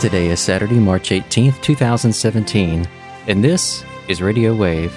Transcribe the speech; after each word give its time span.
Today 0.00 0.26
is 0.28 0.40
Saturday, 0.40 0.78
March 0.78 1.08
18th, 1.08 1.62
2017, 1.62 2.86
and 3.28 3.42
this 3.42 3.82
is 4.08 4.20
Radio 4.20 4.54
Wave. 4.54 4.92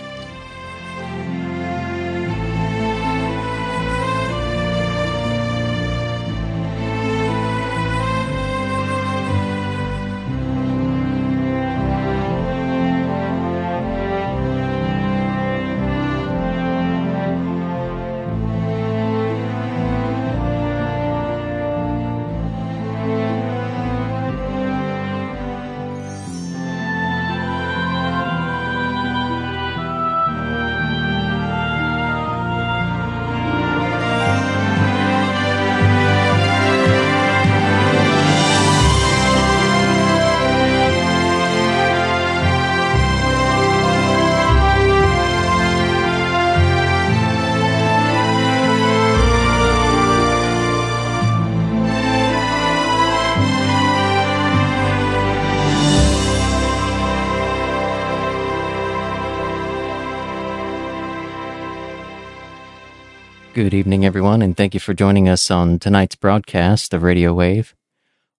Good 63.60 63.74
evening, 63.74 64.06
everyone, 64.06 64.42
and 64.42 64.56
thank 64.56 64.74
you 64.74 64.80
for 64.80 64.94
joining 64.94 65.28
us 65.28 65.52
on 65.52 65.80
tonight's 65.80 66.16
broadcast 66.16 66.94
of 66.94 67.04
Radio 67.04 67.34
Wave. 67.34 67.76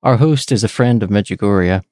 Our 0.03 0.17
host 0.17 0.51
is 0.51 0.65
a 0.65 0.67
friend 0.67 1.03
of 1.03 1.11
Medjugorje, 1.11 1.85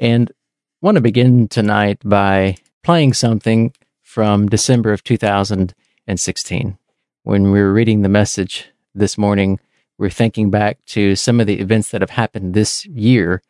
and 0.00 0.32
want 0.80 0.96
to 0.96 1.00
begin 1.00 1.46
tonight 1.46 2.00
by 2.04 2.56
playing 2.82 3.12
something 3.12 3.72
from 4.02 4.48
December 4.48 4.92
of 4.92 5.04
2016. 5.04 6.78
When 7.22 7.52
we 7.52 7.60
were 7.60 7.72
reading 7.72 8.02
the 8.02 8.08
message 8.08 8.66
this 8.92 9.16
morning, 9.16 9.60
we 9.96 10.06
we're 10.06 10.10
thinking 10.10 10.50
back 10.50 10.84
to 10.86 11.14
some 11.14 11.38
of 11.38 11.46
the 11.46 11.60
events 11.60 11.92
that 11.92 12.00
have 12.00 12.10
happened 12.10 12.54
this 12.54 12.84
year. 12.86 13.42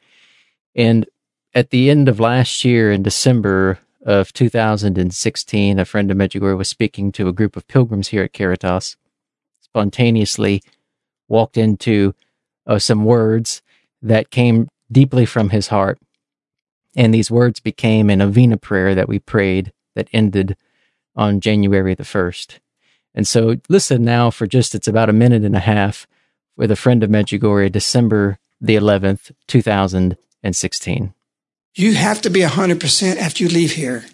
And 0.75 1.07
at 1.55 1.71
the 1.71 1.89
end 1.89 2.11
of 2.11 2.21
last 2.21 2.67
year, 2.67 2.93
in 2.93 3.03
December 3.03 3.79
of 4.05 4.35
2016, 4.35 5.79
a 5.79 5.87
friend 5.87 6.11
of 6.11 6.19
Medjugorje 6.19 6.59
was 6.59 6.69
speaking 6.69 7.13
to 7.13 7.29
a 7.29 7.33
group 7.33 7.57
of 7.57 7.67
pilgrims 7.67 8.09
here 8.09 8.23
at 8.23 8.35
Caritas 8.35 8.99
spontaneously 9.77 10.63
walked 11.29 11.59
into 11.59 12.15
uh, 12.67 12.79
some 12.79 13.05
words 13.05 13.61
that 14.01 14.31
came 14.31 14.69
deeply 14.91 15.27
from 15.27 15.51
his 15.51 15.69
heart. 15.69 15.99
And 16.97 17.13
these 17.13 17.31
words 17.31 17.61
became 17.61 18.09
an 18.09 18.21
novena 18.21 18.57
prayer 18.57 18.95
that 18.95 19.07
we 19.07 19.19
prayed 19.19 19.75
that 19.95 20.09
ended 20.15 20.57
on 21.15 21.41
January 21.41 21.95
the 21.95 22.05
1st. 22.05 22.59
And 23.15 23.29
so 23.29 23.57
listen 23.69 24.03
now 24.03 24.31
for 24.31 24.47
just, 24.47 24.75
it's 24.75 24.89
about 24.89 25.11
a 25.11 25.13
minute 25.13 25.45
and 25.45 25.57
a 25.57 25.61
half 25.61 26.07
with 26.57 26.71
a 26.71 26.77
friend 26.77 27.03
of 27.03 27.11
Medjugorje, 27.11 27.71
December 27.71 28.39
the 28.59 28.77
11th, 28.77 29.33
2016. 29.47 31.13
You 31.75 31.95
have 31.95 32.23
to 32.23 32.31
be 32.31 32.41
100% 32.41 33.17
after 33.19 33.45
you 33.45 33.51
leave 33.51 33.73
here 33.73 34.07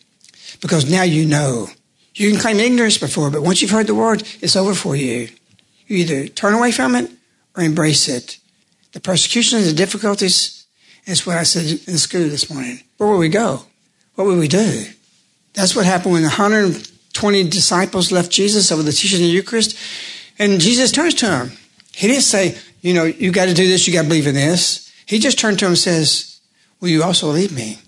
because 0.61 0.91
now 0.91 1.05
you 1.05 1.25
know. 1.25 1.69
You 2.15 2.31
can 2.31 2.41
claim 2.41 2.59
ignorance 2.59 2.99
before, 2.99 3.31
but 3.31 3.43
once 3.43 3.63
you've 3.63 3.71
heard 3.71 3.87
the 3.87 3.95
word, 3.95 4.25
it's 4.41 4.57
over 4.57 4.75
for 4.75 4.97
you. 4.97 5.29
You 5.93 5.99
either 5.99 6.27
turn 6.29 6.55
away 6.55 6.73
from 6.73 6.95
it 6.95 7.11
or 7.55 7.63
embrace 7.63 8.09
it. 8.09 8.39
The 8.93 9.01
persecutions, 9.01 9.67
the 9.67 9.75
difficulties, 9.75 10.65
that's 11.07 11.27
what 11.27 11.37
I 11.37 11.43
said 11.43 11.65
in 11.87 11.99
school 11.99 12.31
this 12.31 12.51
morning. 12.51 12.81
Where 12.97 13.11
will 13.11 13.19
we 13.19 13.29
go? 13.29 13.67
What 14.15 14.27
will 14.27 14.39
we 14.39 14.49
do? 14.49 14.87
That's 15.53 15.77
what 15.77 15.85
happened 15.85 16.15
when 16.15 16.23
120 16.23 17.49
disciples 17.51 18.11
left 18.11 18.33
Jesus 18.33 18.73
over 18.73 18.83
the 18.83 18.91
teaching 18.91 19.19
of 19.19 19.27
the 19.27 19.35
Eucharist. 19.35 19.77
And 20.39 20.63
Jesus 20.63 20.93
turns 20.93 21.13
to 21.17 21.27
them. 21.27 21.53
He 21.93 22.07
didn't 22.07 22.23
say, 22.23 22.57
you 22.81 22.95
know, 22.95 23.05
you 23.05 23.31
got 23.31 23.49
to 23.49 23.55
do 23.55 23.69
this, 23.69 23.87
you 23.87 23.93
got 23.93 24.05
to 24.05 24.09
believe 24.09 24.27
in 24.27 24.35
this. 24.35 24.91
He 25.05 25.19
just 25.19 25.39
turned 25.39 25.59
to 25.59 25.67
him 25.67 25.73
and 25.73 25.79
says, 25.79 26.41
Will 26.81 26.89
you 26.89 27.03
also 27.03 27.29
leave 27.29 27.53
me? 27.53 27.81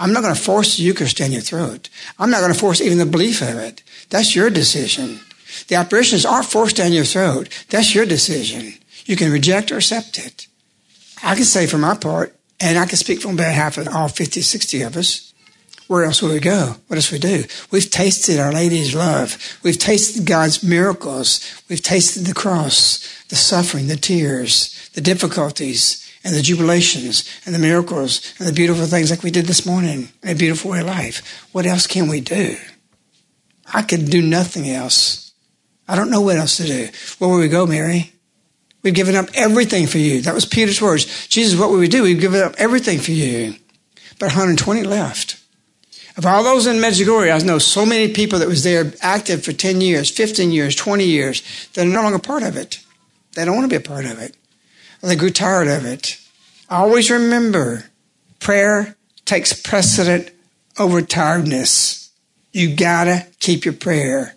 I'm 0.00 0.12
not 0.12 0.24
going 0.24 0.34
to 0.34 0.40
force 0.40 0.76
the 0.76 0.82
Eucharist 0.82 1.18
down 1.18 1.30
your 1.30 1.40
throat. 1.40 1.88
I'm 2.18 2.30
not 2.30 2.40
going 2.40 2.52
to 2.52 2.58
force 2.58 2.80
even 2.80 2.98
the 2.98 3.06
belief 3.06 3.42
of 3.42 3.56
it. 3.58 3.84
That's 4.10 4.34
your 4.34 4.50
decision. 4.50 5.20
The 5.68 5.76
apparitions 5.76 6.26
aren't 6.26 6.46
forced 6.46 6.76
down 6.76 6.92
your 6.92 7.04
throat. 7.04 7.48
That's 7.70 7.94
your 7.94 8.06
decision. 8.06 8.74
You 9.06 9.16
can 9.16 9.32
reject 9.32 9.72
or 9.72 9.76
accept 9.76 10.18
it. 10.18 10.46
I 11.22 11.34
can 11.34 11.44
say 11.44 11.66
for 11.66 11.78
my 11.78 11.96
part, 11.96 12.36
and 12.60 12.78
I 12.78 12.86
can 12.86 12.96
speak 12.96 13.20
from 13.20 13.36
behalf 13.36 13.78
of 13.78 13.88
all 13.88 14.08
50, 14.08 14.40
60 14.40 14.82
of 14.82 14.96
us, 14.96 15.32
where 15.86 16.04
else 16.04 16.22
would 16.22 16.32
we 16.32 16.40
go? 16.40 16.76
What 16.86 16.96
else 16.96 17.12
we 17.12 17.18
do? 17.18 17.44
We've 17.70 17.90
tasted 17.90 18.38
Our 18.38 18.52
Lady's 18.52 18.94
love. 18.94 19.58
We've 19.62 19.78
tasted 19.78 20.24
God's 20.24 20.62
miracles. 20.62 21.62
We've 21.68 21.82
tasted 21.82 22.24
the 22.24 22.32
cross, 22.32 23.24
the 23.28 23.36
suffering, 23.36 23.88
the 23.88 23.96
tears, 23.96 24.90
the 24.94 25.02
difficulties, 25.02 26.00
and 26.24 26.34
the 26.34 26.40
jubilations, 26.40 27.28
and 27.44 27.54
the 27.54 27.58
miracles, 27.58 28.34
and 28.38 28.48
the 28.48 28.52
beautiful 28.52 28.86
things 28.86 29.10
like 29.10 29.22
we 29.22 29.30
did 29.30 29.44
this 29.44 29.66
morning, 29.66 30.08
a 30.22 30.34
beautiful 30.34 30.70
way 30.70 30.80
of 30.80 30.86
life. 30.86 31.46
What 31.52 31.66
else 31.66 31.86
can 31.86 32.08
we 32.08 32.22
do? 32.22 32.56
I 33.72 33.82
could 33.82 34.08
do 34.08 34.22
nothing 34.22 34.70
else. 34.70 35.23
I 35.86 35.96
don't 35.96 36.10
know 36.10 36.20
what 36.20 36.36
else 36.36 36.56
to 36.58 36.64
do. 36.64 36.88
Where 37.18 37.30
will 37.30 37.38
we 37.38 37.48
go, 37.48 37.66
Mary? 37.66 38.12
We've 38.82 38.94
given 38.94 39.16
up 39.16 39.28
everything 39.34 39.86
for 39.86 39.98
you. 39.98 40.20
That 40.22 40.34
was 40.34 40.44
Peter's 40.44 40.80
words. 40.80 41.26
Jesus, 41.28 41.58
what 41.58 41.70
would 41.70 41.80
we 41.80 41.88
do? 41.88 42.02
We've 42.02 42.20
given 42.20 42.42
up 42.42 42.54
everything 42.58 42.98
for 42.98 43.12
you. 43.12 43.54
But 44.18 44.26
120 44.26 44.82
left. 44.82 45.40
Of 46.16 46.26
all 46.26 46.44
those 46.44 46.66
in 46.66 46.76
Medjugorje, 46.76 47.34
I 47.34 47.44
know 47.44 47.58
so 47.58 47.84
many 47.84 48.12
people 48.12 48.38
that 48.38 48.48
was 48.48 48.62
there 48.62 48.92
active 49.00 49.42
for 49.44 49.52
10 49.52 49.80
years, 49.80 50.10
15 50.10 50.52
years, 50.52 50.76
20 50.76 51.04
years, 51.04 51.42
that 51.72 51.86
are 51.86 51.90
no 51.90 52.02
longer 52.02 52.20
part 52.20 52.44
of 52.44 52.56
it. 52.56 52.84
They 53.32 53.44
don't 53.44 53.56
want 53.56 53.68
to 53.68 53.78
be 53.78 53.84
a 53.84 53.88
part 53.88 54.04
of 54.04 54.20
it. 54.20 54.36
Or 55.02 55.08
they 55.08 55.16
grew 55.16 55.30
tired 55.30 55.66
of 55.66 55.84
it. 55.84 56.18
Always 56.70 57.10
remember, 57.10 57.86
prayer 58.38 58.96
takes 59.24 59.52
precedent 59.52 60.30
over 60.78 61.02
tiredness. 61.02 62.10
You 62.52 62.74
gotta 62.74 63.26
keep 63.40 63.64
your 63.64 63.74
prayer 63.74 64.36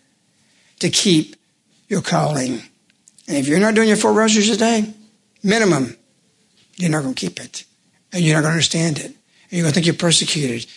to 0.79 0.89
keep 0.89 1.36
your 1.87 2.01
calling. 2.01 2.61
And 3.27 3.37
if 3.37 3.47
you're 3.47 3.59
not 3.59 3.75
doing 3.75 3.87
your 3.87 3.97
four 3.97 4.13
rosaries 4.13 4.49
a 4.49 4.57
day, 4.57 4.93
minimum, 5.43 5.95
you're 6.75 6.91
not 6.91 7.03
going 7.03 7.13
to 7.13 7.19
keep 7.19 7.39
it. 7.39 7.65
And 8.13 8.23
you're 8.23 8.35
not 8.35 8.41
going 8.41 8.51
to 8.51 8.55
understand 8.55 8.99
it. 8.99 9.05
And 9.05 9.15
you're 9.51 9.63
going 9.63 9.73
to 9.73 9.75
think 9.75 9.85
you're 9.85 9.95
persecuted. 9.95 10.69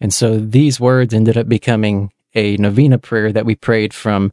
And 0.00 0.12
so 0.12 0.38
these 0.38 0.78
words 0.80 1.14
ended 1.14 1.36
up 1.36 1.48
becoming 1.48 2.12
a 2.34 2.56
novena 2.56 2.98
prayer 2.98 3.32
that 3.32 3.46
we 3.46 3.54
prayed 3.54 3.94
from 3.94 4.32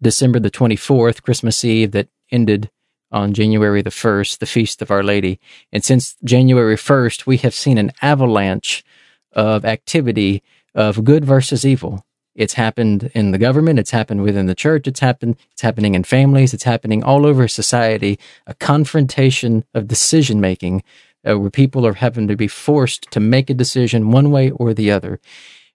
December 0.00 0.38
the 0.38 0.50
24th, 0.50 1.22
Christmas 1.22 1.64
Eve, 1.64 1.92
that 1.92 2.08
ended 2.30 2.70
on 3.10 3.34
January 3.34 3.82
the 3.82 3.90
1st, 3.90 4.38
the 4.38 4.46
Feast 4.46 4.82
of 4.82 4.90
Our 4.90 5.02
Lady. 5.02 5.38
And 5.72 5.84
since 5.84 6.16
January 6.24 6.76
1st, 6.76 7.26
we 7.26 7.36
have 7.38 7.54
seen 7.54 7.78
an 7.78 7.92
avalanche 8.00 8.84
of 9.32 9.64
activity 9.64 10.42
of 10.74 11.04
good 11.04 11.24
versus 11.24 11.66
evil. 11.66 12.04
It's 12.34 12.54
happened 12.54 13.10
in 13.14 13.30
the 13.30 13.38
government. 13.38 13.78
It's 13.78 13.90
happened 13.90 14.22
within 14.22 14.46
the 14.46 14.54
church. 14.54 14.86
It's 14.86 15.00
happened. 15.00 15.36
It's 15.52 15.62
happening 15.62 15.94
in 15.94 16.04
families. 16.04 16.54
It's 16.54 16.64
happening 16.64 17.04
all 17.04 17.26
over 17.26 17.46
society. 17.46 18.18
A 18.46 18.54
confrontation 18.54 19.64
of 19.74 19.88
decision 19.88 20.40
making, 20.40 20.82
uh, 21.28 21.38
where 21.38 21.50
people 21.50 21.86
are 21.86 21.94
having 21.94 22.28
to 22.28 22.36
be 22.36 22.48
forced 22.48 23.10
to 23.10 23.20
make 23.20 23.50
a 23.50 23.54
decision 23.54 24.12
one 24.12 24.30
way 24.30 24.50
or 24.50 24.72
the 24.72 24.90
other. 24.90 25.20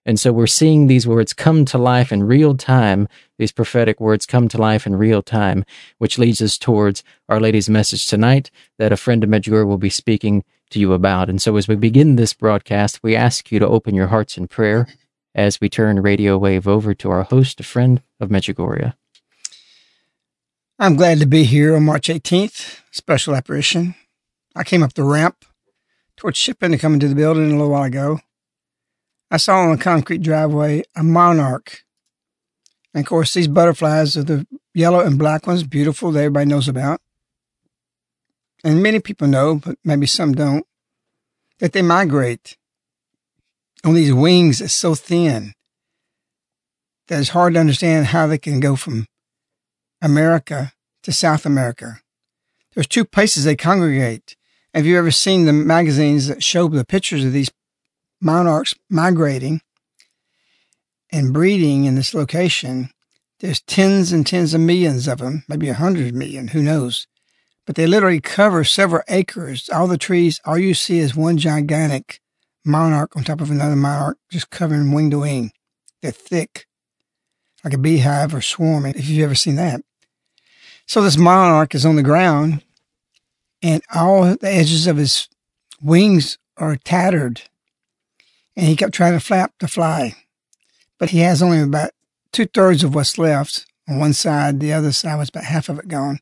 And 0.04 0.18
so 0.18 0.32
we're 0.32 0.46
seeing 0.46 0.86
these 0.86 1.06
words 1.06 1.34
come 1.34 1.64
to 1.66 1.78
life 1.78 2.10
in 2.10 2.24
real 2.24 2.56
time. 2.56 3.08
These 3.36 3.52
prophetic 3.52 4.00
words 4.00 4.26
come 4.26 4.48
to 4.48 4.58
life 4.58 4.86
in 4.86 4.96
real 4.96 5.22
time, 5.22 5.64
which 5.98 6.18
leads 6.18 6.40
us 6.40 6.56
towards 6.56 7.04
Our 7.28 7.40
Lady's 7.40 7.68
message 7.68 8.06
tonight 8.06 8.50
that 8.78 8.90
a 8.90 8.96
friend 8.96 9.22
of 9.22 9.30
Medjugorje 9.30 9.66
will 9.66 9.78
be 9.78 9.90
speaking 9.90 10.44
to 10.70 10.80
you 10.80 10.92
about. 10.92 11.28
And 11.28 11.40
so 11.42 11.56
as 11.56 11.68
we 11.68 11.76
begin 11.76 12.16
this 12.16 12.32
broadcast, 12.32 13.02
we 13.02 13.14
ask 13.14 13.52
you 13.52 13.58
to 13.58 13.68
open 13.68 13.94
your 13.94 14.06
hearts 14.08 14.38
in 14.38 14.48
prayer 14.48 14.86
as 15.38 15.60
we 15.60 15.68
turn 15.68 16.02
radio 16.02 16.36
wave 16.36 16.66
over 16.66 16.92
to 16.92 17.08
our 17.12 17.22
host, 17.22 17.60
a 17.60 17.62
friend 17.62 18.02
of 18.18 18.28
Medjugorje. 18.28 18.92
I'm 20.80 20.96
glad 20.96 21.20
to 21.20 21.26
be 21.26 21.44
here 21.44 21.76
on 21.76 21.84
March 21.84 22.08
18th, 22.08 22.80
special 22.90 23.36
apparition. 23.36 23.94
I 24.56 24.64
came 24.64 24.82
up 24.82 24.94
the 24.94 25.04
ramp 25.04 25.44
towards 26.16 26.38
shipping 26.38 26.72
to 26.72 26.78
come 26.78 26.94
into 26.94 27.06
the 27.06 27.14
building 27.14 27.50
a 27.50 27.52
little 27.52 27.70
while 27.70 27.84
ago. 27.84 28.18
I 29.30 29.36
saw 29.36 29.58
on 29.60 29.76
the 29.76 29.82
concrete 29.82 30.22
driveway 30.22 30.82
a 30.96 31.04
monarch. 31.04 31.84
And 32.92 33.04
of 33.04 33.08
course, 33.08 33.32
these 33.32 33.46
butterflies 33.46 34.16
are 34.16 34.24
the 34.24 34.44
yellow 34.74 35.00
and 35.00 35.20
black 35.20 35.46
ones, 35.46 35.62
beautiful, 35.62 36.10
that 36.12 36.18
everybody 36.18 36.46
knows 36.46 36.66
about. 36.66 37.00
And 38.64 38.82
many 38.82 38.98
people 38.98 39.28
know, 39.28 39.54
but 39.64 39.78
maybe 39.84 40.06
some 40.06 40.32
don't. 40.32 40.66
that 41.60 41.72
they 41.72 41.82
migrate 41.82 42.56
on 43.84 43.94
these 43.94 44.12
wings 44.12 44.58
that's 44.58 44.72
so 44.72 44.94
thin 44.94 45.52
that 47.08 47.20
it's 47.20 47.30
hard 47.30 47.54
to 47.54 47.60
understand 47.60 48.06
how 48.06 48.26
they 48.26 48.38
can 48.38 48.60
go 48.60 48.76
from 48.76 49.06
America 50.00 50.72
to 51.02 51.12
South 51.12 51.46
America. 51.46 52.00
There's 52.74 52.86
two 52.86 53.04
places 53.04 53.44
they 53.44 53.56
congregate. 53.56 54.36
Have 54.74 54.86
you 54.86 54.98
ever 54.98 55.10
seen 55.10 55.44
the 55.44 55.52
magazines 55.52 56.28
that 56.28 56.42
show 56.42 56.68
the 56.68 56.84
pictures 56.84 57.24
of 57.24 57.32
these 57.32 57.50
monarchs 58.20 58.74
migrating 58.90 59.60
and 61.10 61.32
breeding 61.32 61.84
in 61.84 61.94
this 61.94 62.14
location? 62.14 62.90
There's 63.40 63.62
tens 63.62 64.12
and 64.12 64.26
tens 64.26 64.52
of 64.52 64.60
millions 64.60 65.08
of 65.08 65.18
them, 65.18 65.44
maybe 65.48 65.68
a 65.68 65.74
hundred 65.74 66.14
million, 66.14 66.48
who 66.48 66.62
knows? 66.62 67.06
But 67.66 67.76
they 67.76 67.86
literally 67.86 68.20
cover 68.20 68.64
several 68.64 69.02
acres. 69.08 69.68
All 69.68 69.86
the 69.86 69.98
trees, 69.98 70.40
all 70.44 70.58
you 70.58 70.74
see 70.74 70.98
is 70.98 71.14
one 71.14 71.38
gigantic 71.38 72.20
monarch 72.68 73.16
on 73.16 73.24
top 73.24 73.40
of 73.40 73.50
another 73.50 73.76
monarch, 73.76 74.18
just 74.30 74.50
covering 74.50 74.92
wing 74.92 75.10
to 75.10 75.20
wing. 75.20 75.52
They're 76.02 76.12
thick, 76.12 76.66
like 77.64 77.74
a 77.74 77.78
beehive 77.78 78.34
or 78.34 78.40
swarming, 78.40 78.94
if 78.94 79.08
you've 79.08 79.24
ever 79.24 79.34
seen 79.34 79.56
that. 79.56 79.82
So 80.86 81.02
this 81.02 81.16
monarch 81.16 81.74
is 81.74 81.84
on 81.84 81.96
the 81.96 82.02
ground, 82.02 82.62
and 83.62 83.82
all 83.92 84.22
the 84.22 84.50
edges 84.50 84.86
of 84.86 84.96
his 84.96 85.28
wings 85.82 86.38
are 86.56 86.76
tattered, 86.76 87.42
and 88.56 88.66
he 88.66 88.76
kept 88.76 88.94
trying 88.94 89.14
to 89.14 89.20
flap 89.20 89.52
to 89.58 89.68
fly, 89.68 90.14
but 90.98 91.10
he 91.10 91.20
has 91.20 91.42
only 91.42 91.60
about 91.60 91.90
two 92.32 92.46
thirds 92.46 92.84
of 92.84 92.94
what's 92.94 93.18
left 93.18 93.66
on 93.88 93.98
one 93.98 94.12
side. 94.12 94.60
The 94.60 94.72
other 94.72 94.92
side 94.92 95.16
was 95.16 95.28
about 95.28 95.44
half 95.44 95.68
of 95.68 95.78
it 95.78 95.88
gone. 95.88 96.20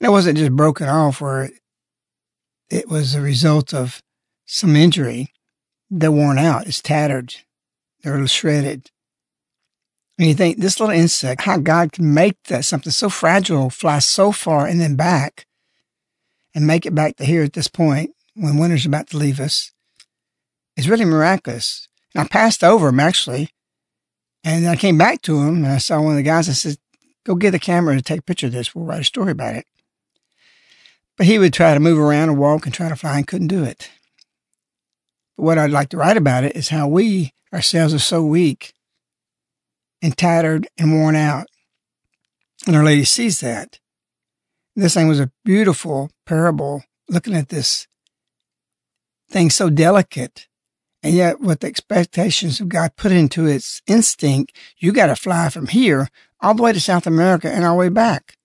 And 0.00 0.08
it 0.08 0.10
wasn't 0.10 0.38
just 0.38 0.52
broken 0.52 0.88
off 0.88 1.20
where 1.20 1.50
it, 2.70 2.88
was 2.88 3.14
a 3.14 3.20
result 3.20 3.74
of 3.74 4.02
some 4.46 4.76
injury. 4.76 5.31
They're 5.94 6.10
worn 6.10 6.38
out. 6.38 6.66
It's 6.66 6.80
tattered. 6.80 7.34
They're 8.02 8.26
shredded. 8.26 8.90
And 10.18 10.26
you 10.26 10.34
think 10.34 10.58
this 10.58 10.80
little 10.80 10.94
insect, 10.94 11.42
how 11.42 11.58
God 11.58 11.92
can 11.92 12.14
make 12.14 12.42
that 12.44 12.64
something 12.64 12.90
so 12.90 13.10
fragile 13.10 13.68
fly 13.68 13.98
so 13.98 14.32
far 14.32 14.66
and 14.66 14.80
then 14.80 14.96
back 14.96 15.46
and 16.54 16.66
make 16.66 16.86
it 16.86 16.94
back 16.94 17.16
to 17.16 17.26
here 17.26 17.42
at 17.42 17.52
this 17.52 17.68
point 17.68 18.14
when 18.34 18.56
winter's 18.56 18.86
about 18.86 19.08
to 19.08 19.18
leave 19.18 19.38
us 19.38 19.72
is 20.76 20.88
really 20.88 21.04
miraculous. 21.04 21.88
And 22.14 22.22
I 22.22 22.28
passed 22.28 22.64
over 22.64 22.88
him 22.88 23.00
actually. 23.00 23.50
And 24.44 24.66
I 24.66 24.76
came 24.76 24.96
back 24.96 25.20
to 25.22 25.40
him 25.42 25.56
and 25.56 25.66
I 25.66 25.78
saw 25.78 26.00
one 26.00 26.12
of 26.12 26.16
the 26.16 26.22
guys. 26.22 26.48
I 26.48 26.52
said, 26.52 26.78
go 27.24 27.34
get 27.34 27.54
a 27.54 27.58
camera 27.58 27.94
to 27.96 28.02
take 28.02 28.20
a 28.20 28.22
picture 28.22 28.46
of 28.46 28.52
this. 28.52 28.74
We'll 28.74 28.86
write 28.86 29.02
a 29.02 29.04
story 29.04 29.32
about 29.32 29.56
it. 29.56 29.66
But 31.18 31.26
he 31.26 31.38
would 31.38 31.52
try 31.52 31.74
to 31.74 31.80
move 31.80 31.98
around 31.98 32.30
and 32.30 32.38
walk 32.38 32.64
and 32.64 32.74
try 32.74 32.88
to 32.88 32.96
fly 32.96 33.18
and 33.18 33.26
couldn't 33.26 33.48
do 33.48 33.62
it. 33.62 33.90
What 35.36 35.58
I'd 35.58 35.70
like 35.70 35.88
to 35.90 35.96
write 35.96 36.16
about 36.16 36.44
it 36.44 36.56
is 36.56 36.68
how 36.68 36.88
we 36.88 37.32
ourselves 37.52 37.94
are 37.94 37.98
so 37.98 38.22
weak 38.22 38.74
and 40.00 40.16
tattered 40.16 40.68
and 40.78 40.92
worn 40.92 41.16
out. 41.16 41.46
And 42.66 42.76
Our 42.76 42.84
Lady 42.84 43.04
sees 43.04 43.40
that. 43.40 43.78
This 44.74 44.94
thing 44.94 45.08
was 45.08 45.20
a 45.20 45.30
beautiful 45.44 46.10
parable 46.26 46.84
looking 47.08 47.34
at 47.34 47.48
this 47.48 47.86
thing 49.28 49.50
so 49.50 49.68
delicate. 49.68 50.48
And 51.02 51.14
yet, 51.14 51.40
with 51.40 51.60
the 51.60 51.66
expectations 51.66 52.60
of 52.60 52.68
God 52.68 52.96
put 52.96 53.10
into 53.10 53.46
its 53.46 53.82
instinct, 53.88 54.56
you 54.78 54.92
got 54.92 55.06
to 55.06 55.16
fly 55.16 55.48
from 55.48 55.66
here 55.66 56.08
all 56.40 56.54
the 56.54 56.62
way 56.62 56.72
to 56.72 56.80
South 56.80 57.06
America 57.06 57.50
and 57.50 57.64
our 57.64 57.74
way 57.74 57.88
back. 57.88 58.36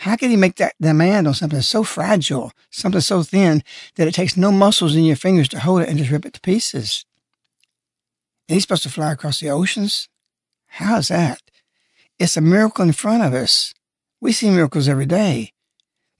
How 0.00 0.16
can 0.16 0.30
he 0.30 0.36
make 0.36 0.56
that 0.56 0.76
demand 0.80 1.28
on 1.28 1.34
something 1.34 1.60
so 1.60 1.84
fragile, 1.84 2.52
something 2.70 3.02
so 3.02 3.22
thin 3.22 3.62
that 3.96 4.08
it 4.08 4.14
takes 4.14 4.34
no 4.34 4.50
muscles 4.50 4.96
in 4.96 5.04
your 5.04 5.14
fingers 5.14 5.46
to 5.50 5.60
hold 5.60 5.82
it 5.82 5.90
and 5.90 5.98
just 5.98 6.10
rip 6.10 6.24
it 6.24 6.32
to 6.32 6.40
pieces? 6.40 7.04
And 8.48 8.54
he's 8.54 8.62
supposed 8.62 8.84
to 8.84 8.88
fly 8.88 9.12
across 9.12 9.40
the 9.40 9.50
oceans? 9.50 10.08
How 10.68 10.96
is 10.96 11.08
that? 11.08 11.42
It's 12.18 12.38
a 12.38 12.40
miracle 12.40 12.82
in 12.82 12.92
front 12.92 13.24
of 13.24 13.34
us. 13.34 13.74
We 14.22 14.32
see 14.32 14.48
miracles 14.48 14.88
every 14.88 15.04
day. 15.04 15.52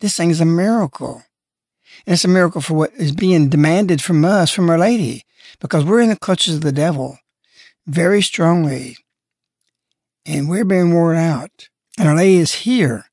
This 0.01 0.15
thing 0.15 0.29
is 0.29 0.43
a 0.43 0.45
miracle. 0.45 1.23
And 2.07 2.13
it's 2.13 2.25
a 2.27 2.29
miracle 2.29 2.61
for 2.61 2.75
what 2.75 2.93
is 2.99 3.13
being 3.13 3.49
demanded 3.49 4.03
from 4.03 4.27
us, 4.27 4.51
from 4.51 4.69
Our 4.69 4.77
Lady, 4.77 5.23
because 5.59 5.87
we're 5.87 6.03
in 6.03 6.11
the 6.11 6.17
clutches 6.17 6.57
of 6.57 6.61
the 6.61 6.71
devil 6.71 7.19
very 7.87 8.21
strongly. 8.21 8.99
And 10.27 10.51
we're 10.51 10.67
being 10.67 10.93
worn 10.93 11.17
out. 11.17 11.71
And 11.99 12.11
Our 12.11 12.17
Lady 12.17 12.37
is 12.37 12.53
here 12.57 13.07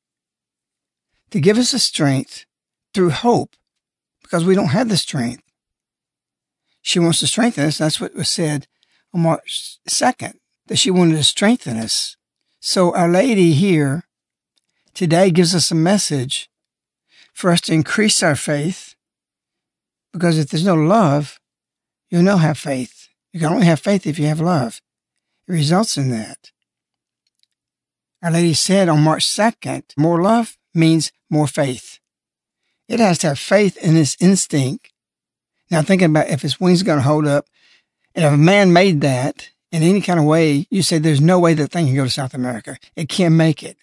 to 1.31 1.39
give 1.39 1.57
us 1.57 1.71
the 1.71 1.79
strength 1.79 2.45
through 2.93 3.09
hope 3.09 3.55
because 4.21 4.45
we 4.45 4.55
don't 4.55 4.67
have 4.67 4.89
the 4.89 4.97
strength. 4.97 5.43
She 6.81 6.99
wants 6.99 7.19
to 7.19 7.27
strengthen 7.27 7.65
us. 7.65 7.77
That's 7.77 7.99
what 7.99 8.15
was 8.15 8.29
said 8.29 8.67
on 9.13 9.21
March 9.21 9.79
2nd, 9.87 10.35
that 10.67 10.77
she 10.77 10.91
wanted 10.91 11.15
to 11.15 11.23
strengthen 11.23 11.77
us. 11.77 12.15
So 12.59 12.95
Our 12.95 13.09
Lady 13.09 13.53
here 13.53 14.05
today 14.93 15.31
gives 15.31 15.53
us 15.53 15.71
a 15.71 15.75
message 15.75 16.49
for 17.33 17.51
us 17.51 17.61
to 17.61 17.73
increase 17.73 18.23
our 18.23 18.35
faith 18.35 18.95
because 20.11 20.39
if 20.39 20.49
there's 20.49 20.65
no 20.65 20.75
love, 20.75 21.39
you'll 22.09 22.23
not 22.23 22.39
have 22.39 22.57
faith. 22.57 23.09
You 23.31 23.39
can 23.39 23.53
only 23.53 23.67
have 23.67 23.79
faith 23.79 24.07
if 24.07 24.17
you 24.17 24.25
have 24.25 24.41
love. 24.41 24.81
It 25.47 25.51
results 25.51 25.97
in 25.97 26.09
that. 26.09 26.51
Our 28.23 28.31
Lady 28.31 28.55
said 28.55 28.89
on 28.89 29.03
March 29.03 29.25
2nd, 29.25 29.83
more 29.95 30.21
love 30.21 30.56
means 30.77 31.11
more 31.29 31.47
faith. 31.47 31.99
It 32.87 32.99
has 32.99 33.17
to 33.19 33.27
have 33.27 33.39
faith 33.39 33.77
in 33.77 33.97
its 33.97 34.15
instinct. 34.19 34.91
Now, 35.69 35.81
thinking 35.81 36.11
about 36.11 36.29
if 36.29 36.45
its 36.45 36.59
wings 36.59 36.81
are 36.81 36.85
going 36.85 36.99
to 36.99 37.03
hold 37.03 37.27
up, 37.27 37.45
and 38.15 38.23
if 38.23 38.31
a 38.31 38.37
man 38.37 38.71
made 38.71 39.01
that 39.01 39.49
in 39.71 39.83
any 39.83 39.99
kind 39.99 40.19
of 40.19 40.25
way, 40.25 40.65
you 40.69 40.81
say 40.81 40.97
there's 40.97 41.21
no 41.21 41.39
way 41.39 41.53
that 41.53 41.71
thing 41.71 41.87
can 41.87 41.95
go 41.95 42.05
to 42.05 42.09
South 42.09 42.33
America. 42.33 42.77
It 42.95 43.09
can't 43.09 43.35
make 43.35 43.61
it. 43.63 43.77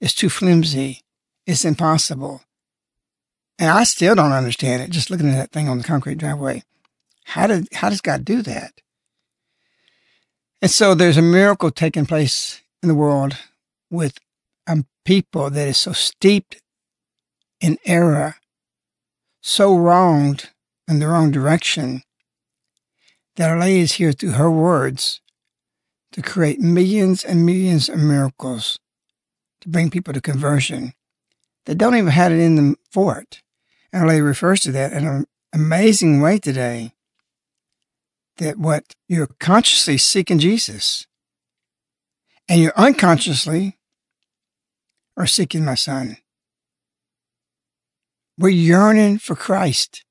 It's 0.00 0.14
too 0.14 0.28
flimsy. 0.28 1.02
It's 1.46 1.64
impossible. 1.64 2.42
And 3.58 3.70
I 3.70 3.84
still 3.84 4.14
don't 4.14 4.32
understand 4.32 4.82
it. 4.82 4.90
Just 4.90 5.10
looking 5.10 5.30
at 5.30 5.36
that 5.36 5.50
thing 5.50 5.68
on 5.68 5.78
the 5.78 5.84
concrete 5.84 6.18
driveway, 6.18 6.62
how 7.24 7.46
did 7.46 7.68
how 7.72 7.88
does 7.88 8.00
God 8.00 8.24
do 8.24 8.42
that? 8.42 8.80
And 10.62 10.70
so 10.70 10.94
there's 10.94 11.16
a 11.16 11.22
miracle 11.22 11.70
taking 11.70 12.06
place 12.06 12.60
in 12.82 12.88
the 12.88 12.94
world 12.94 13.36
with 13.90 14.18
people 15.06 15.48
that 15.48 15.68
is 15.68 15.78
so 15.78 15.92
steeped 15.92 16.60
in 17.60 17.78
error, 17.86 18.36
so 19.40 19.74
wronged 19.74 20.50
in 20.88 20.98
the 20.98 21.06
wrong 21.06 21.30
direction, 21.30 22.02
that 23.36 23.48
Our 23.48 23.58
Lady 23.58 23.80
is 23.80 23.92
here 23.92 24.12
through 24.12 24.32
her 24.32 24.50
words 24.50 25.20
to 26.12 26.20
create 26.20 26.58
millions 26.58 27.24
and 27.24 27.46
millions 27.46 27.88
of 27.88 27.98
miracles 27.98 28.78
to 29.60 29.68
bring 29.68 29.90
people 29.90 30.12
to 30.12 30.20
conversion 30.20 30.92
that 31.66 31.78
don't 31.78 31.96
even 31.96 32.10
have 32.10 32.32
it 32.32 32.40
in 32.40 32.56
them 32.56 32.76
for 32.90 33.18
it. 33.18 33.42
And 33.92 34.02
Our 34.02 34.08
Lady 34.08 34.22
refers 34.22 34.60
to 34.60 34.72
that 34.72 34.92
in 34.92 35.06
an 35.06 35.26
amazing 35.52 36.20
way 36.20 36.38
today. 36.38 36.92
That 38.38 38.58
what 38.58 38.94
you're 39.08 39.28
consciously 39.38 39.96
seeking 39.96 40.38
Jesus, 40.38 41.06
and 42.48 42.60
you're 42.60 42.76
unconsciously 42.76 43.75
are 45.16 45.26
seeking 45.26 45.64
my 45.64 45.74
son. 45.74 46.18
We're 48.38 48.50
yearning 48.50 49.18
for 49.18 49.34
Christ. 49.34 50.04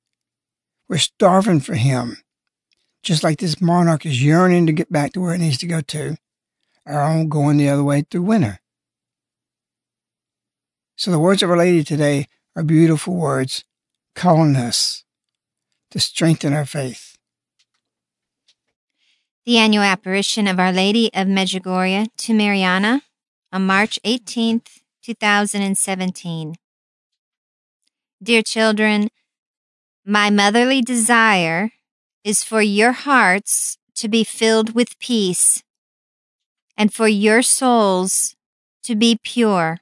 We're 0.88 0.98
starving 0.98 1.60
for 1.60 1.74
him. 1.74 2.18
Just 3.02 3.22
like 3.22 3.38
this 3.38 3.60
monarch 3.60 4.04
is 4.04 4.24
yearning 4.24 4.66
to 4.66 4.72
get 4.72 4.90
back 4.90 5.12
to 5.12 5.20
where 5.20 5.34
it 5.34 5.38
needs 5.38 5.58
to 5.58 5.66
go 5.66 5.80
to, 5.80 6.16
our 6.84 7.02
own 7.02 7.28
going 7.28 7.56
the 7.56 7.68
other 7.68 7.84
way 7.84 8.02
through 8.02 8.22
winter. 8.22 8.58
So 10.96 11.10
the 11.10 11.18
words 11.18 11.42
of 11.42 11.50
Our 11.50 11.56
Lady 11.56 11.84
today 11.84 12.26
are 12.56 12.64
beautiful 12.64 13.14
words 13.14 13.64
calling 14.14 14.56
us 14.56 15.04
to 15.90 16.00
strengthen 16.00 16.52
our 16.52 16.64
faith. 16.64 17.16
The 19.44 19.58
annual 19.58 19.84
apparition 19.84 20.48
of 20.48 20.58
Our 20.58 20.72
Lady 20.72 21.12
of 21.14 21.28
Medjugorje 21.28 22.08
to 22.16 22.32
Mirjana 22.32 23.02
on 23.52 23.66
March 23.66 24.00
18th, 24.04 24.80
2017. 25.06 26.56
Dear 28.20 28.42
children, 28.42 29.08
my 30.04 30.30
motherly 30.30 30.82
desire 30.82 31.70
is 32.24 32.42
for 32.42 32.60
your 32.60 32.90
hearts 32.90 33.78
to 33.94 34.08
be 34.08 34.24
filled 34.24 34.74
with 34.74 34.98
peace 34.98 35.62
and 36.76 36.92
for 36.92 37.06
your 37.06 37.40
souls 37.40 38.34
to 38.82 38.96
be 38.96 39.20
pure, 39.22 39.78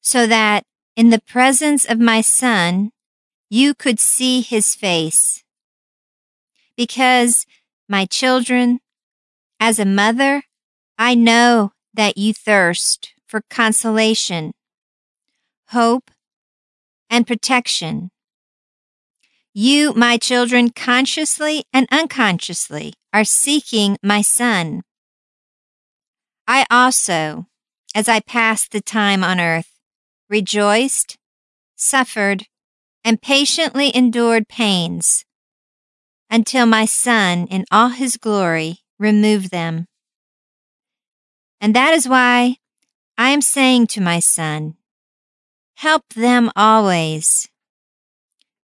so 0.00 0.26
that 0.26 0.64
in 0.96 1.10
the 1.10 1.20
presence 1.20 1.84
of 1.84 2.00
my 2.00 2.20
Son, 2.20 2.90
you 3.48 3.74
could 3.74 4.00
see 4.00 4.40
his 4.40 4.74
face. 4.74 5.44
Because, 6.76 7.46
my 7.88 8.06
children, 8.06 8.80
as 9.60 9.78
a 9.78 9.84
mother, 9.84 10.42
I 10.98 11.14
know 11.14 11.70
that 11.94 12.18
you 12.18 12.34
thirst 12.34 13.13
for 13.34 13.42
consolation, 13.50 14.52
hope, 15.70 16.08
and 17.10 17.26
protection. 17.26 18.12
You, 19.52 19.92
my 19.92 20.18
children, 20.18 20.70
consciously 20.70 21.64
and 21.72 21.88
unconsciously 21.90 22.92
are 23.12 23.24
seeking 23.24 23.96
my 24.04 24.22
son. 24.22 24.82
I 26.46 26.64
also, 26.70 27.46
as 27.92 28.08
I 28.08 28.20
passed 28.20 28.70
the 28.70 28.80
time 28.80 29.24
on 29.24 29.40
earth, 29.40 29.80
rejoiced, 30.30 31.16
suffered, 31.74 32.44
and 33.02 33.20
patiently 33.20 33.90
endured 33.96 34.46
pains 34.46 35.24
until 36.30 36.66
my 36.66 36.84
Son, 36.84 37.48
in 37.48 37.64
all 37.72 37.88
his 37.88 38.16
glory, 38.16 38.78
removed 38.96 39.50
them. 39.50 39.86
And 41.60 41.74
that 41.74 41.94
is 41.94 42.08
why 42.08 42.58
I 43.16 43.30
am 43.30 43.42
saying 43.42 43.86
to 43.88 44.00
my 44.00 44.18
Son, 44.18 44.74
Help 45.76 46.02
them 46.14 46.50
always. 46.56 47.48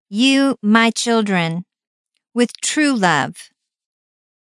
You, 0.09 0.57
my 0.61 0.91
children, 0.91 1.65
with 2.35 2.61
true 2.61 2.93
love, 2.93 3.51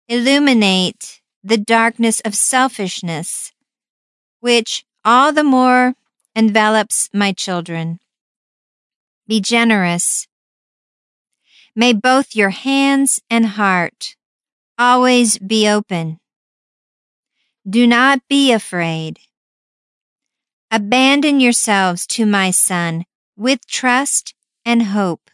illuminate 0.07 1.21
the 1.43 1.57
darkness 1.57 2.21
of 2.21 2.33
selfishness, 2.33 3.51
which 4.39 4.83
all 5.05 5.31
the 5.31 5.43
more 5.43 5.93
envelops 6.35 7.09
my 7.13 7.31
children. 7.31 7.99
Be 9.27 9.41
generous. 9.41 10.27
May 11.75 11.93
both 11.93 12.35
your 12.35 12.49
hands 12.49 13.21
and 13.29 13.45
heart 13.45 14.15
always 14.77 15.37
be 15.37 15.67
open. 15.67 16.19
Do 17.69 17.85
not 17.85 18.21
be 18.27 18.51
afraid. 18.51 19.19
Abandon 20.75 21.39
yourselves 21.39 22.07
to 22.07 22.25
my 22.25 22.49
Son 22.49 23.05
with 23.37 23.67
trust 23.67 24.33
and 24.65 24.81
hope. 24.81 25.29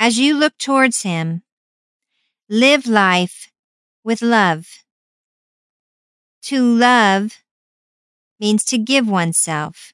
As 0.00 0.18
you 0.18 0.36
look 0.36 0.58
towards 0.58 1.02
Him, 1.02 1.44
live 2.48 2.88
life 2.88 3.52
with 4.02 4.20
love. 4.20 4.66
To 6.42 6.60
love 6.60 7.38
means 8.40 8.64
to 8.64 8.78
give 8.78 9.08
oneself, 9.08 9.92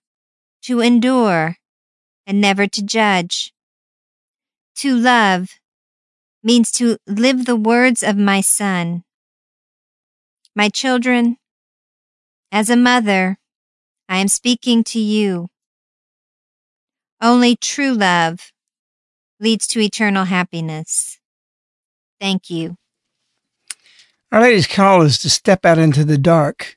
to 0.63 0.81
endure, 0.81 1.59
and 2.27 2.41
never 2.41 2.67
to 2.67 2.83
judge. 2.83 3.53
To 4.77 4.97
love 4.97 5.61
means 6.43 6.71
to 6.73 6.97
live 7.07 7.45
the 7.45 7.55
words 7.55 8.03
of 8.03 8.17
my 8.17 8.41
son. 8.41 9.05
My 10.55 10.71
children, 10.71 11.37
as 12.51 12.71
a 12.71 12.77
mother, 12.77 13.37
I 14.09 14.19
am 14.19 14.29
speaking 14.29 14.85
to 14.85 15.01
you. 15.01 15.49
Only 17.21 17.57
true 17.57 17.93
love 17.93 18.53
leads 19.41 19.67
to 19.69 19.81
eternal 19.81 20.25
happiness. 20.25 21.19
Thank 22.21 22.51
you. 22.51 22.77
Our 24.33 24.41
Lady's 24.41 24.67
call 24.67 25.03
is 25.03 25.19
to 25.19 25.31
step 25.31 25.65
out 25.65 25.79
into 25.79 26.05
the 26.05 26.19
dark 26.19 26.77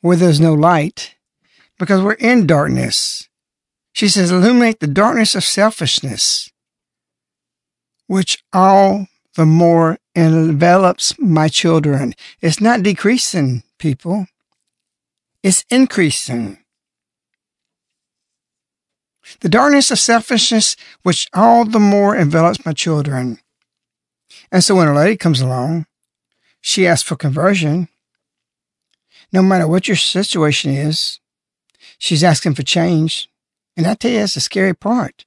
where 0.00 0.16
there's 0.16 0.40
no 0.40 0.54
light 0.54 1.16
because 1.78 2.02
we're 2.02 2.12
in 2.12 2.46
darkness. 2.46 3.28
She 3.92 4.08
says, 4.08 4.30
illuminate 4.30 4.80
the 4.80 4.86
darkness 4.86 5.34
of 5.34 5.44
selfishness, 5.44 6.50
which 8.06 8.42
all 8.52 9.06
the 9.34 9.46
more 9.46 9.98
envelops 10.14 11.18
my 11.18 11.48
children. 11.48 12.14
It's 12.40 12.60
not 12.60 12.82
decreasing, 12.82 13.64
people. 13.78 14.26
It's 15.42 15.64
increasing. 15.70 16.58
The 19.40 19.48
darkness 19.48 19.90
of 19.90 19.98
selfishness, 19.98 20.76
which 21.02 21.28
all 21.32 21.64
the 21.64 21.78
more 21.78 22.16
envelops 22.16 22.64
my 22.64 22.72
children. 22.72 23.38
And 24.50 24.64
so 24.64 24.74
when 24.74 24.88
a 24.88 24.94
lady 24.94 25.16
comes 25.16 25.40
along, 25.40 25.86
she 26.60 26.86
asks 26.86 27.06
for 27.06 27.16
conversion. 27.16 27.88
No 29.32 29.42
matter 29.42 29.68
what 29.68 29.86
your 29.86 29.96
situation 29.96 30.72
is, 30.72 31.20
she's 31.98 32.24
asking 32.24 32.54
for 32.54 32.62
change. 32.62 33.28
And 33.76 33.86
I 33.86 33.94
tell 33.94 34.10
you, 34.10 34.18
that's 34.18 34.34
the 34.34 34.40
scary 34.40 34.74
part. 34.74 35.24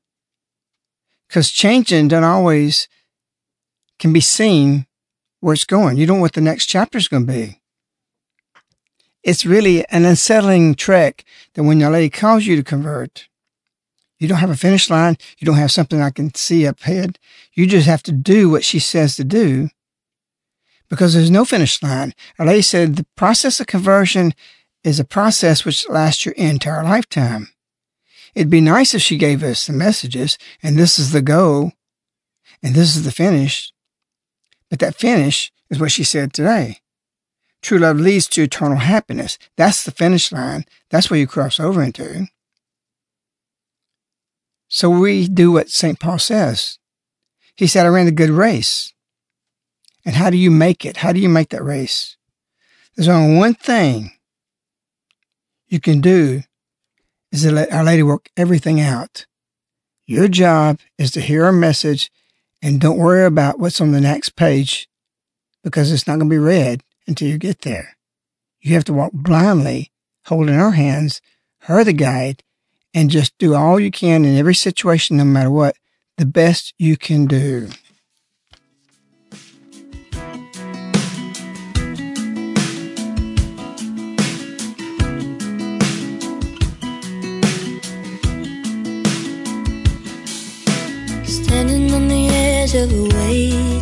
Because 1.27 1.51
changing 1.51 2.09
doesn't 2.09 2.23
always 2.23 2.89
can 3.99 4.11
be 4.11 4.19
seen 4.19 4.87
where 5.39 5.53
it's 5.53 5.63
going. 5.63 5.95
You 5.97 6.05
don't 6.05 6.17
know 6.17 6.21
what 6.21 6.33
the 6.33 6.41
next 6.41 6.65
chapter 6.65 6.97
is 6.97 7.07
going 7.07 7.25
to 7.27 7.31
be. 7.31 7.60
It's 9.23 9.45
really 9.45 9.85
an 9.89 10.05
unsettling 10.05 10.75
trek 10.75 11.23
that 11.53 11.63
when 11.63 11.79
your 11.79 11.91
lady 11.91 12.09
calls 12.09 12.45
you 12.45 12.55
to 12.55 12.63
convert, 12.63 13.27
you 14.21 14.27
don't 14.27 14.37
have 14.37 14.51
a 14.51 14.55
finish 14.55 14.89
line. 14.89 15.17
You 15.39 15.45
don't 15.45 15.55
have 15.55 15.71
something 15.71 15.99
I 15.99 16.11
can 16.11 16.33
see 16.35 16.67
up 16.67 16.79
ahead. 16.81 17.17
You 17.53 17.65
just 17.65 17.87
have 17.87 18.03
to 18.03 18.11
do 18.11 18.51
what 18.51 18.63
she 18.63 18.77
says 18.77 19.15
to 19.15 19.23
do 19.23 19.69
because 20.89 21.13
there's 21.13 21.31
no 21.31 21.43
finish 21.43 21.81
line. 21.81 22.13
Our 22.37 22.45
lady 22.45 22.61
said 22.61 22.95
the 22.95 23.05
process 23.15 23.59
of 23.59 23.65
conversion 23.65 24.33
is 24.83 24.99
a 24.99 25.05
process 25.05 25.65
which 25.65 25.89
lasts 25.89 26.23
your 26.23 26.35
entire 26.35 26.83
lifetime. 26.83 27.49
It'd 28.35 28.49
be 28.49 28.61
nice 28.61 28.93
if 28.93 29.01
she 29.01 29.17
gave 29.17 29.41
us 29.41 29.65
the 29.65 29.73
messages 29.73 30.37
and 30.61 30.77
this 30.77 30.99
is 30.99 31.13
the 31.13 31.21
go 31.23 31.71
and 32.61 32.75
this 32.75 32.95
is 32.95 33.05
the 33.05 33.11
finish. 33.11 33.73
But 34.69 34.77
that 34.79 34.95
finish 34.95 35.51
is 35.71 35.79
what 35.79 35.91
she 35.91 36.03
said 36.03 36.31
today. 36.31 36.77
True 37.61 37.77
love 37.77 37.99
leads 37.99 38.27
to 38.29 38.43
eternal 38.43 38.77
happiness. 38.77 39.37
That's 39.55 39.83
the 39.83 39.91
finish 39.91 40.31
line. 40.31 40.65
That's 40.89 41.09
where 41.09 41.19
you 41.19 41.27
cross 41.27 41.59
over 41.59 41.83
into. 41.83 42.27
So 44.67 44.89
we 44.89 45.27
do 45.27 45.51
what 45.51 45.69
St. 45.69 45.99
Paul 45.99 46.17
says. 46.17 46.79
He 47.55 47.67
said, 47.67 47.85
I 47.85 47.89
ran 47.89 48.05
the 48.05 48.11
good 48.11 48.29
race. 48.29 48.93
And 50.05 50.15
how 50.15 50.29
do 50.29 50.37
you 50.37 50.49
make 50.49 50.85
it? 50.85 50.97
How 50.97 51.11
do 51.11 51.19
you 51.19 51.29
make 51.29 51.49
that 51.49 51.63
race? 51.63 52.17
There's 52.95 53.07
only 53.07 53.37
one 53.37 53.53
thing 53.53 54.11
you 55.67 55.79
can 55.79 56.01
do 56.01 56.41
is 57.31 57.43
to 57.43 57.51
let 57.51 57.71
Our 57.71 57.83
Lady 57.83 58.03
work 58.03 58.29
everything 58.35 58.81
out. 58.81 59.25
Your 60.05 60.27
job 60.27 60.79
is 60.97 61.11
to 61.11 61.21
hear 61.21 61.45
our 61.45 61.51
message 61.51 62.11
and 62.61 62.81
don't 62.81 62.97
worry 62.97 63.25
about 63.25 63.59
what's 63.59 63.79
on 63.79 63.91
the 63.91 64.01
next 64.01 64.35
page 64.35 64.89
because 65.63 65.91
it's 65.91 66.07
not 66.07 66.17
going 66.17 66.29
to 66.29 66.33
be 66.33 66.39
read 66.39 66.81
until 67.11 67.27
you 67.27 67.37
get 67.37 67.61
there. 67.61 67.97
You 68.61 68.73
have 68.75 68.85
to 68.85 68.93
walk 68.93 69.11
blindly, 69.11 69.91
holding 70.27 70.55
our 70.55 70.71
hands, 70.71 71.21
her 71.63 71.83
the 71.83 71.91
guide, 71.91 72.41
and 72.93 73.09
just 73.09 73.37
do 73.37 73.53
all 73.53 73.81
you 73.81 73.91
can 73.91 74.23
in 74.23 74.37
every 74.37 74.55
situation, 74.55 75.17
no 75.17 75.25
matter 75.25 75.51
what, 75.51 75.75
the 76.17 76.25
best 76.25 76.73
you 76.79 76.95
can 76.95 77.25
do. 77.25 77.67
Standing 91.25 91.91
on 91.93 92.07
the 92.07 92.27
edge 92.29 92.73
of 92.73 92.89
a 92.93 93.03
way 93.17 93.80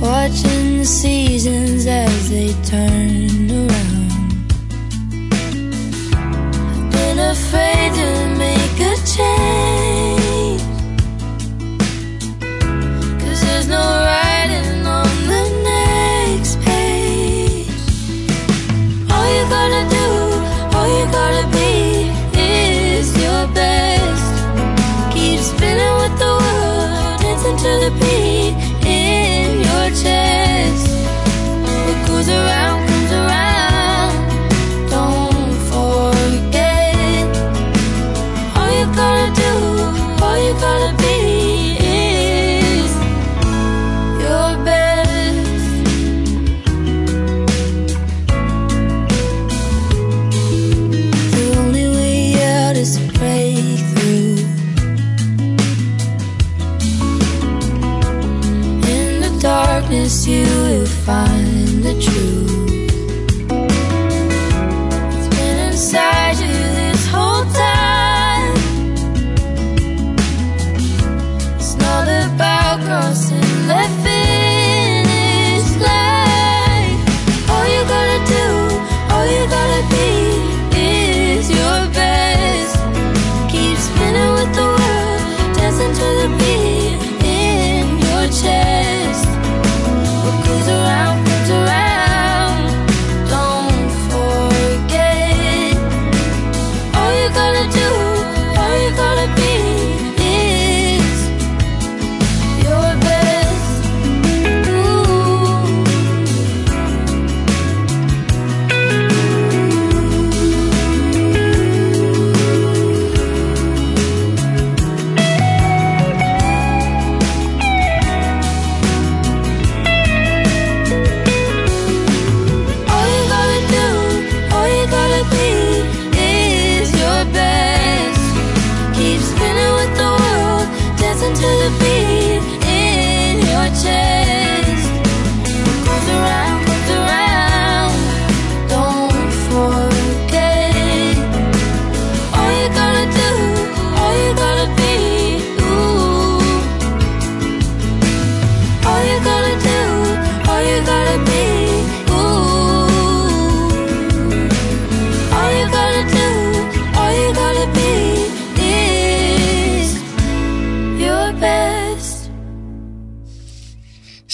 Watching 0.00 0.78
the 0.78 0.84
seasons 0.84 1.84
as 1.86 2.30
they 2.30 2.52
turn 2.62 3.50
around. 3.50 4.12
I've 6.14 6.92
been 6.92 7.18
afraid 7.18 7.94
to 8.00 8.08
make 8.38 8.78
a 8.78 8.94
change. 9.14 10.62
Cause 13.20 13.40
there's 13.42 13.68
no 13.68 13.82
writing 14.06 14.86
on 14.86 15.10
the 15.32 15.44
next 15.66 16.60
page. 16.60 17.68
All 19.10 19.28
you 19.34 19.44
gotta 19.56 19.82
do, 19.98 20.06
all 20.76 20.88
you 20.96 21.06
gotta 21.10 21.44
be 21.58 21.72
is 22.38 23.08
your 23.20 23.48
best. 23.52 24.30
Keep 25.12 25.40
spinning 25.40 25.94
with 26.00 26.14
the 26.22 26.32
world, 26.40 27.20
dancing 27.20 27.56
to 27.56 27.70
the 27.84 27.90
beat 27.98 28.17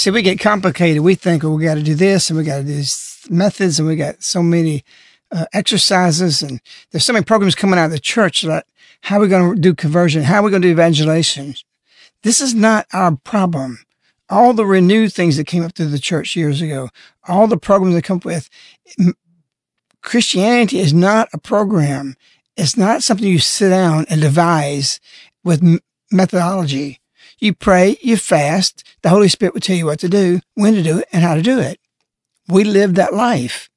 See, 0.04 0.10
we 0.10 0.20
get 0.20 0.38
complicated. 0.38 1.02
We 1.02 1.14
think, 1.14 1.42
well, 1.42 1.54
we 1.54 1.64
got 1.64 1.76
to 1.76 1.82
do 1.82 1.94
this 1.94 2.28
and 2.28 2.38
we 2.38 2.44
got 2.44 2.58
to 2.58 2.62
do 2.62 2.74
these 2.74 3.26
methods 3.30 3.78
and 3.78 3.88
we 3.88 3.96
got 3.96 4.22
so 4.22 4.42
many 4.42 4.84
uh, 5.32 5.46
exercises 5.54 6.42
and 6.42 6.60
there's 6.90 7.06
so 7.06 7.14
many 7.14 7.24
programs 7.24 7.54
coming 7.54 7.78
out 7.78 7.86
of 7.86 7.90
the 7.90 7.98
church 7.98 8.42
that 8.42 8.66
how 9.00 9.16
are 9.16 9.20
we 9.20 9.28
going 9.28 9.54
to 9.54 9.58
do 9.58 9.72
conversion? 9.72 10.22
How 10.22 10.40
are 10.40 10.42
we 10.42 10.50
going 10.50 10.60
to 10.60 10.68
do 10.68 10.72
evangelization? 10.72 11.54
This 12.22 12.42
is 12.42 12.54
not 12.54 12.86
our 12.92 13.16
problem. 13.16 13.78
All 14.28 14.52
the 14.52 14.66
renewed 14.66 15.14
things 15.14 15.38
that 15.38 15.46
came 15.46 15.64
up 15.64 15.72
through 15.72 15.86
the 15.86 15.98
church 15.98 16.36
years 16.36 16.60
ago, 16.60 16.90
all 17.26 17.46
the 17.46 17.56
programs 17.56 17.94
that 17.94 18.04
come 18.04 18.20
with 18.22 18.50
Christianity 20.02 20.80
is 20.80 20.92
not 20.92 21.30
a 21.32 21.38
program. 21.38 22.14
It's 22.58 22.76
not 22.76 23.02
something 23.02 23.26
you 23.26 23.38
sit 23.38 23.70
down 23.70 24.04
and 24.10 24.20
devise 24.20 25.00
with 25.42 25.80
methodology. 26.12 27.00
You 27.38 27.54
pray, 27.54 27.98
you 28.00 28.16
fast. 28.16 28.84
The 29.02 29.10
Holy 29.10 29.28
Spirit 29.28 29.54
will 29.54 29.60
tell 29.60 29.76
you 29.76 29.86
what 29.86 30.00
to 30.00 30.08
do, 30.08 30.40
when 30.54 30.74
to 30.74 30.82
do 30.82 30.98
it, 30.98 31.08
and 31.12 31.22
how 31.22 31.34
to 31.34 31.42
do 31.42 31.58
it. 31.58 31.78
We 32.48 32.64
live 32.64 32.94
that 32.94 33.14
life. 33.14 33.70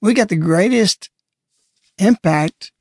We 0.00 0.14
got 0.14 0.28
the 0.28 0.36
greatest 0.36 1.10
impact 1.98 2.72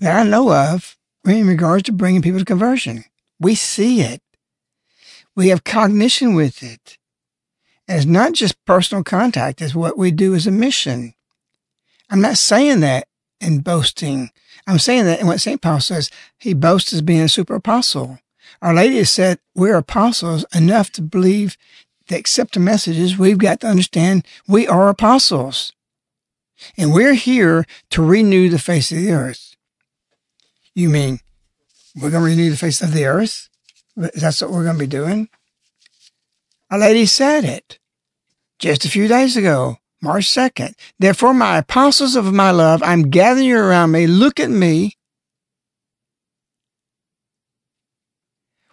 that 0.00 0.16
I 0.16 0.28
know 0.28 0.52
of 0.52 0.96
in 1.26 1.46
regards 1.46 1.84
to 1.84 1.92
bringing 1.92 2.22
people 2.22 2.38
to 2.38 2.44
conversion. 2.44 3.04
We 3.40 3.54
see 3.54 4.00
it. 4.00 4.22
We 5.34 5.48
have 5.48 5.64
cognition 5.64 6.34
with 6.34 6.62
it. 6.62 6.98
And 7.88 7.98
it's 7.98 8.06
not 8.06 8.32
just 8.32 8.64
personal 8.64 9.04
contact, 9.04 9.62
it's 9.62 9.74
what 9.74 9.98
we 9.98 10.10
do 10.10 10.34
as 10.34 10.46
a 10.46 10.50
mission. 10.50 11.14
I'm 12.10 12.20
not 12.20 12.38
saying 12.38 12.80
that 12.80 13.08
in 13.40 13.60
boasting. 13.60 14.30
I'm 14.66 14.78
saying 14.78 15.04
that 15.04 15.20
in 15.20 15.26
what 15.26 15.40
St. 15.40 15.60
Paul 15.60 15.80
says, 15.80 16.10
he 16.38 16.54
boasts 16.54 16.92
as 16.92 17.02
being 17.02 17.20
a 17.20 17.28
super 17.28 17.54
apostle. 17.54 18.18
Our 18.62 18.74
Lady 18.74 19.04
said 19.04 19.38
we're 19.54 19.76
apostles 19.76 20.44
enough 20.54 20.90
to 20.92 21.02
believe 21.02 21.56
to 22.08 22.16
accept 22.16 22.54
the 22.54 22.60
messages. 22.60 23.18
We've 23.18 23.38
got 23.38 23.60
to 23.60 23.66
understand 23.66 24.26
we 24.46 24.66
are 24.66 24.88
apostles. 24.88 25.72
And 26.76 26.92
we're 26.92 27.14
here 27.14 27.66
to 27.90 28.02
renew 28.02 28.48
the 28.48 28.58
face 28.58 28.90
of 28.90 28.98
the 28.98 29.12
earth. 29.12 29.56
You 30.74 30.88
mean 30.88 31.20
we're 31.94 32.10
going 32.10 32.24
to 32.24 32.30
renew 32.30 32.50
the 32.50 32.56
face 32.56 32.80
of 32.82 32.92
the 32.92 33.04
earth? 33.04 33.48
That's 33.96 34.40
what 34.40 34.50
we're 34.50 34.64
going 34.64 34.76
to 34.76 34.84
be 34.84 34.86
doing? 34.86 35.28
Our 36.70 36.78
Lady 36.78 37.06
said 37.06 37.44
it 37.44 37.78
just 38.58 38.84
a 38.84 38.90
few 38.90 39.08
days 39.08 39.36
ago. 39.36 39.76
March 40.02 40.26
2nd. 40.26 40.74
Therefore, 40.98 41.32
my 41.32 41.58
apostles 41.58 42.16
of 42.16 42.32
my 42.32 42.50
love, 42.50 42.82
I'm 42.82 43.10
gathering 43.10 43.46
you 43.46 43.58
around 43.58 43.92
me. 43.92 44.06
Look 44.06 44.38
at 44.38 44.50
me. 44.50 44.96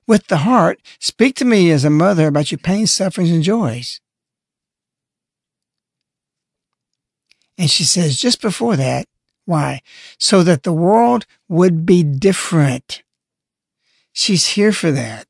With 0.06 0.28
the 0.28 0.38
heart, 0.38 0.82
speak 1.00 1.36
to 1.38 1.46
me 1.46 1.72
as 1.72 1.86
a 1.86 1.90
mother 1.90 2.28
about 2.28 2.52
your 2.52 2.60
pains, 2.60 2.92
sufferings, 2.92 3.32
and 3.32 3.44
joys. 3.44 4.02
And 7.58 7.70
she 7.70 7.84
says, 7.84 8.18
just 8.18 8.42
before 8.42 8.76
that, 8.76 9.08
why? 9.46 9.82
So 10.18 10.44
that 10.44 10.64
the 10.64 10.74
world 10.74 11.26
would 11.48 11.86
be 11.86 12.04
different. 12.04 13.04
She's 14.12 14.48
here 14.48 14.72
for 14.72 14.92
that. 14.92 15.28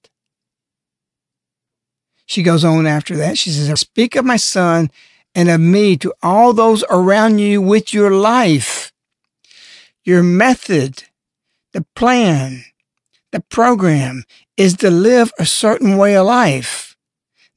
She 2.25 2.43
goes 2.43 2.63
on 2.63 2.87
after 2.87 3.15
that. 3.17 3.37
She 3.37 3.49
says, 3.49 3.79
Speak 3.79 4.15
of 4.15 4.25
my 4.25 4.37
son 4.37 4.89
and 5.35 5.49
of 5.49 5.59
me 5.59 5.97
to 5.97 6.13
all 6.21 6.53
those 6.53 6.83
around 6.89 7.39
you 7.39 7.61
with 7.61 7.93
your 7.93 8.11
life, 8.11 8.91
your 10.03 10.23
method, 10.23 11.03
the 11.73 11.85
plan, 11.95 12.63
the 13.33 13.39
program 13.39 14.23
is 14.57 14.77
to 14.77 14.91
live 14.91 15.33
a 15.39 15.45
certain 15.45 15.97
way 15.97 16.15
of 16.15 16.27
life. 16.27 16.95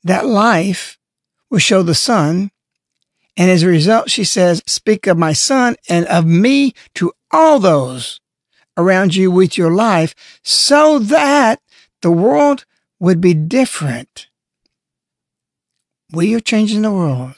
That 0.03 0.25
life 0.25 0.99
will 1.51 1.59
show 1.59 1.83
the 1.83 1.95
son. 1.95 2.51
And 3.37 3.51
as 3.51 3.63
a 3.63 3.69
result, 3.69 4.11
she 4.11 4.25
says, 4.25 4.63
speak 4.67 5.07
of 5.07 5.19
my 5.19 5.35
son 5.35 5.77
and 5.87 6.07
of 6.07 6.25
me 6.25 6.73
to 6.95 7.13
all 7.31 7.59
those 7.59 8.21
around 8.79 9.15
you 9.15 9.31
with 9.31 9.59
your 9.59 9.71
life 9.71 10.15
so 10.43 10.99
that 10.99 11.61
the 12.01 12.11
world 12.11 12.65
would 12.99 13.21
be 13.21 13.35
different. 13.35 14.29
We 16.11 16.35
are 16.35 16.41
changing 16.41 16.83
the 16.83 16.93
world. 16.93 17.35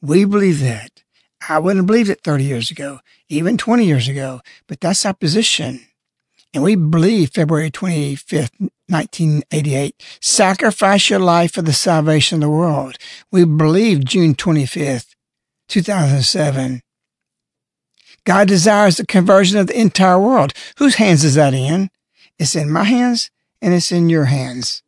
We 0.00 0.24
believe 0.24 0.60
that. 0.60 1.02
I 1.48 1.58
wouldn't 1.58 1.80
have 1.80 1.86
believed 1.86 2.10
it 2.10 2.22
30 2.22 2.44
years 2.44 2.70
ago, 2.70 3.00
even 3.28 3.58
20 3.58 3.84
years 3.84 4.06
ago, 4.06 4.42
but 4.68 4.80
that's 4.80 5.04
our 5.04 5.12
position. 5.12 5.80
And 6.54 6.62
we 6.62 6.76
believe 6.76 7.30
February 7.30 7.70
25th, 7.70 8.52
1988, 8.86 10.00
sacrifice 10.20 11.10
your 11.10 11.18
life 11.18 11.52
for 11.52 11.62
the 11.62 11.72
salvation 11.72 12.36
of 12.36 12.42
the 12.42 12.48
world. 12.48 12.96
We 13.32 13.44
believe 13.44 14.04
June 14.04 14.36
25th, 14.36 15.16
2007. 15.68 16.80
God 18.24 18.46
desires 18.46 18.96
the 18.96 19.06
conversion 19.06 19.58
of 19.58 19.66
the 19.66 19.78
entire 19.78 20.18
world. 20.18 20.52
Whose 20.78 20.94
hands 20.94 21.24
is 21.24 21.34
that 21.34 21.54
in? 21.54 21.90
It's 22.38 22.54
in 22.54 22.70
my 22.70 22.84
hands 22.84 23.30
and 23.60 23.74
it's 23.74 23.90
in 23.90 24.08
your 24.08 24.26
hands. 24.26 24.82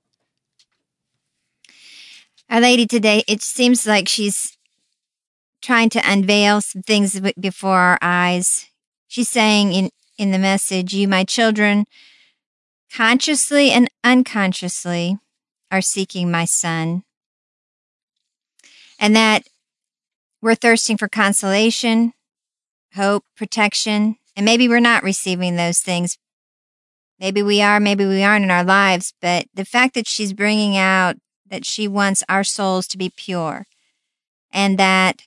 Our 2.49 2.61
lady 2.61 2.87
today, 2.87 3.25
it 3.27 3.43
seems 3.43 3.89
like 3.89 4.09
she's 4.09 4.57
trying 5.63 5.91
to 5.91 6.01
unveil 6.05 6.61
some 6.61 6.83
things 6.83 7.21
before 7.41 7.77
our 7.77 7.99
eyes. 8.01 8.71
She's 9.09 9.29
saying 9.29 9.73
in, 9.73 9.91
in 10.19 10.31
the 10.31 10.39
message, 10.39 10.93
You, 10.95 11.09
my 11.09 11.25
children, 11.25 11.87
consciously 12.93 13.71
and 13.71 13.91
unconsciously 14.03 15.19
are 15.71 15.81
seeking 15.81 16.31
my 16.31 16.45
son. 16.45 17.03
And 18.99 19.15
that 19.15 19.47
we're 20.41 20.55
thirsting 20.55 20.97
for 20.97 21.09
consolation, 21.09 22.13
hope, 22.95 23.25
protection, 23.37 24.17
and 24.35 24.45
maybe 24.45 24.69
we're 24.69 24.81
not 24.81 25.03
receiving 25.03 25.57
those 25.57 25.81
things. 25.81 26.19
Maybe 27.19 27.43
we 27.43 27.63
are, 27.63 27.81
maybe 27.81 28.05
we 28.05 28.23
aren't 28.23 28.45
in 28.45 28.51
our 28.51 28.65
lives, 28.65 29.15
but 29.21 29.47
the 29.55 29.65
fact 29.65 29.95
that 29.95 30.07
she's 30.07 30.33
bringing 30.33 30.77
out 30.77 31.17
that 31.49 31.65
she 31.65 31.89
wants 31.89 32.23
our 32.29 32.45
souls 32.45 32.87
to 32.89 32.99
be 32.99 33.11
pure 33.15 33.67
and 34.53 34.79
that 34.79 35.23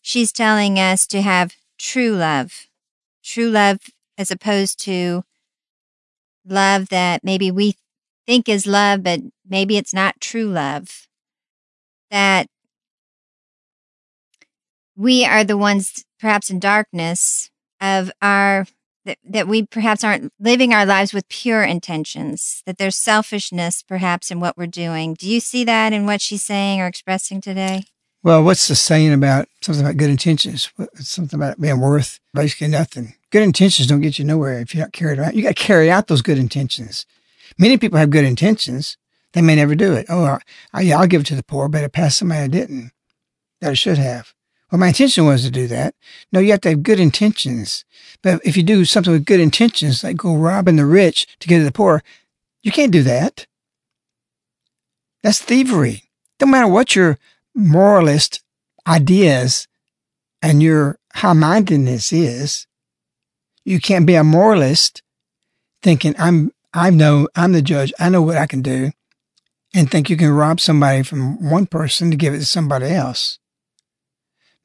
she's 0.00 0.32
telling 0.32 0.78
us 0.78 1.06
to 1.06 1.22
have 1.22 1.54
true 1.78 2.12
love, 2.16 2.66
true 3.22 3.48
love 3.50 3.78
as 4.20 4.30
opposed 4.30 4.78
to 4.78 5.22
love 6.44 6.90
that 6.90 7.24
maybe 7.24 7.50
we 7.50 7.74
think 8.26 8.48
is 8.48 8.66
love, 8.66 9.02
but 9.02 9.20
maybe 9.48 9.78
it's 9.78 9.94
not 9.94 10.20
true 10.20 10.44
love. 10.44 11.08
That 12.10 12.48
we 14.94 15.24
are 15.24 15.42
the 15.42 15.56
ones, 15.56 16.04
perhaps 16.18 16.50
in 16.50 16.60
darkness, 16.60 17.50
of 17.80 18.12
our 18.20 18.66
that, 19.06 19.16
that 19.24 19.48
we 19.48 19.64
perhaps 19.64 20.04
aren't 20.04 20.30
living 20.38 20.74
our 20.74 20.84
lives 20.84 21.14
with 21.14 21.26
pure 21.30 21.62
intentions, 21.62 22.62
that 22.66 22.76
there's 22.76 22.98
selfishness 22.98 23.82
perhaps 23.82 24.30
in 24.30 24.38
what 24.38 24.58
we're 24.58 24.66
doing. 24.66 25.14
Do 25.14 25.26
you 25.26 25.40
see 25.40 25.64
that 25.64 25.94
in 25.94 26.04
what 26.04 26.20
she's 26.20 26.44
saying 26.44 26.82
or 26.82 26.86
expressing 26.86 27.40
today? 27.40 27.84
Well, 28.22 28.44
what's 28.44 28.68
the 28.68 28.74
saying 28.74 29.14
about 29.14 29.48
something 29.62 29.82
about 29.82 29.96
good 29.96 30.10
intentions? 30.10 30.70
Something 30.96 31.38
about 31.38 31.52
it 31.54 31.60
being 31.60 31.80
worth 31.80 32.20
basically 32.34 32.68
nothing. 32.68 33.14
Good 33.30 33.42
intentions 33.42 33.88
don't 33.88 34.02
get 34.02 34.18
you 34.18 34.26
nowhere 34.26 34.60
if 34.60 34.74
you're 34.74 34.84
not 34.84 34.92
carried 34.92 35.18
out. 35.18 35.34
You 35.34 35.42
got 35.42 35.56
to 35.56 35.62
carry 35.62 35.90
out 35.90 36.08
those 36.08 36.20
good 36.20 36.36
intentions. 36.36 37.06
Many 37.58 37.78
people 37.78 37.98
have 37.98 38.10
good 38.10 38.24
intentions. 38.24 38.98
They 39.32 39.40
may 39.40 39.54
never 39.54 39.74
do 39.74 39.94
it. 39.94 40.06
Oh, 40.08 40.38
I, 40.72 40.82
yeah, 40.82 40.98
I'll 40.98 41.06
give 41.06 41.22
it 41.22 41.28
to 41.28 41.36
the 41.36 41.42
poor, 41.42 41.68
but 41.68 41.82
it 41.82 41.92
passed 41.92 42.18
somebody 42.18 42.42
I 42.42 42.48
didn't 42.48 42.92
that 43.60 43.70
I 43.70 43.74
should 43.74 43.98
have. 43.98 44.34
Well, 44.70 44.78
my 44.78 44.88
intention 44.88 45.24
was 45.24 45.42
to 45.44 45.50
do 45.50 45.66
that. 45.68 45.94
No, 46.30 46.40
you 46.40 46.50
have 46.50 46.60
to 46.62 46.70
have 46.70 46.82
good 46.82 47.00
intentions. 47.00 47.84
But 48.22 48.40
if 48.44 48.56
you 48.56 48.62
do 48.62 48.84
something 48.84 49.12
with 49.12 49.24
good 49.24 49.40
intentions, 49.40 50.04
like 50.04 50.16
go 50.16 50.36
robbing 50.36 50.76
the 50.76 50.86
rich 50.86 51.26
to 51.40 51.48
get 51.48 51.58
to 51.58 51.64
the 51.64 51.72
poor, 51.72 52.02
you 52.62 52.70
can't 52.70 52.92
do 52.92 53.02
that. 53.02 53.46
That's 55.22 55.40
thievery. 55.40 56.04
Don't 56.38 56.50
matter 56.50 56.68
what 56.68 56.94
your 56.94 57.18
moralist 57.60 58.42
ideas 58.86 59.68
and 60.42 60.62
your 60.62 60.98
high 61.14 61.34
mindedness 61.34 62.12
is. 62.12 62.66
You 63.64 63.80
can't 63.80 64.06
be 64.06 64.14
a 64.14 64.24
moralist 64.24 65.02
thinking 65.82 66.14
I'm 66.18 66.52
I 66.72 66.90
know 66.90 67.28
I'm 67.34 67.52
the 67.52 67.62
judge, 67.62 67.92
I 67.98 68.08
know 68.08 68.22
what 68.22 68.36
I 68.36 68.46
can 68.46 68.62
do, 68.62 68.92
and 69.74 69.90
think 69.90 70.08
you 70.08 70.16
can 70.16 70.30
rob 70.30 70.60
somebody 70.60 71.02
from 71.02 71.50
one 71.50 71.66
person 71.66 72.10
to 72.10 72.16
give 72.16 72.32
it 72.32 72.38
to 72.38 72.44
somebody 72.44 72.86
else 72.86 73.38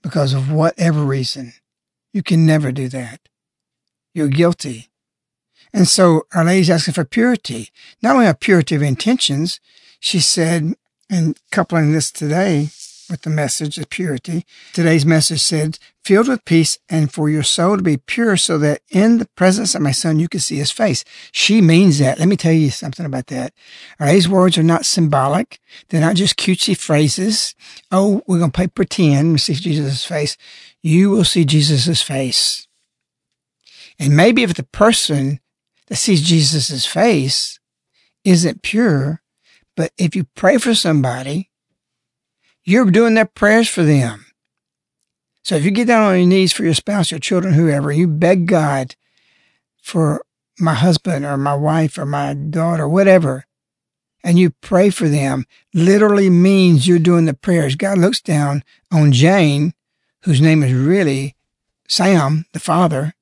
because 0.03 0.33
of 0.33 0.51
whatever 0.51 1.03
reason. 1.03 1.53
You 2.13 2.21
can 2.21 2.45
never 2.45 2.71
do 2.71 2.87
that. 2.89 3.21
You're 4.13 4.27
guilty. 4.27 4.89
And 5.73 5.87
so 5.87 6.27
Our 6.33 6.45
Lady's 6.45 6.69
asking 6.69 6.93
for 6.93 7.05
purity. 7.05 7.69
Not 8.01 8.15
only 8.15 8.27
a 8.27 8.33
purity 8.33 8.75
of 8.75 8.81
intentions, 8.81 9.59
she 9.99 10.19
said, 10.19 10.75
and 11.09 11.37
coupling 11.51 11.91
this 11.91 12.11
today, 12.11 12.69
with 13.09 13.21
the 13.21 13.29
message 13.29 13.77
of 13.77 13.89
purity. 13.89 14.45
Today's 14.73 15.05
message 15.05 15.41
said, 15.41 15.79
filled 16.03 16.27
with 16.27 16.45
peace 16.45 16.77
and 16.89 17.11
for 17.11 17.29
your 17.29 17.43
soul 17.43 17.77
to 17.77 17.83
be 17.83 17.97
pure 17.97 18.37
so 18.37 18.57
that 18.59 18.81
in 18.91 19.17
the 19.17 19.27
presence 19.35 19.73
of 19.73 19.81
my 19.81 19.91
son 19.91 20.19
you 20.19 20.27
can 20.27 20.39
see 20.39 20.57
his 20.57 20.71
face. 20.71 21.03
She 21.31 21.61
means 21.61 21.99
that. 21.99 22.19
Let 22.19 22.27
me 22.27 22.37
tell 22.37 22.51
you 22.51 22.69
something 22.69 23.05
about 23.05 23.27
that. 23.27 23.53
All 23.99 24.05
right, 24.07 24.13
these 24.13 24.29
words 24.29 24.57
are 24.57 24.63
not 24.63 24.85
symbolic. 24.85 25.59
They're 25.89 26.01
not 26.01 26.15
just 26.15 26.37
cutesy 26.37 26.77
phrases. 26.77 27.55
Oh, 27.91 28.21
we're 28.27 28.39
going 28.39 28.51
to 28.51 28.55
play 28.55 28.67
pretend 28.67 29.37
to 29.37 29.43
see 29.43 29.53
Jesus' 29.53 30.05
face. 30.05 30.37
You 30.81 31.09
will 31.09 31.23
see 31.23 31.45
Jesus' 31.45 32.01
face. 32.01 32.67
And 33.97 34.15
maybe 34.15 34.43
if 34.43 34.53
the 34.53 34.63
person 34.63 35.39
that 35.87 35.95
sees 35.95 36.21
Jesus' 36.21 36.85
face 36.85 37.59
isn't 38.23 38.61
pure, 38.61 39.21
but 39.75 39.91
if 39.97 40.15
you 40.15 40.25
pray 40.35 40.57
for 40.57 40.75
somebody, 40.75 41.49
you're 42.65 42.89
doing 42.91 43.13
their 43.13 43.25
prayers 43.25 43.69
for 43.69 43.83
them. 43.83 44.25
So 45.43 45.55
if 45.55 45.63
you 45.63 45.71
get 45.71 45.87
down 45.87 46.11
on 46.11 46.17
your 46.17 46.27
knees 46.27 46.51
for 46.51 46.63
your 46.63 46.73
spouse, 46.73 47.11
your 47.11 47.19
children, 47.19 47.53
whoever, 47.53 47.91
you 47.91 48.07
beg 48.07 48.47
God 48.47 48.95
for 49.81 50.25
my 50.59 50.73
husband 50.73 51.23
or 51.23 51.37
my 51.37 51.53
wife 51.53 51.97
or 51.97 52.05
my 52.05 52.33
daughter, 52.33 52.87
whatever, 52.87 53.45
and 54.23 54.39
you 54.39 54.49
pray 54.49 54.89
for 54.89 55.07
them, 55.07 55.45
literally 55.71 56.31
means 56.31 56.87
you're 56.87 56.97
doing 56.97 57.25
the 57.25 57.35
prayers. 57.35 57.75
God 57.75 57.99
looks 57.99 58.19
down 58.19 58.63
on 58.91 59.11
Jane, 59.11 59.75
whose 60.23 60.41
name 60.41 60.63
is 60.63 60.73
really 60.73 61.35
Sam, 61.87 62.45
the 62.51 62.59
father, 62.59 63.13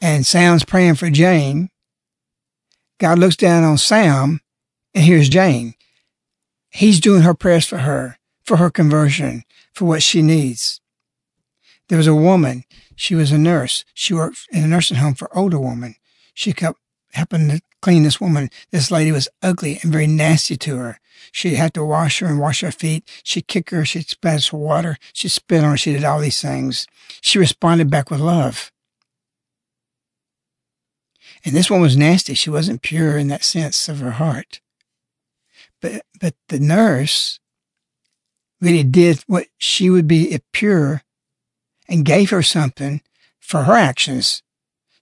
and 0.00 0.24
Sam's 0.24 0.64
praying 0.64 0.94
for 0.94 1.10
Jane. 1.10 1.68
God 2.98 3.18
looks 3.18 3.36
down 3.36 3.64
on 3.64 3.76
Sam, 3.76 4.40
and 4.94 5.04
here's 5.04 5.28
Jane. 5.28 5.74
He's 6.72 7.00
doing 7.00 7.20
her 7.22 7.34
prayers 7.34 7.68
for 7.68 7.78
her, 7.78 8.18
for 8.44 8.56
her 8.56 8.70
conversion, 8.70 9.44
for 9.74 9.84
what 9.84 10.02
she 10.02 10.22
needs. 10.22 10.80
There 11.88 11.98
was 11.98 12.06
a 12.06 12.14
woman. 12.14 12.64
She 12.96 13.14
was 13.14 13.30
a 13.30 13.38
nurse. 13.38 13.84
She 13.92 14.14
worked 14.14 14.46
in 14.50 14.64
a 14.64 14.66
nursing 14.66 14.96
home 14.96 15.14
for 15.14 15.36
older 15.36 15.58
women. 15.58 15.96
She 16.32 16.54
kept 16.54 16.78
helping 17.12 17.48
to 17.50 17.60
clean 17.82 18.04
this 18.04 18.22
woman. 18.22 18.48
This 18.70 18.90
lady 18.90 19.12
was 19.12 19.28
ugly 19.42 19.80
and 19.82 19.92
very 19.92 20.06
nasty 20.06 20.56
to 20.56 20.78
her. 20.78 20.98
She 21.30 21.56
had 21.56 21.74
to 21.74 21.84
wash 21.84 22.20
her 22.20 22.26
and 22.26 22.40
wash 22.40 22.62
her 22.62 22.72
feet. 22.72 23.06
She'd 23.22 23.48
kick 23.48 23.68
her. 23.68 23.84
She'd 23.84 24.08
splash 24.08 24.50
water. 24.50 24.96
She'd 25.12 25.28
spit 25.28 25.62
on 25.62 25.72
her. 25.72 25.76
She 25.76 25.92
did 25.92 26.04
all 26.04 26.20
these 26.20 26.40
things. 26.40 26.86
She 27.20 27.38
responded 27.38 27.90
back 27.90 28.10
with 28.10 28.20
love. 28.20 28.72
And 31.44 31.54
this 31.54 31.70
one 31.70 31.82
was 31.82 31.98
nasty. 31.98 32.32
She 32.32 32.48
wasn't 32.48 32.80
pure 32.80 33.18
in 33.18 33.28
that 33.28 33.44
sense 33.44 33.90
of 33.90 33.98
her 33.98 34.12
heart. 34.12 34.61
But, 35.82 36.06
but 36.18 36.34
the 36.48 36.60
nurse 36.60 37.38
really 38.60 38.84
did 38.84 39.22
what 39.26 39.48
she 39.58 39.90
would 39.90 40.08
be 40.08 40.38
pure 40.52 41.02
and 41.88 42.04
gave 42.04 42.30
her 42.30 42.42
something 42.42 43.02
for 43.40 43.64
her 43.64 43.74
actions. 43.74 44.42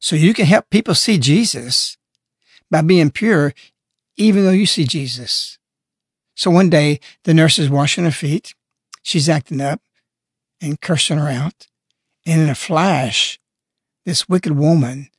So 0.00 0.16
you 0.16 0.32
can 0.34 0.46
help 0.46 0.70
people 0.70 0.94
see 0.94 1.18
Jesus 1.18 1.98
by 2.70 2.80
being 2.80 3.10
pure, 3.10 3.52
even 4.16 4.44
though 4.44 4.50
you 4.50 4.66
see 4.66 4.84
Jesus. 4.84 5.58
So 6.34 6.50
one 6.50 6.70
day 6.70 7.00
the 7.24 7.34
nurse 7.34 7.58
is 7.58 7.68
washing 7.68 8.04
her 8.04 8.10
feet. 8.10 8.54
She's 9.02 9.28
acting 9.28 9.60
up 9.60 9.82
and 10.60 10.80
cursing 10.80 11.18
her 11.18 11.28
out. 11.28 11.66
And 12.24 12.40
in 12.40 12.48
a 12.48 12.54
flash, 12.54 13.38
this 14.06 14.28
wicked 14.28 14.52
woman 14.52 15.10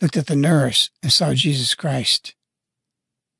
looked 0.00 0.16
at 0.16 0.28
the 0.28 0.36
nurse 0.36 0.90
and 1.02 1.12
saw 1.12 1.34
Jesus 1.34 1.74
Christ. 1.74 2.34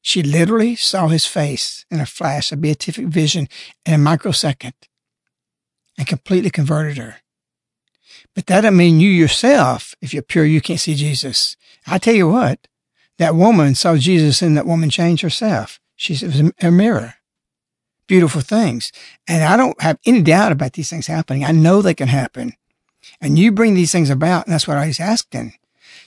She 0.08 0.22
literally 0.22 0.74
saw 0.74 1.08
his 1.08 1.26
face 1.26 1.84
in 1.90 2.00
a 2.00 2.06
flash, 2.06 2.50
a 2.50 2.56
beatific 2.56 3.08
vision 3.08 3.46
in 3.84 3.92
a 3.92 3.98
microsecond 3.98 4.72
and 5.98 6.06
completely 6.06 6.48
converted 6.48 6.96
her. 6.96 7.16
But 8.34 8.46
that 8.46 8.62
doesn't 8.62 8.78
mean 8.78 9.00
you 9.00 9.10
yourself, 9.10 9.94
if 10.00 10.14
you're 10.14 10.22
pure, 10.22 10.46
you 10.46 10.62
can't 10.62 10.80
see 10.80 10.94
Jesus. 10.94 11.58
I 11.86 11.98
tell 11.98 12.14
you 12.14 12.26
what, 12.26 12.68
that 13.18 13.34
woman 13.34 13.74
saw 13.74 13.98
Jesus 13.98 14.40
and 14.40 14.56
that 14.56 14.64
woman 14.64 14.88
changed 14.88 15.22
herself. 15.22 15.78
She 15.94 16.14
it 16.14 16.22
was 16.22 16.52
a 16.62 16.70
mirror. 16.70 17.16
Beautiful 18.06 18.40
things. 18.40 18.92
And 19.28 19.44
I 19.44 19.58
don't 19.58 19.78
have 19.82 19.98
any 20.06 20.22
doubt 20.22 20.52
about 20.52 20.72
these 20.72 20.88
things 20.88 21.06
happening. 21.06 21.44
I 21.44 21.52
know 21.52 21.82
they 21.82 21.92
can 21.92 22.08
happen. 22.08 22.54
And 23.20 23.38
you 23.38 23.52
bring 23.52 23.74
these 23.74 23.92
things 23.92 24.08
about, 24.08 24.46
and 24.46 24.54
that's 24.54 24.66
what 24.66 24.78
I 24.78 24.86
was 24.86 25.00
asking. 25.00 25.58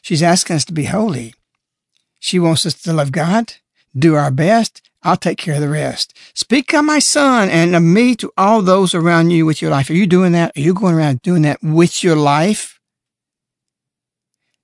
She's 0.02 0.24
asking 0.24 0.56
us 0.56 0.66
to 0.66 0.74
be 0.74 0.86
holy. 0.86 1.36
She 2.18 2.40
wants 2.40 2.66
us 2.66 2.74
to 2.82 2.94
love 2.94 3.12
God 3.12 3.58
do 3.98 4.16
our 4.16 4.32
best. 4.32 4.82
I'll 5.04 5.18
take 5.18 5.38
care 5.38 5.56
of 5.56 5.62
the 5.62 5.70
rest. 5.70 6.14
Speak 6.36 6.74
of 6.74 6.86
my 6.86 7.00
son 7.00 7.50
and 7.50 7.76
of 7.76 7.82
me 7.82 8.16
to 8.16 8.32
all 8.38 8.62
those 8.62 8.94
around 8.94 9.32
you 9.32 9.46
with 9.46 9.62
your 9.62 9.72
life. 9.72 9.90
Are 9.90 9.96
you 9.96 10.06
doing 10.06 10.32
that? 10.34 10.56
Are 10.56 10.62
you 10.62 10.74
going 10.74 10.94
around 10.94 11.22
doing 11.22 11.42
that 11.42 11.64
with 11.64 12.04
your 12.04 12.16
life? 12.16 12.80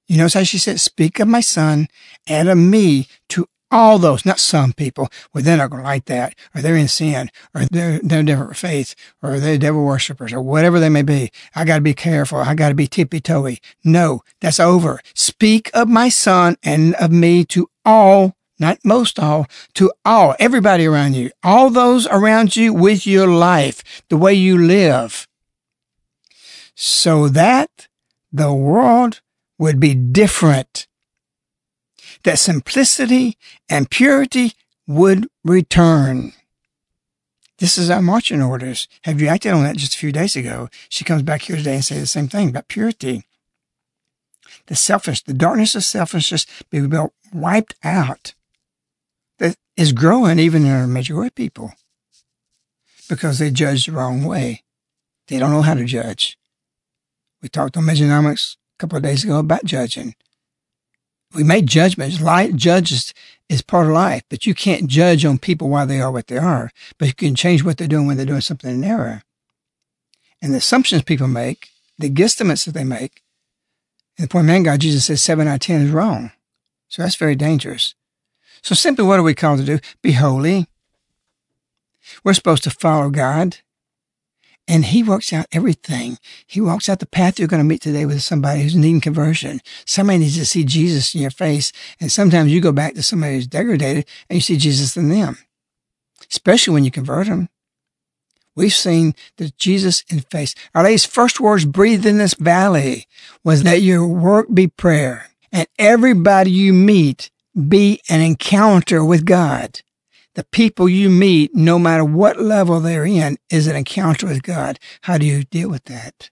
You 0.08 0.18
notice 0.18 0.36
how 0.36 0.44
she 0.44 0.58
said, 0.58 0.80
speak 0.80 1.20
of 1.20 1.28
my 1.28 1.42
son 1.42 1.88
and 2.28 2.48
of 2.48 2.58
me 2.58 3.08
to 3.30 3.50
all 3.70 4.00
those, 4.00 4.26
not 4.26 4.40
some 4.40 4.72
people. 4.72 5.10
Well, 5.34 5.44
they're 5.44 5.58
not 5.58 5.70
going 5.70 5.84
to 5.84 5.88
like 5.90 6.06
that, 6.06 6.36
or 6.56 6.62
they're 6.62 6.78
in 6.78 6.88
sin, 6.88 7.30
or 7.54 7.66
they're, 7.66 8.00
they're 8.02 8.24
different 8.24 8.56
faith, 8.56 8.96
or 9.22 9.42
they're 9.42 9.58
devil 9.58 9.84
worshippers, 9.84 10.32
or 10.32 10.42
whatever 10.42 10.80
they 10.80 10.88
may 10.88 11.02
be. 11.02 11.32
I 11.54 11.66
got 11.66 11.76
to 11.76 11.82
be 11.82 11.94
careful. 11.94 12.38
I 12.38 12.56
got 12.56 12.70
to 12.70 12.76
be 12.76 12.88
tippy 12.88 13.20
toey. 13.20 13.60
No, 13.84 14.22
that's 14.40 14.62
over. 14.62 15.02
Speak 15.14 15.70
of 15.74 15.90
my 15.90 16.08
son 16.08 16.56
and 16.64 16.96
of 16.96 17.12
me 17.12 17.44
to 17.46 17.70
all 17.84 18.37
not 18.60 18.80
most 18.84 19.20
all, 19.20 19.48
to 19.76 19.92
all, 20.04 20.36
everybody 20.40 20.86
around 20.86 21.16
you, 21.16 21.32
all 21.44 21.70
those 21.70 22.08
around 22.08 22.56
you 22.56 22.74
with 22.74 23.06
your 23.06 23.28
life, 23.28 24.04
the 24.10 24.18
way 24.18 24.34
you 24.34 24.58
live, 24.58 25.28
so 26.76 27.28
that 27.28 27.88
the 28.32 28.54
world 28.54 29.22
would 29.58 29.80
be 29.80 29.94
different. 29.94 30.88
That 32.24 32.40
simplicity 32.40 33.38
and 33.70 33.90
purity 33.90 34.54
would 34.88 35.28
return. 35.44 36.34
This 37.60 37.78
is 37.78 37.90
our 37.90 38.02
marching 38.02 38.42
orders. 38.42 38.88
Have 39.04 39.20
you 39.20 39.28
acted 39.28 39.54
on 39.54 39.64
that 39.64 39.78
just 39.78 39.96
a 39.96 39.98
few 39.98 40.12
days 40.12 40.36
ago? 40.36 40.70
She 40.90 41.04
comes 41.04 41.24
back 41.24 41.44
here 41.44 41.56
today 41.56 41.76
and 41.76 41.86
says 41.86 42.00
the 42.00 42.08
same 42.08 42.28
thing 42.28 42.50
about 42.50 42.68
purity. 42.68 43.24
The 44.68 44.76
selfish, 44.76 45.24
the 45.24 45.34
darkness 45.34 45.76
of 45.76 45.84
selfishness 45.84 46.46
be 46.70 46.86
wiped 47.34 47.76
out 47.84 48.34
is 49.78 49.94
growing 49.94 50.40
even 50.40 50.66
in 50.66 50.72
our 50.72 50.88
Medjugorje 50.88 51.36
people 51.36 51.72
because 53.08 53.40
they 53.40 53.52
judge 53.52 53.86
the 53.86 53.92
wrong 53.94 54.26
way. 54.26 54.64
They 55.28 55.40
don't 55.40 55.52
know 55.52 55.62
how 55.62 55.76
to 55.76 55.86
judge. 55.86 56.38
We 57.42 57.50
talked 57.50 57.78
on 57.78 57.84
Medjonomics 57.84 58.56
a 58.56 58.58
couple 58.80 58.98
of 58.98 59.04
days 59.04 59.24
ago 59.24 59.38
about 59.40 59.64
judging. 59.66 60.16
We 61.36 61.44
make 61.44 61.66
judgments. 61.66 62.22
Life 62.22 62.56
judges 62.56 63.14
is 63.50 63.62
part 63.62 63.88
of 63.88 63.94
life, 63.94 64.24
but 64.30 64.46
you 64.46 64.56
can't 64.56 64.88
judge 64.88 65.26
on 65.26 65.38
people 65.38 65.70
why 65.70 65.86
they 65.86 66.02
are 66.02 66.12
what 66.12 66.28
they 66.28 66.38
are. 66.38 66.72
But 66.98 67.10
you 67.10 67.14
can 67.14 67.36
change 67.36 67.64
what 67.64 67.78
they're 67.78 67.88
doing 67.88 68.08
when 68.08 68.18
they're 68.18 68.26
doing 68.26 68.42
something 68.42 68.70
in 68.70 68.84
error. 68.84 69.22
And 70.42 70.54
the 70.54 70.58
assumptions 70.58 71.04
people 71.04 71.28
make, 71.28 71.70
the 72.00 72.10
guesstimates 72.10 72.66
that 72.66 72.74
they 72.74 72.84
make, 72.84 73.24
in 74.18 74.24
the 74.24 74.30
point 74.30 74.48
man 74.48 74.64
God, 74.64 74.80
Jesus 74.80 75.06
says 75.06 75.22
seven 75.22 75.48
out 75.48 75.56
of 75.56 75.60
ten 75.60 75.82
is 75.82 75.92
wrong. 75.92 76.32
So 76.88 77.02
that's 77.02 77.16
very 77.16 77.36
dangerous. 77.36 77.94
So 78.68 78.76
simply 78.76 79.06
what 79.06 79.18
are 79.18 79.24
we 79.24 79.34
called 79.34 79.60
to 79.60 79.66
do? 79.66 79.80
Be 80.02 80.12
holy. 80.12 80.68
We're 82.26 82.34
supposed 82.34 82.66
to 82.66 82.70
follow 82.70 83.10
God. 83.10 83.60
And 84.68 84.84
he 84.84 85.04
works 85.04 85.32
out 85.32 85.46
everything. 85.54 86.18
He 86.46 86.60
walks 86.60 86.90
out 86.90 87.00
the 87.00 87.06
path 87.06 87.40
you're 87.40 87.48
going 87.48 87.62
to 87.62 87.64
meet 87.64 87.80
today 87.80 88.06
with 88.06 88.24
somebody 88.24 88.62
who's 88.64 88.76
needing 88.76 89.00
conversion. 89.00 89.62
Somebody 89.86 90.20
needs 90.20 90.36
to 90.36 90.46
see 90.46 90.66
Jesus 90.66 91.16
in 91.16 91.22
your 91.22 91.32
face. 91.32 91.72
And 92.02 92.12
sometimes 92.12 92.52
you 92.52 92.60
go 92.60 92.74
back 92.74 92.96
to 92.96 93.04
somebody 93.04 93.36
who's 93.36 93.48
degraded 93.48 94.06
and 94.30 94.36
you 94.36 94.42
see 94.42 94.58
Jesus 94.58 94.98
in 94.98 95.08
them, 95.08 95.38
especially 96.30 96.74
when 96.74 96.84
you 96.84 96.92
convert 96.92 97.28
them. 97.28 97.48
We've 98.54 98.74
seen 98.74 99.16
the 99.38 99.54
Jesus 99.58 100.04
in 100.10 100.20
face. 100.20 100.56
Our 100.76 100.84
lady's 100.84 101.06
first 101.06 101.40
words 101.40 101.64
breathed 101.64 102.06
in 102.06 102.18
this 102.18 102.34
valley 102.34 103.08
was 103.46 103.64
that 103.64 103.82
your 103.82 104.06
work 104.06 104.48
be 104.54 104.68
prayer. 104.68 105.30
And 105.54 105.70
everybody 105.80 106.52
you 106.52 106.74
meet 106.74 107.32
be 107.58 108.02
an 108.10 108.22
encounter 108.22 109.04
with 109.04 109.26
God. 109.26 109.82
The 110.36 110.44
people 110.44 110.88
you 110.88 111.10
meet, 111.10 111.56
no 111.56 111.80
matter 111.80 112.06
what 112.06 112.40
level 112.40 112.80
they're 112.80 113.06
in, 113.06 113.38
is 113.50 113.66
an 113.66 113.76
encounter 113.76 114.28
with 114.28 114.44
God. 114.44 114.78
How 115.02 115.18
do 115.18 115.26
you 115.26 115.44
deal 115.44 115.70
with 115.70 115.86
that? 115.86 116.30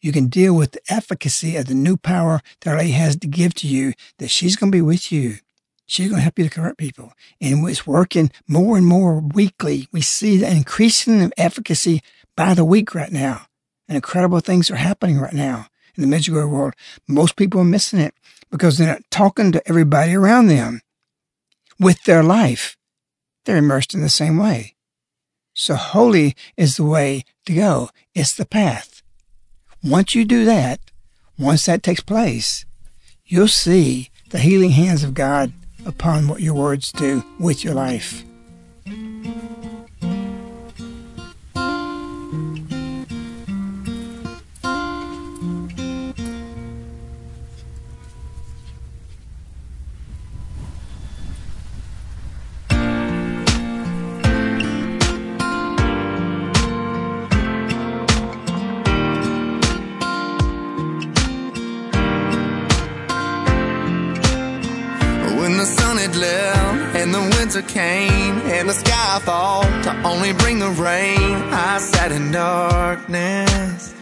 You 0.00 0.12
can 0.12 0.28
deal 0.28 0.54
with 0.54 0.72
the 0.72 0.80
efficacy 0.88 1.56
of 1.56 1.66
the 1.66 1.74
new 1.74 1.96
power 1.96 2.40
that 2.60 2.76
Lady 2.76 2.92
has 2.92 3.16
to 3.16 3.26
give 3.26 3.52
to 3.54 3.66
you, 3.66 3.94
that 4.18 4.30
she's 4.30 4.54
going 4.54 4.70
to 4.70 4.76
be 4.76 4.82
with 4.82 5.10
you. 5.10 5.38
She's 5.86 6.08
going 6.08 6.18
to 6.18 6.22
help 6.22 6.38
you 6.38 6.44
to 6.44 6.50
convert 6.50 6.78
people. 6.78 7.12
And 7.40 7.68
it's 7.68 7.86
working 7.86 8.30
more 8.46 8.76
and 8.76 8.86
more 8.86 9.20
weekly. 9.20 9.88
We 9.90 10.02
see 10.02 10.36
the 10.36 10.48
increasing 10.48 11.32
efficacy 11.36 12.02
by 12.36 12.54
the 12.54 12.64
week 12.64 12.94
right 12.94 13.10
now. 13.10 13.46
And 13.88 13.96
incredible 13.96 14.40
things 14.40 14.70
are 14.70 14.76
happening 14.76 15.18
right 15.18 15.32
now 15.32 15.66
in 15.98 16.08
the 16.08 16.16
Medjugorje 16.16 16.48
world. 16.48 16.74
Most 17.06 17.36
people 17.36 17.60
are 17.60 17.64
missing 17.64 17.98
it 17.98 18.14
because 18.50 18.78
they're 18.78 18.86
not 18.86 19.10
talking 19.10 19.52
to 19.52 19.68
everybody 19.68 20.14
around 20.14 20.46
them 20.46 20.80
with 21.78 22.02
their 22.04 22.22
life. 22.22 22.76
They're 23.44 23.56
immersed 23.56 23.94
in 23.94 24.00
the 24.00 24.08
same 24.08 24.38
way. 24.38 24.74
So 25.54 25.74
holy 25.74 26.36
is 26.56 26.76
the 26.76 26.84
way 26.84 27.24
to 27.46 27.54
go. 27.54 27.90
It's 28.14 28.34
the 28.34 28.46
path. 28.46 29.02
Once 29.82 30.14
you 30.14 30.24
do 30.24 30.44
that, 30.44 30.80
once 31.38 31.66
that 31.66 31.82
takes 31.82 32.00
place, 32.00 32.64
you'll 33.26 33.48
see 33.48 34.10
the 34.30 34.38
healing 34.38 34.70
hands 34.70 35.02
of 35.02 35.14
God 35.14 35.52
upon 35.84 36.28
what 36.28 36.40
your 36.40 36.54
words 36.54 36.92
do 36.92 37.24
with 37.38 37.64
your 37.64 37.74
life. 37.74 38.24
Only 70.28 70.42
bring 70.42 70.58
the 70.58 70.68
rain, 70.82 71.34
I 71.52 71.78
sat 71.78 72.12
in 72.12 72.30
darkness, 72.32 73.94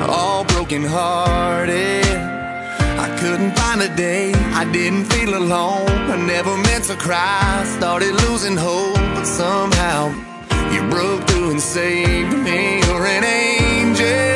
all 0.00 0.44
broken 0.44 0.82
hearted. 0.82 2.06
I 2.06 3.14
couldn't 3.20 3.54
find 3.58 3.82
a 3.82 3.94
day 3.94 4.32
I 4.54 4.64
didn't 4.72 5.04
feel 5.04 5.36
alone. 5.36 5.88
I 6.10 6.16
never 6.16 6.56
meant 6.56 6.84
to 6.84 6.96
cry, 6.96 7.64
started 7.76 8.14
losing 8.26 8.56
hope, 8.56 8.94
but 9.14 9.24
somehow 9.24 10.14
you 10.72 10.80
broke 10.88 11.26
through 11.28 11.50
and 11.50 11.60
saved 11.60 12.32
me. 12.32 12.80
You're 12.86 13.06
an 13.06 13.24
angel. 13.24 14.35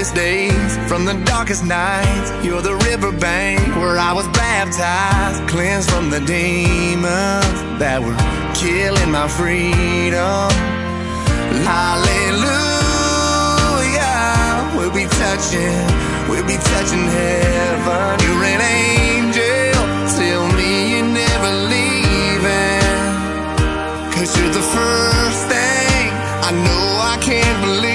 Brightest 0.00 0.14
days 0.14 0.78
from 0.88 1.04
the 1.04 1.12
darkest 1.26 1.62
nights. 1.64 2.32
You're 2.42 2.62
the 2.62 2.74
riverbank 2.88 3.60
where 3.76 3.98
I 3.98 4.14
was 4.14 4.26
baptized, 4.28 5.46
cleansed 5.46 5.90
from 5.90 6.08
the 6.08 6.20
demons 6.20 7.44
that 7.78 8.00
were 8.00 8.16
killing 8.54 9.10
my 9.10 9.28
freedom. 9.28 10.48
Hallelujah. 11.68 12.48
We'll 14.74 14.94
be 14.94 15.04
touching, 15.20 15.84
we'll 16.30 16.48
be 16.48 16.56
touching 16.72 17.04
heaven. 17.20 18.20
You're 18.24 18.44
an 18.56 18.62
angel. 18.64 19.84
Tell 20.16 20.48
me 20.56 20.96
you're 20.96 21.12
never 21.12 21.52
leaving. 21.68 23.04
Cause 24.14 24.32
you're 24.38 24.54
the 24.60 24.64
first 24.76 25.40
thing 25.52 26.08
I 26.48 26.52
know 26.64 26.84
I 27.04 27.18
can't 27.20 27.60
believe 27.60 27.89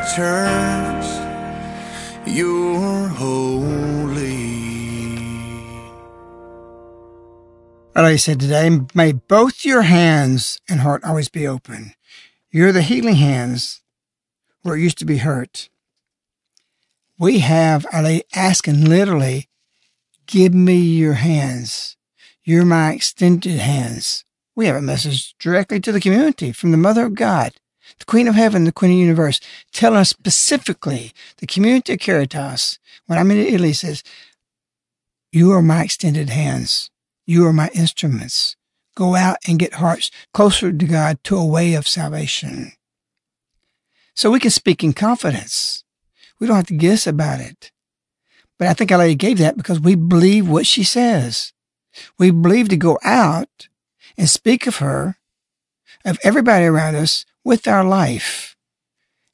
church. 0.00 1.06
You're 2.26 3.08
holy. 3.08 4.50
Our 7.94 8.04
Lady 8.04 8.18
said 8.18 8.40
today, 8.40 8.70
may 8.94 9.12
both 9.12 9.64
your 9.64 9.82
hands 9.82 10.60
and 10.68 10.80
heart 10.80 11.04
always 11.04 11.28
be 11.28 11.46
open. 11.46 11.92
You're 12.50 12.72
the 12.72 12.82
healing 12.82 13.16
hands 13.16 13.82
where 14.62 14.76
it 14.76 14.80
used 14.80 14.98
to 14.98 15.04
be 15.04 15.18
hurt. 15.18 15.68
We 17.18 17.40
have 17.40 17.86
Lady 17.92 18.24
asking 18.34 18.84
literally, 18.86 19.48
give 20.26 20.54
me 20.54 20.76
your 20.76 21.14
hands. 21.14 21.96
You're 22.44 22.64
my 22.64 22.92
extended 22.92 23.58
hands. 23.58 24.24
We 24.54 24.66
have 24.66 24.76
a 24.76 24.82
message 24.82 25.34
directly 25.38 25.80
to 25.80 25.92
the 25.92 26.00
community 26.00 26.52
from 26.52 26.70
the 26.70 26.76
Mother 26.76 27.04
of 27.06 27.14
God, 27.14 27.52
the 28.00 28.06
Queen 28.06 28.26
of 28.26 28.34
Heaven, 28.34 28.64
the 28.64 28.72
Queen 28.72 28.90
of 28.90 28.96
the 28.96 29.00
Universe, 29.00 29.40
telling 29.72 29.98
us 29.98 30.10
specifically, 30.10 31.12
the 31.36 31.46
community 31.46 31.92
of 31.92 32.00
Caritas, 32.00 32.78
when 33.06 33.18
I'm 33.18 33.30
in 33.30 33.38
Italy, 33.38 33.72
says, 33.72 34.02
you 35.32 35.52
are 35.52 35.62
my 35.62 35.84
extended 35.84 36.28
hands. 36.28 36.90
You 37.24 37.46
are 37.46 37.52
my 37.52 37.70
instruments. 37.72 38.56
Go 38.96 39.14
out 39.14 39.36
and 39.46 39.58
get 39.58 39.74
hearts 39.74 40.10
closer 40.34 40.72
to 40.72 40.86
God 40.86 41.22
to 41.24 41.36
a 41.36 41.46
way 41.46 41.74
of 41.74 41.86
salvation. 41.86 42.72
So 44.14 44.30
we 44.30 44.40
can 44.40 44.50
speak 44.50 44.82
in 44.82 44.92
confidence. 44.92 45.84
We 46.40 46.46
don't 46.46 46.56
have 46.56 46.66
to 46.66 46.74
guess 46.74 47.06
about 47.06 47.40
it. 47.40 47.70
But 48.58 48.68
I 48.68 48.74
think 48.74 48.90
Our 48.90 48.98
Lady 48.98 49.14
gave 49.14 49.38
that 49.38 49.56
because 49.56 49.78
we 49.78 49.94
believe 49.94 50.48
what 50.48 50.66
she 50.66 50.82
says. 50.82 51.52
We 52.18 52.30
believe 52.30 52.68
to 52.70 52.76
go 52.76 52.98
out 53.04 53.68
and 54.18 54.28
speak 54.28 54.66
of 54.66 54.76
her, 54.76 55.16
of 56.04 56.18
everybody 56.24 56.64
around 56.64 56.96
us 56.96 57.24
with 57.44 57.66
our 57.66 57.84
life. 57.84 58.56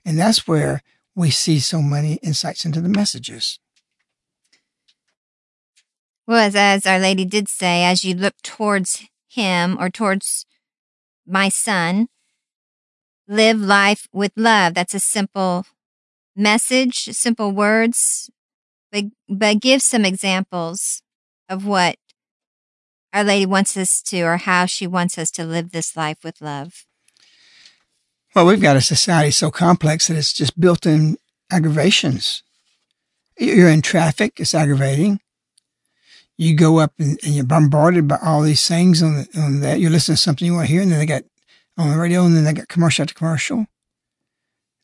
And 0.04 0.18
that's 0.18 0.46
where 0.46 0.82
we 1.14 1.30
see 1.30 1.58
so 1.58 1.82
many 1.82 2.14
insights 2.22 2.64
into 2.64 2.80
the 2.80 2.88
messages. 2.88 3.58
Well, 6.26 6.38
as, 6.38 6.56
as 6.56 6.86
Our 6.86 6.98
Lady 6.98 7.24
did 7.24 7.48
say, 7.48 7.84
as 7.84 8.04
you 8.04 8.14
look 8.14 8.34
towards 8.42 9.06
him 9.28 9.76
or 9.80 9.90
towards 9.90 10.44
my 11.26 11.48
son, 11.48 12.08
live 13.28 13.60
life 13.60 14.08
with 14.12 14.32
love. 14.36 14.74
That's 14.74 14.94
a 14.94 15.00
simple 15.00 15.66
message, 16.34 17.04
simple 17.04 17.50
words, 17.50 18.30
but, 18.92 19.04
but 19.28 19.60
give 19.60 19.82
some 19.82 20.04
examples 20.04 21.02
of 21.48 21.64
what 21.66 21.96
Our 23.12 23.24
Lady 23.24 23.46
wants 23.46 23.76
us 23.76 24.02
to 24.02 24.22
or 24.22 24.36
how 24.36 24.66
she 24.66 24.86
wants 24.86 25.18
us 25.18 25.30
to 25.32 25.44
live 25.44 25.72
this 25.72 25.96
life 25.96 26.18
with 26.24 26.40
love. 26.40 26.86
Well, 28.36 28.44
we've 28.44 28.60
got 28.60 28.76
a 28.76 28.82
society 28.82 29.30
so 29.30 29.50
complex 29.50 30.08
that 30.08 30.16
it's 30.18 30.34
just 30.34 30.60
built 30.60 30.84
in 30.84 31.16
aggravations. 31.50 32.42
You're 33.38 33.70
in 33.70 33.80
traffic, 33.80 34.38
it's 34.38 34.54
aggravating. 34.54 35.20
You 36.36 36.54
go 36.54 36.78
up 36.80 36.92
and, 36.98 37.18
and 37.24 37.34
you're 37.34 37.46
bombarded 37.46 38.06
by 38.06 38.18
all 38.22 38.42
these 38.42 38.68
things 38.68 39.02
on, 39.02 39.14
the, 39.14 39.40
on 39.40 39.60
that. 39.60 39.80
You 39.80 39.88
listen 39.88 40.16
to 40.16 40.20
something 40.20 40.44
you 40.44 40.52
want 40.52 40.66
to 40.66 40.72
hear, 40.72 40.82
and 40.82 40.92
then 40.92 40.98
they 40.98 41.06
got 41.06 41.22
on 41.78 41.88
the 41.90 41.96
radio, 41.96 42.26
and 42.26 42.36
then 42.36 42.44
they 42.44 42.52
got 42.52 42.68
commercial 42.68 43.04
after 43.04 43.14
commercial. 43.14 43.68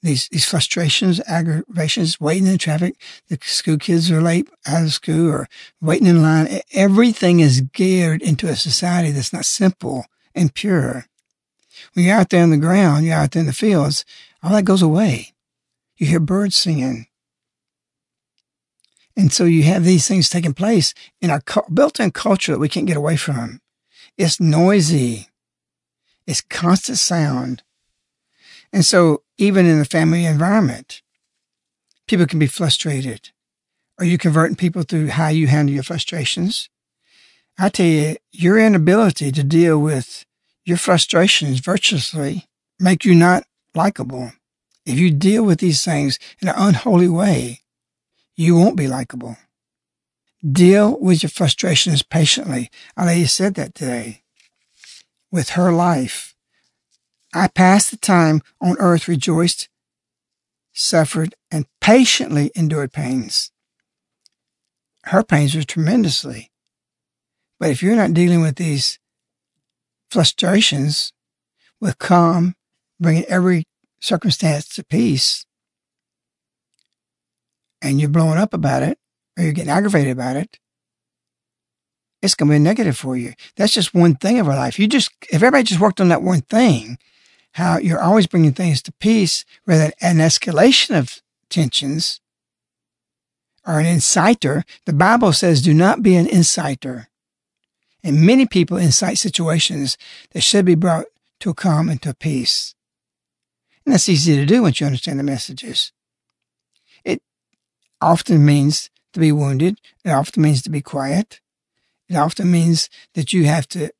these, 0.02 0.28
these 0.28 0.46
frustrations, 0.46 1.20
aggravations, 1.26 2.18
waiting 2.20 2.46
in 2.46 2.56
traffic. 2.56 2.96
The 3.28 3.38
school 3.42 3.76
kids 3.76 4.10
are 4.10 4.22
late 4.22 4.48
out 4.66 4.84
of 4.84 4.92
school 4.94 5.30
or 5.30 5.48
waiting 5.80 6.06
in 6.06 6.22
line. 6.22 6.60
Everything 6.72 7.40
is 7.40 7.60
geared 7.60 8.22
into 8.22 8.48
a 8.48 8.56
society 8.56 9.10
that's 9.10 9.32
not 9.32 9.44
simple 9.44 10.06
and 10.34 10.54
pure. 10.54 11.04
When 11.94 12.06
you're 12.06 12.16
out 12.16 12.30
there 12.30 12.42
on 12.42 12.50
the 12.50 12.56
ground, 12.56 13.04
you're 13.04 13.16
out 13.16 13.32
there 13.32 13.40
in 13.40 13.46
the 13.46 13.52
fields, 13.52 14.04
all 14.42 14.52
that 14.52 14.64
goes 14.64 14.82
away. 14.82 15.32
You 15.96 16.06
hear 16.06 16.20
birds 16.20 16.56
singing. 16.56 17.06
And 19.16 19.32
so 19.32 19.44
you 19.44 19.62
have 19.64 19.84
these 19.84 20.08
things 20.08 20.30
taking 20.30 20.54
place 20.54 20.94
in 21.20 21.30
our 21.30 21.42
built-in 21.72 22.12
culture 22.12 22.52
that 22.52 22.58
we 22.58 22.68
can't 22.68 22.86
get 22.86 22.96
away 22.96 23.16
from. 23.16 23.60
It's 24.16 24.40
noisy. 24.40 25.28
It's 26.26 26.40
constant 26.40 26.98
sound. 26.98 27.62
And 28.72 28.84
so 28.84 29.22
even 29.36 29.66
in 29.66 29.78
the 29.78 29.84
family 29.84 30.24
environment, 30.24 31.02
people 32.06 32.26
can 32.26 32.38
be 32.38 32.46
frustrated. 32.46 33.30
Are 33.98 34.04
you 34.06 34.16
converting 34.16 34.56
people 34.56 34.82
through 34.82 35.08
how 35.08 35.28
you 35.28 35.46
handle 35.46 35.74
your 35.74 35.82
frustrations? 35.82 36.70
I 37.58 37.68
tell 37.68 37.86
you, 37.86 38.16
your 38.30 38.58
inability 38.58 39.30
to 39.32 39.44
deal 39.44 39.78
with 39.78 40.24
your 40.64 40.76
frustrations 40.76 41.60
virtuously 41.60 42.46
make 42.78 43.04
you 43.04 43.14
not 43.14 43.44
likable. 43.74 44.32
If 44.84 44.98
you 44.98 45.10
deal 45.10 45.44
with 45.44 45.60
these 45.60 45.84
things 45.84 46.18
in 46.40 46.48
an 46.48 46.54
unholy 46.56 47.08
way, 47.08 47.60
you 48.36 48.56
won't 48.56 48.76
be 48.76 48.88
likable. 48.88 49.36
Deal 50.50 50.98
with 50.98 51.22
your 51.22 51.30
frustrations 51.30 52.02
patiently. 52.02 52.70
Our 52.96 53.06
lady 53.06 53.26
said 53.26 53.54
that 53.54 53.74
today 53.74 54.22
with 55.30 55.50
her 55.50 55.72
life. 55.72 56.34
I 57.34 57.48
passed 57.48 57.90
the 57.90 57.96
time 57.96 58.42
on 58.60 58.76
earth 58.78 59.08
rejoiced, 59.08 59.68
suffered, 60.72 61.34
and 61.50 61.66
patiently 61.80 62.50
endured 62.54 62.92
pains. 62.92 63.50
Her 65.04 65.22
pains 65.22 65.54
were 65.54 65.62
tremendously. 65.62 66.50
But 67.58 67.70
if 67.70 67.82
you're 67.82 67.96
not 67.96 68.12
dealing 68.12 68.42
with 68.42 68.56
these 68.56 68.98
frustrations 70.12 71.12
with 71.80 71.98
calm, 71.98 72.54
bringing 73.00 73.24
every 73.24 73.64
circumstance 74.00 74.68
to 74.68 74.84
peace, 74.84 75.46
and 77.80 77.98
you're 77.98 78.10
blowing 78.10 78.38
up 78.38 78.52
about 78.52 78.82
it, 78.82 78.98
or 79.36 79.44
you're 79.44 79.52
getting 79.52 79.70
aggravated 79.70 80.12
about 80.12 80.36
it, 80.36 80.58
it's 82.20 82.34
going 82.34 82.48
to 82.48 82.54
be 82.54 82.58
negative 82.58 82.96
for 82.96 83.16
you. 83.16 83.32
That's 83.56 83.72
just 83.72 83.94
one 83.94 84.14
thing 84.14 84.38
of 84.38 84.48
our 84.48 84.54
life. 84.54 84.78
You 84.78 84.86
just, 84.86 85.10
if 85.30 85.36
everybody 85.36 85.64
just 85.64 85.80
worked 85.80 86.00
on 86.00 86.08
that 86.08 86.22
one 86.22 86.42
thing, 86.42 86.98
how 87.54 87.78
you're 87.78 88.00
always 88.00 88.26
bringing 88.26 88.52
things 88.52 88.80
to 88.82 88.92
peace 89.00 89.44
rather 89.66 89.84
than 89.84 89.92
an 90.00 90.16
escalation 90.18 90.96
of 90.96 91.20
tensions 91.50 92.20
or 93.66 93.80
an 93.80 93.86
inciter. 93.86 94.62
The 94.86 94.92
Bible 94.92 95.32
says, 95.32 95.62
do 95.62 95.74
not 95.74 96.02
be 96.02 96.16
an 96.16 96.26
inciter. 96.26 97.06
And 98.04 98.26
many 98.26 98.46
people 98.46 98.76
incite 98.76 99.18
situations 99.18 99.96
that 100.32 100.42
should 100.42 100.64
be 100.64 100.74
brought 100.74 101.06
to 101.40 101.50
a 101.50 101.54
calm 101.54 101.88
and 101.88 102.00
to 102.02 102.10
a 102.10 102.14
peace. 102.14 102.74
And 103.84 103.92
that's 103.92 104.08
easy 104.08 104.36
to 104.36 104.46
do 104.46 104.62
once 104.62 104.80
you 104.80 104.86
understand 104.86 105.18
the 105.18 105.24
messages. 105.24 105.92
It 107.04 107.22
often 108.00 108.44
means 108.44 108.90
to 109.12 109.20
be 109.20 109.32
wounded. 109.32 109.80
It 110.04 110.10
often 110.10 110.42
means 110.42 110.62
to 110.62 110.70
be 110.70 110.80
quiet. 110.80 111.40
It 112.08 112.16
often 112.16 112.50
means 112.50 112.88
that 113.14 113.32
you 113.32 113.44
have 113.44 113.68
to 113.68 113.90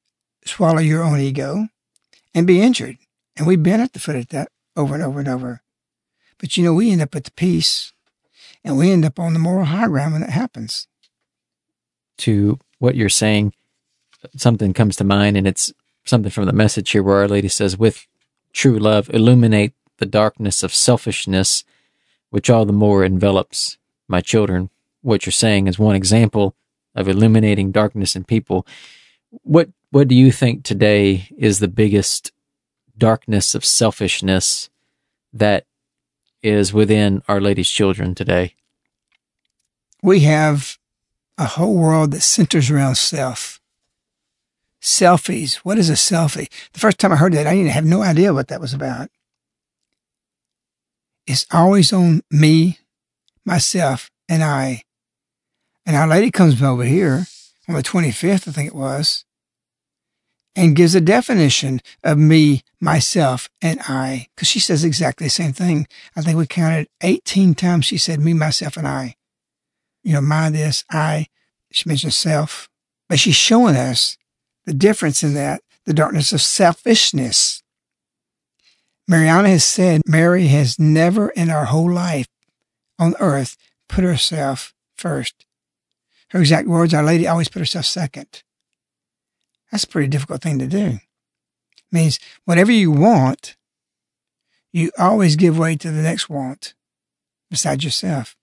swallow 0.45 0.81
your 0.81 1.03
own 1.03 1.21
ego 1.21 1.69
and 2.35 2.47
be 2.47 2.61
injured. 2.61 2.99
And 3.37 3.47
we've 3.47 3.63
been 3.63 3.81
at 3.81 3.93
the 3.93 3.99
foot 3.99 4.17
of 4.17 4.29
that 4.29 4.49
over 4.77 4.95
and 4.95 5.03
over 5.03 5.21
and 5.21 5.29
over. 5.29 5.63
But 6.39 6.57
you 6.57 6.65
know, 6.65 6.75
we 6.75 6.91
end 6.91 7.03
up 7.03 7.15
at 7.15 7.25
the 7.25 7.31
peace 7.33 7.93
and 8.65 8.77
we 8.77 8.91
end 8.91 9.05
up 9.05 9.19
on 9.19 9.33
the 9.33 9.39
moral 9.39 9.67
high 9.67 9.87
ground 9.87 10.13
when 10.13 10.23
it 10.23 10.31
happens. 10.31 10.87
To 12.19 12.59
what 12.79 12.95
you're 12.95 13.09
saying, 13.09 13.55
something 14.37 14.73
comes 14.73 14.97
to 14.97 15.05
mind, 15.05 15.37
and 15.37 15.47
it's 15.47 15.73
something 16.05 16.31
from 16.31 16.47
the 16.47 16.53
message 16.53 16.91
here 16.91 17.03
where 17.03 17.19
Our 17.19 17.29
Lady 17.29 17.49
says, 17.49 17.79
With 17.79 18.07
true 18.53 18.79
love, 18.79 19.11
illuminate 19.13 19.75
the 19.99 20.07
darkness 20.07 20.63
of 20.63 20.75
selfishness, 20.75 21.65
which 22.31 22.51
all 22.51 22.65
the 22.65 22.73
more 22.73 23.05
envelops 23.05 23.79
my 24.09 24.21
children. 24.21 24.71
What 25.03 25.27
you're 25.27 25.33
saying 25.33 25.67
is 25.67 25.79
one 25.79 25.97
example 25.97 26.55
of 26.95 27.09
illuminating 27.09 27.73
darkness 27.73 28.15
in 28.17 28.25
people. 28.25 28.67
What 29.31 29.71
what 29.91 30.09
do 30.09 30.15
you 30.15 30.33
think 30.33 30.65
today 30.65 31.29
is 31.37 31.59
the 31.59 31.69
biggest 31.69 32.33
darkness 32.97 33.55
of 33.55 33.65
selfishness 33.65 34.71
that 35.33 35.67
is 36.43 36.73
within 36.73 37.23
Our 37.29 37.41
Lady's 37.41 37.69
children 37.71 38.15
today? 38.15 38.55
We 40.03 40.21
have 40.21 40.79
a 41.39 41.45
whole 41.45 41.77
world 41.77 42.13
that 42.13 42.23
centers 42.23 42.71
around 42.71 42.97
self. 42.97 43.61
Selfies. 44.83 45.57
What 45.57 45.79
is 45.79 45.89
a 45.89 45.95
selfie? 45.95 46.51
The 46.73 46.81
first 46.81 46.99
time 46.99 47.13
I 47.13 47.17
heard 47.17 47.33
that, 47.35 47.47
I 47.47 47.55
didn't 47.55 47.71
have 47.71 47.85
no 47.85 48.03
idea 48.03 48.35
what 48.35 48.49
that 48.49 48.61
was 48.61 48.75
about. 48.75 49.11
It's 51.27 51.47
always 51.53 51.93
on 51.93 52.23
me, 52.31 52.79
myself, 53.45 54.11
and 54.29 54.43
I. 54.43 54.83
And 55.87 55.97
Our 55.97 56.09
Lady 56.09 56.33
comes 56.33 56.61
over 56.61 56.85
here 56.85 57.27
on 57.69 57.77
the 57.77 57.83
25th, 57.83 58.49
I 58.49 58.53
think 58.53 58.69
it 58.69 58.75
was, 58.75 59.25
and 60.57 60.75
gives 60.75 60.97
a 60.97 61.01
definition 61.01 61.81
of 62.03 62.19
me, 62.19 62.63
myself, 62.81 63.49
and 63.61 63.81
I, 63.83 64.27
because 64.35 64.49
she 64.49 64.59
says 64.59 64.85
exactly 64.85 65.27
the 65.27 65.31
same 65.31 65.53
thing. 65.53 65.87
I 66.17 66.23
think 66.23 66.37
we 66.37 66.47
counted 66.47 66.89
18 67.03 67.55
times 67.55 67.85
she 67.85 67.99
said 67.99 68.19
me, 68.19 68.35
myself, 68.35 68.77
and 68.77 68.89
I. 68.89 69.15
You 70.03 70.15
know, 70.15 70.21
my, 70.21 70.51
this, 70.51 70.85
I. 70.91 71.27
She 71.71 71.89
mentions 71.89 72.17
self, 72.17 72.69
but 73.09 73.21
she's 73.21 73.37
showing 73.37 73.77
us 73.77 74.19
the 74.65 74.75
difference 74.75 75.23
in 75.23 75.35
that, 75.35 75.63
the 75.85 75.95
darkness 75.95 76.33
of 76.33 76.41
selfishness. 76.41 77.63
Mirjana 79.11 79.49
has 79.49 79.65
said 79.65 80.03
Mary 80.07 80.47
has 80.47 80.79
never 80.79 81.29
in 81.31 81.49
her 81.49 81.67
whole 81.67 81.91
life 81.91 82.29
on 82.99 83.15
earth 83.19 83.57
put 83.89 84.05
herself 84.05 84.75
first. 84.97 85.45
Her 86.29 86.41
exact 86.41 86.69
words, 86.69 86.95
Our 86.95 87.03
Lady 87.03 87.27
always 87.27 87.49
put 87.49 87.61
herself 87.61 87.85
second. 87.85 88.43
That's 89.71 89.85
a 89.85 89.89
pretty 89.89 90.09
difficult 90.09 90.43
thing 90.43 90.59
to 90.59 90.67
do. 90.67 90.99
means 91.91 92.19
whatever 92.45 92.73
you 92.73 92.91
want, 92.91 93.57
you 94.73 94.91
always 94.99 95.37
give 95.37 95.59
way 95.59 95.77
to 95.77 95.91
the 95.91 96.03
next 96.03 96.31
want 96.31 96.75
besides 97.51 97.85
yourself. 97.85 98.37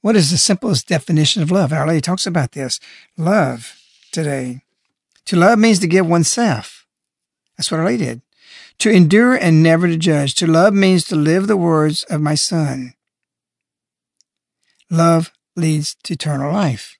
What 0.00 0.14
is 0.14 0.30
the 0.30 0.38
simplest 0.38 0.86
definition 0.86 1.42
of 1.42 1.50
love? 1.50 1.72
And 1.72 1.80
Our 1.80 1.88
Lady 1.88 2.00
talks 2.00 2.26
about 2.26 2.52
this. 2.52 2.78
Love 3.16 3.80
today. 4.12 4.62
To 5.28 5.36
love 5.36 5.58
means 5.58 5.78
to 5.80 5.86
give 5.86 6.06
oneself. 6.06 6.86
That's 7.58 7.70
what 7.70 7.80
I 7.80 7.98
did. 7.98 8.22
To 8.78 8.90
endure 8.90 9.34
and 9.34 9.62
never 9.62 9.86
to 9.86 9.98
judge. 9.98 10.34
To 10.36 10.46
love 10.46 10.72
means 10.72 11.04
to 11.04 11.16
live 11.16 11.46
the 11.46 11.56
words 11.56 12.04
of 12.04 12.22
my 12.22 12.34
son. 12.34 12.94
Love 14.90 15.30
leads 15.54 15.96
to 16.04 16.14
eternal 16.14 16.50
life. 16.50 16.96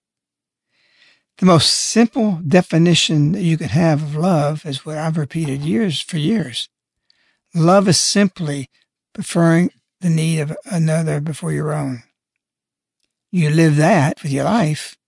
The 1.38 1.46
most 1.46 1.70
simple 1.70 2.42
definition 2.46 3.32
that 3.32 3.40
you 3.40 3.56
could 3.56 3.70
have 3.70 4.02
of 4.02 4.14
love 4.14 4.66
is 4.66 4.84
what 4.84 4.98
I've 4.98 5.16
repeated 5.16 5.62
years 5.62 6.02
for 6.02 6.18
years. 6.18 6.68
Love 7.54 7.88
is 7.88 7.98
simply 7.98 8.68
preferring 9.14 9.70
the 10.02 10.10
need 10.10 10.40
of 10.40 10.56
another 10.66 11.22
before 11.22 11.52
your 11.52 11.72
own. 11.72 12.02
You 13.30 13.48
live 13.48 13.76
that 13.76 14.22
with 14.22 14.32
your 14.32 14.44
life, 14.44 14.98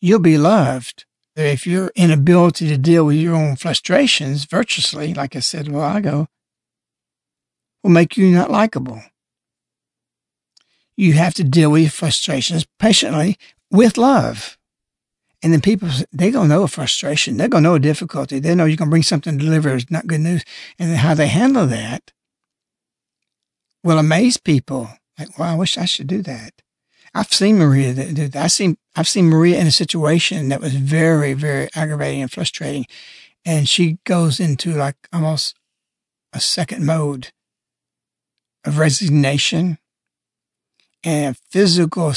you'll 0.00 0.18
be 0.18 0.38
loved. 0.38 1.04
If 1.38 1.68
your 1.68 1.92
inability 1.94 2.68
to 2.68 2.76
deal 2.76 3.04
with 3.04 3.16
your 3.16 3.36
own 3.36 3.54
frustrations 3.54 4.44
virtuously, 4.44 5.14
like 5.14 5.36
I 5.36 5.40
said 5.40 5.68
a 5.68 5.70
while 5.70 5.96
ago, 5.96 6.26
will 7.82 7.90
make 7.90 8.16
you 8.16 8.28
not 8.30 8.50
likable. 8.50 9.00
You 10.96 11.12
have 11.12 11.34
to 11.34 11.44
deal 11.44 11.70
with 11.70 11.82
your 11.82 11.90
frustrations 11.92 12.66
patiently 12.80 13.38
with 13.70 13.96
love. 13.96 14.58
And 15.40 15.52
then 15.52 15.60
people, 15.60 15.88
they're 16.10 16.32
going 16.32 16.48
to 16.48 16.54
know 16.56 16.64
a 16.64 16.68
frustration. 16.68 17.36
They're 17.36 17.46
going 17.46 17.62
to 17.62 17.70
know 17.70 17.76
a 17.76 17.80
difficulty. 17.80 18.40
They 18.40 18.56
know 18.56 18.64
you're 18.64 18.76
going 18.76 18.88
to 18.88 18.90
bring 18.90 19.04
something 19.04 19.38
to 19.38 19.44
deliver 19.44 19.76
is 19.76 19.88
not 19.92 20.08
good 20.08 20.20
news. 20.20 20.44
And 20.76 20.96
how 20.96 21.14
they 21.14 21.28
handle 21.28 21.68
that 21.68 22.12
will 23.84 24.00
amaze 24.00 24.38
people. 24.38 24.90
Like, 25.16 25.38
wow, 25.38 25.52
I 25.52 25.56
wish 25.56 25.78
I 25.78 25.84
should 25.84 26.08
do 26.08 26.22
that. 26.22 26.54
I've 27.14 27.32
seen 27.32 27.58
Maria 27.58 27.94
do 27.94 28.26
that. 28.26 28.44
I've 28.44 28.52
seen, 28.52 28.76
I've 28.98 29.06
seen 29.06 29.28
Maria 29.28 29.60
in 29.60 29.68
a 29.68 29.70
situation 29.70 30.48
that 30.48 30.60
was 30.60 30.74
very, 30.74 31.32
very 31.32 31.68
aggravating 31.76 32.20
and 32.20 32.32
frustrating. 32.32 32.84
And 33.44 33.68
she 33.68 33.98
goes 34.04 34.40
into 34.40 34.72
like 34.72 34.96
almost 35.12 35.54
a 36.32 36.40
second 36.40 36.84
mode 36.84 37.30
of 38.64 38.76
resignation 38.76 39.78
and 41.04 41.38
physical, 41.48 42.12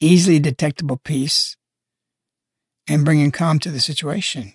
easily 0.00 0.40
detectable 0.40 0.96
peace 0.96 1.56
and 2.88 3.04
bringing 3.04 3.30
calm 3.30 3.60
to 3.60 3.70
the 3.70 3.78
situation. 3.78 4.54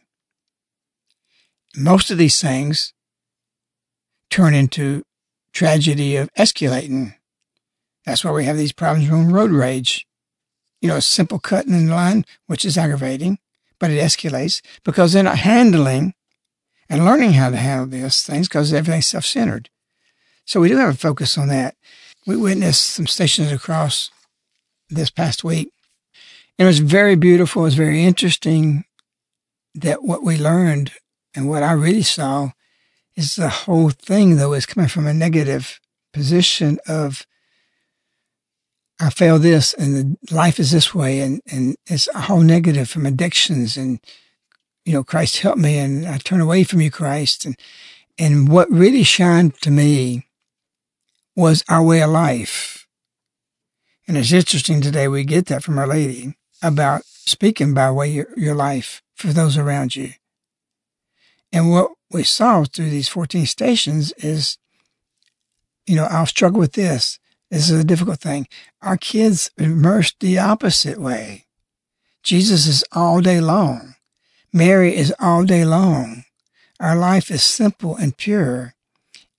Most 1.74 2.12
of 2.12 2.18
these 2.18 2.42
things 2.42 2.94
turn 4.30 4.54
into 4.54 5.04
tragedy 5.54 6.18
of 6.18 6.34
escalating. 6.34 7.16
That's 8.06 8.26
why 8.26 8.32
we 8.32 8.44
have 8.44 8.58
these 8.58 8.74
problems 8.74 9.10
with 9.10 9.32
road 9.32 9.52
rage. 9.52 10.06
You 10.82 10.88
know, 10.88 10.98
a 10.98 11.02
simple 11.02 11.40
cutting 11.40 11.74
in 11.74 11.88
the 11.88 11.96
line, 11.96 12.26
which 12.48 12.66
is 12.66 12.78
aggravating, 12.78 13.40
but 13.80 13.92
it 13.92 14.02
escalates 14.02 14.62
because 14.84 15.14
they're 15.14 15.24
not 15.24 15.40
handling 15.40 16.14
and 16.90 17.06
learning 17.06 17.34
how 17.34 17.50
to 17.50 17.58
handle 17.58 17.88
these 17.88 18.24
things 18.24 18.48
because 18.48 18.74
everything's 18.74 19.08
self 19.08 19.26
centered. 19.26 19.70
So 20.46 20.60
we 20.60 20.70
do 20.70 20.78
have 20.78 20.90
a 20.90 20.98
focus 20.98 21.38
on 21.38 21.48
that. 21.50 21.76
We 22.26 22.36
witnessed 22.36 22.84
some 22.84 23.08
stations 23.08 23.52
across 23.52 24.10
this 24.90 25.10
past 25.12 25.44
week. 25.44 25.72
And 26.58 26.66
it 26.66 26.70
was 26.70 26.80
very 26.80 27.16
beautiful. 27.16 27.62
It 27.62 27.66
was 27.66 27.76
very 27.76 28.04
interesting 28.04 28.86
that 29.76 30.04
what 30.04 30.24
we 30.24 30.38
learned 30.38 30.92
and 31.36 31.48
what 31.48 31.64
I 31.64 31.72
really 31.74 32.04
saw 32.04 32.52
is 33.16 33.36
the 33.36 33.50
whole 33.50 33.92
thing, 33.92 34.38
though, 34.38 34.54
is 34.54 34.66
coming 34.66 34.90
from 34.90 35.08
a 35.08 35.14
negative 35.14 35.80
position 36.14 36.80
of 36.88 37.26
I 39.00 39.10
fail 39.10 39.40
this 39.40 39.74
and 39.74 40.18
life 40.30 40.60
is 40.60 40.72
this 40.72 40.94
way. 40.94 41.22
And, 41.22 41.42
and 41.50 41.76
it's 41.88 42.08
a 42.14 42.22
whole 42.22 42.42
negative 42.42 42.90
from 42.90 43.06
addictions 43.06 43.78
and, 43.78 44.00
you 44.86 44.94
know, 44.94 45.04
Christ 45.04 45.40
help 45.40 45.58
me 45.58 45.78
and 45.78 46.06
I 46.06 46.18
turn 46.18 46.42
away 46.42 46.64
from 46.64 46.82
you, 46.82 46.92
Christ. 46.92 47.46
And, 47.46 47.56
and 48.18 48.50
what 48.50 48.70
really 48.70 49.04
shined 49.04 49.56
to 49.62 49.72
me 49.72 50.28
was 51.36 51.64
our 51.70 51.84
way 51.84 52.02
of 52.02 52.10
life. 52.10 52.88
And 54.08 54.18
it's 54.18 54.34
interesting 54.34 54.82
today 54.82 55.08
we 55.08 55.24
get 55.24 55.46
that 55.46 55.64
from 55.64 55.78
Our 55.78 55.88
Lady 55.88 56.36
about 56.62 57.04
speaking 57.06 57.74
by 57.74 57.92
way 57.92 58.10
your, 58.10 58.28
your 58.36 58.56
life 58.56 59.02
for 59.16 59.28
those 59.28 59.58
around 59.58 59.96
you. 59.96 60.14
And 61.52 61.72
what 61.72 61.92
we 62.12 62.24
saw 62.24 62.64
through 62.64 62.90
these 62.90 63.08
14 63.08 63.46
stations 63.46 64.12
is, 64.14 64.58
you 65.86 65.96
know, 65.96 66.06
I'll 66.06 66.26
struggle 66.26 66.60
with 66.60 66.74
this. 66.74 67.19
This 67.50 67.70
is 67.70 67.80
a 67.80 67.84
difficult 67.84 68.20
thing. 68.20 68.48
Our 68.82 68.98
kids 68.98 69.52
immersed 69.58 70.20
the 70.20 70.38
opposite 70.40 71.00
way. 71.00 71.46
Jesus 72.24 72.68
is 72.68 72.84
all 72.92 73.22
day 73.22 73.42
long. 73.42 73.96
Mary 74.54 74.96
is 74.96 75.14
all 75.20 75.44
day 75.46 75.66
long. 75.66 76.24
Our 76.80 76.96
life 76.96 77.32
is 77.32 77.44
simple 77.44 77.96
and 77.96 78.16
pure 78.16 78.76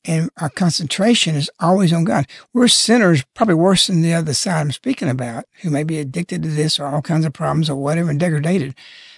and 0.05 0.31
our 0.39 0.49
concentration 0.49 1.35
is 1.35 1.51
always 1.61 1.93
on 1.93 2.05
God. 2.05 2.27
We're 2.53 2.69
sinners, 2.69 3.25
probably 3.35 3.55
worse 3.55 3.87
than 3.87 4.03
the 4.03 4.15
other 4.15 4.35
side 4.35 4.61
I'm 4.61 4.73
speaking 4.73 5.09
about, 5.09 5.45
who 5.63 5.71
may 5.71 5.85
be 5.85 5.99
addicted 5.99 6.43
to 6.43 6.49
this 6.49 6.79
or 6.79 6.87
all 6.87 7.03
kinds 7.03 7.27
of 7.27 7.33
problems 7.33 7.69
or 7.69 7.77
whatever 7.77 8.11
and 8.11 8.19
degraded 8.19 8.75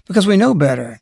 because 0.06 0.26
we 0.26 0.36
know 0.36 0.54
better. 0.54 1.00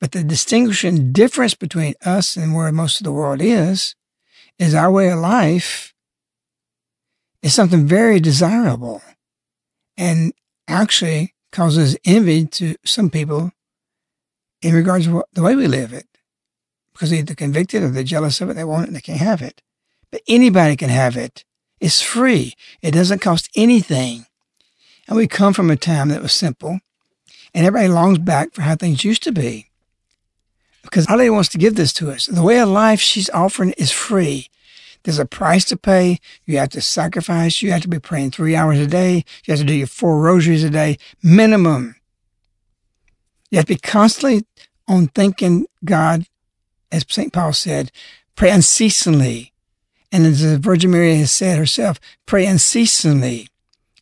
But 0.00 0.12
the 0.12 0.22
distinguishing 0.22 1.12
difference 1.12 1.54
between 1.54 1.94
us 2.04 2.36
and 2.36 2.54
where 2.54 2.70
most 2.70 3.00
of 3.00 3.04
the 3.04 3.12
world 3.12 3.42
is, 3.42 3.96
is 4.58 4.74
our 4.74 4.92
way 4.92 5.10
of 5.10 5.18
life 5.18 5.92
is 7.42 7.54
something 7.54 7.86
very 7.86 8.20
desirable 8.20 9.02
and 9.96 10.32
actually 10.66 11.34
causes 11.52 11.96
envy 12.04 12.46
to 12.46 12.76
some 12.84 13.10
people 13.10 13.52
in 14.62 14.74
regards 14.74 15.06
to 15.06 15.24
the 15.32 15.42
way 15.42 15.56
we 15.56 15.66
live 15.66 15.92
it 15.92 16.06
because 16.92 17.10
they're 17.10 17.20
either 17.20 17.34
convicted 17.34 17.82
or 17.82 17.88
they're 17.88 18.02
jealous 18.02 18.40
of 18.40 18.50
it. 18.50 18.54
They 18.54 18.64
want 18.64 18.84
it 18.84 18.88
and 18.88 18.96
they 18.96 19.00
can't 19.00 19.20
have 19.20 19.40
it. 19.40 19.62
But 20.10 20.22
anybody 20.26 20.76
can 20.76 20.90
have 20.90 21.16
it. 21.16 21.44
It's 21.80 22.02
free. 22.02 22.54
It 22.82 22.90
doesn't 22.92 23.20
cost 23.20 23.48
anything. 23.54 24.26
And 25.06 25.16
we 25.16 25.26
come 25.26 25.54
from 25.54 25.70
a 25.70 25.76
time 25.76 26.08
that 26.08 26.22
was 26.22 26.32
simple 26.32 26.80
and 27.54 27.66
everybody 27.66 27.88
longs 27.88 28.18
back 28.18 28.52
for 28.52 28.62
how 28.62 28.74
things 28.74 29.04
used 29.04 29.22
to 29.22 29.32
be 29.32 29.68
because 30.82 31.08
Lady 31.08 31.30
wants 31.30 31.48
to 31.50 31.58
give 31.58 31.76
this 31.76 31.92
to 31.94 32.10
us. 32.10 32.26
The 32.26 32.42
way 32.42 32.58
of 32.60 32.68
life 32.68 33.00
she's 33.00 33.30
offering 33.30 33.72
is 33.72 33.90
free. 33.90 34.48
There's 35.02 35.18
a 35.18 35.26
price 35.26 35.64
to 35.66 35.76
pay. 35.76 36.18
You 36.44 36.58
have 36.58 36.70
to 36.70 36.80
sacrifice. 36.80 37.62
You 37.62 37.72
have 37.72 37.82
to 37.82 37.88
be 37.88 37.98
praying 37.98 38.32
three 38.32 38.56
hours 38.56 38.78
a 38.78 38.86
day. 38.86 39.24
You 39.44 39.52
have 39.52 39.60
to 39.60 39.64
do 39.64 39.74
your 39.74 39.86
four 39.86 40.20
rosaries 40.20 40.64
a 40.64 40.70
day, 40.70 40.98
minimum. 41.22 41.96
You 43.50 43.56
have 43.56 43.66
to 43.66 43.74
be 43.74 43.80
constantly 43.80 44.44
on 44.86 45.08
thanking 45.08 45.66
God 45.84 46.26
as 46.90 47.04
St. 47.08 47.32
Paul 47.32 47.52
said, 47.52 47.90
pray 48.34 48.50
unceasingly. 48.50 49.52
And 50.10 50.24
as 50.26 50.42
the 50.42 50.58
Virgin 50.58 50.90
Mary 50.90 51.16
has 51.16 51.30
said 51.30 51.58
herself, 51.58 52.00
pray 52.26 52.46
unceasingly. 52.46 53.48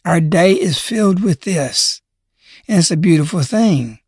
Our 0.05 0.21
day 0.21 0.53
is 0.53 0.79
filled 0.79 1.23
with 1.23 1.43
this. 1.43 2.01
And 2.69 2.79
it's 2.79 2.91
a 2.91 2.97
beautiful 2.97 3.43
thing. 3.43 3.99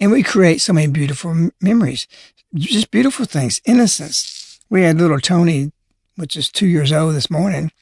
And 0.00 0.10
we 0.10 0.22
create 0.22 0.60
so 0.60 0.72
many 0.72 0.88
beautiful 0.88 1.50
memories, 1.60 2.08
just 2.54 2.90
beautiful 2.90 3.24
things, 3.24 3.60
innocence. 3.64 4.58
We 4.68 4.82
had 4.82 4.98
little 4.98 5.20
Tony, 5.20 5.70
which 6.16 6.36
is 6.36 6.50
two 6.50 6.66
years 6.66 6.92
old 6.92 7.14
this 7.14 7.30
morning, 7.30 7.72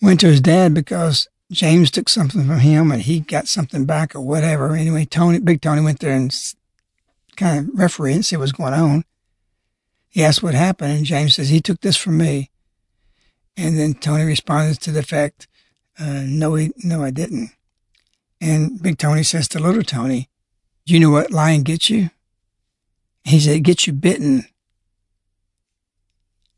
went 0.00 0.20
to 0.20 0.26
his 0.26 0.40
dad 0.40 0.74
because 0.74 1.28
James 1.50 1.90
took 1.90 2.08
something 2.08 2.46
from 2.46 2.60
him 2.60 2.90
and 2.90 3.02
he 3.02 3.20
got 3.20 3.46
something 3.46 3.84
back 3.84 4.14
or 4.14 4.20
whatever. 4.20 4.74
Anyway, 4.74 5.04
Tony, 5.04 5.38
big 5.38 5.60
Tony 5.60 5.82
went 5.82 6.00
there 6.00 6.12
and 6.12 6.34
kind 7.36 7.68
of 7.68 7.78
referee 7.78 8.14
and 8.14 8.24
see 8.24 8.36
what's 8.36 8.52
going 8.52 8.74
on. 8.74 9.04
He 10.08 10.22
asked 10.22 10.42
what 10.42 10.54
happened, 10.54 10.92
and 10.92 11.06
James 11.06 11.36
says, 11.36 11.48
he 11.48 11.60
took 11.60 11.80
this 11.80 11.96
from 11.96 12.18
me. 12.18 12.50
And 13.56 13.78
then 13.78 13.94
Tony 13.94 14.24
responded 14.24 14.80
to 14.80 14.92
the 14.92 15.02
fact, 15.02 15.46
uh, 15.98 16.22
no, 16.26 16.54
he, 16.54 16.72
no, 16.84 17.02
I 17.02 17.10
didn't. 17.10 17.50
And 18.40 18.82
Big 18.82 18.98
Tony 18.98 19.22
says 19.22 19.48
to 19.48 19.58
Little 19.58 19.82
Tony, 19.82 20.28
do 20.84 20.94
you 20.94 21.00
know 21.00 21.10
what 21.10 21.30
lion 21.30 21.62
gets 21.62 21.88
you? 21.88 22.10
He 23.24 23.38
said, 23.40 23.56
it 23.56 23.60
gets 23.60 23.86
you 23.86 23.92
bitten. 23.92 24.46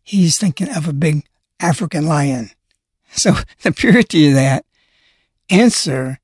He's 0.05 0.39
thinking 0.39 0.69
of 0.69 0.87
a 0.87 0.93
big 0.93 1.25
African 1.61 2.07
lion. 2.07 2.51
So 3.17 3.33
the 3.63 3.71
purity 3.71 4.27
of 4.27 4.35
that 4.35 4.67
answer 5.49 6.19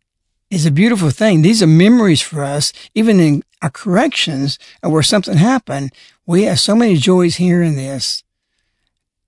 is 0.50 0.66
a 0.66 0.72
beautiful 0.72 1.10
thing. 1.10 1.42
These 1.42 1.62
are 1.62 1.68
memories 1.68 2.20
for 2.20 2.42
us, 2.42 2.72
even 2.96 3.20
in 3.20 3.44
our 3.62 3.70
corrections 3.70 4.58
where 4.80 5.02
something 5.04 5.36
happened. 5.36 5.92
We 6.26 6.42
have 6.44 6.58
so 6.58 6.74
many 6.74 6.96
joys 6.96 7.36
here 7.36 7.62
in 7.62 7.76
this. 7.76 8.24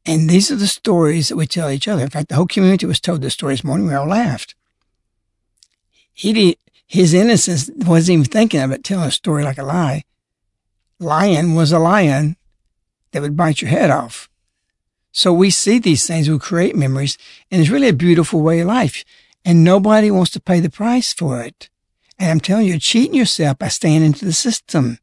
And 0.05 0.29
these 0.29 0.51
are 0.51 0.57
the 0.57 0.67
stories 0.67 1.29
that 1.29 1.37
we 1.37 1.47
tell 1.47 1.71
each 1.71 1.87
other. 1.87 2.03
In 2.03 2.11
fact, 2.11 2.31
the 2.31 2.35
whole 2.35 2.47
community 2.47 2.87
was 2.87 2.99
told 2.99 3.23
this 3.23 3.35
story 3.35 3.55
this 3.55 3.63
morning. 3.63 3.87
We 3.87 3.95
all 3.95 4.09
laughed. 4.09 4.57
He 6.13 6.33
did, 6.33 6.57
his 6.87 7.15
innocence 7.15 7.71
wasn't 7.77 8.15
even 8.15 8.25
thinking 8.25 8.61
of 8.61 8.73
it, 8.73 8.83
telling 8.83 9.07
a 9.07 9.13
story 9.13 9.45
like 9.45 9.59
a 9.59 9.63
lie. 9.63 10.03
Lion 10.99 11.55
was 11.55 11.71
a 11.71 11.79
lion 11.79 12.37
that 13.13 13.23
would 13.23 13.37
bite 13.37 13.63
your 13.63 13.71
head 13.71 13.91
off. 13.91 14.29
So 15.13 15.33
we 15.33 15.51
see 15.51 15.79
these 15.79 16.07
things, 16.07 16.29
we 16.29 16.39
create 16.39 16.75
memories, 16.75 17.17
and 17.51 17.61
it's 17.61 17.71
really 17.71 17.89
a 17.89 17.95
beautiful 17.95 18.41
way 18.41 18.61
of 18.61 18.67
life 18.67 19.05
and 19.45 19.65
nobody 19.65 20.11
wants 20.11 20.31
to 20.33 20.41
pay 20.41 20.61
the 20.61 20.71
price 20.71 21.13
for 21.13 21.43
it. 21.43 21.69
And 22.19 22.31
I'm 22.31 22.41
telling 22.41 22.67
you, 22.67 22.73
you're 22.73 22.81
cheating 22.81 23.15
yourself 23.15 23.59
by 23.59 23.69
staying 23.69 24.03
into 24.03 24.25
the 24.25 24.33
system. 24.33 24.99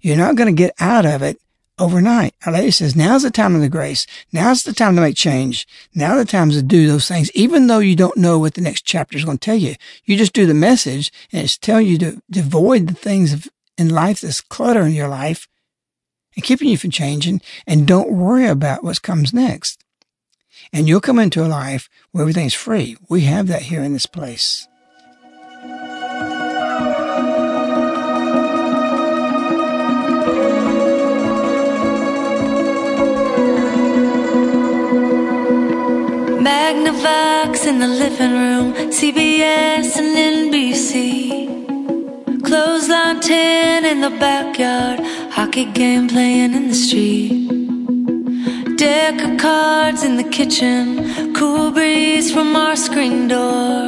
You're 0.00 0.16
not 0.16 0.36
going 0.36 0.54
to 0.54 0.62
get 0.62 0.74
out 0.78 1.04
of 1.04 1.22
it 1.22 1.40
overnight. 1.78 2.34
Our 2.46 2.52
Lady 2.52 2.70
says, 2.70 2.94
now's 2.94 3.22
the 3.22 3.30
time 3.30 3.54
of 3.54 3.60
the 3.60 3.68
grace. 3.68 4.06
Now's 4.32 4.62
the 4.62 4.72
time 4.72 4.94
to 4.94 5.00
make 5.00 5.16
change. 5.16 5.66
Now 5.94 6.16
the 6.16 6.24
time 6.24 6.50
to 6.50 6.62
do 6.62 6.86
those 6.86 7.08
things, 7.08 7.30
even 7.32 7.66
though 7.66 7.80
you 7.80 7.96
don't 7.96 8.16
know 8.16 8.38
what 8.38 8.54
the 8.54 8.60
next 8.60 8.82
chapter 8.82 9.16
is 9.16 9.24
going 9.24 9.38
to 9.38 9.44
tell 9.44 9.56
you. 9.56 9.74
You 10.04 10.16
just 10.16 10.32
do 10.32 10.46
the 10.46 10.54
message 10.54 11.12
and 11.32 11.42
it's 11.42 11.58
telling 11.58 11.86
you 11.86 11.98
to, 11.98 12.22
to 12.32 12.40
avoid 12.40 12.86
the 12.86 12.94
things 12.94 13.32
of, 13.32 13.48
in 13.76 13.88
life 13.88 14.20
that's 14.20 14.40
clutter 14.40 14.82
in 14.82 14.92
your 14.92 15.08
life 15.08 15.48
and 16.34 16.44
keeping 16.44 16.68
you 16.68 16.76
from 16.76 16.90
changing 16.90 17.40
and 17.66 17.86
don't 17.86 18.10
worry 18.10 18.46
about 18.46 18.84
what 18.84 19.02
comes 19.02 19.32
next. 19.32 19.84
And 20.72 20.88
you'll 20.88 21.00
come 21.00 21.18
into 21.18 21.44
a 21.44 21.48
life 21.48 21.88
where 22.12 22.22
everything's 22.22 22.54
free. 22.54 22.96
We 23.08 23.22
have 23.22 23.46
that 23.48 23.62
here 23.62 23.82
in 23.82 23.92
this 23.92 24.06
place. 24.06 24.68
Magnavox 36.42 37.66
in 37.66 37.78
the 37.78 37.88
living 37.88 38.32
room, 38.32 38.72
CBS 38.90 39.96
and 39.96 40.52
NBC. 40.52 41.32
Clothesline 42.44 43.20
10 43.20 43.84
in 43.84 44.00
the 44.00 44.10
backyard, 44.10 45.00
hockey 45.32 45.64
game 45.64 46.08
playing 46.08 46.52
in 46.52 46.68
the 46.68 46.74
street. 46.74 47.48
Deck 48.76 49.16
of 49.22 49.38
cards 49.38 50.02
in 50.02 50.16
the 50.16 50.28
kitchen, 50.38 51.32
cool 51.34 51.70
breeze 51.70 52.30
from 52.30 52.54
our 52.54 52.76
screen 52.76 53.28
door. 53.28 53.80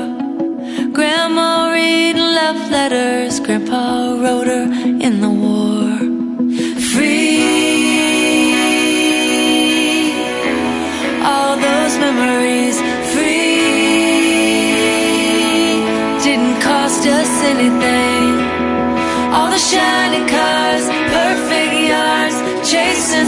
Grandma 0.96 1.70
reading 1.70 2.30
love 2.40 2.70
letters, 2.70 3.40
Grandpa 3.40 4.14
wrote 4.22 4.46
her 4.46 4.64
in 5.06 5.20
the 5.20 5.28
war. 5.28 5.53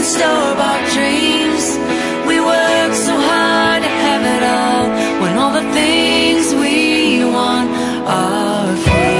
store-bought 0.07 0.83
dreams. 0.95 1.65
We 2.27 2.39
work 2.39 2.93
so 2.93 3.13
hard 3.29 3.83
to 3.83 3.91
have 4.05 4.23
it 4.35 4.43
all 4.55 4.85
when 5.21 5.37
all 5.37 5.51
the 5.51 5.67
things 5.73 6.55
we 6.55 7.25
want 7.25 7.69
are 8.07 8.75
free. 8.85 9.17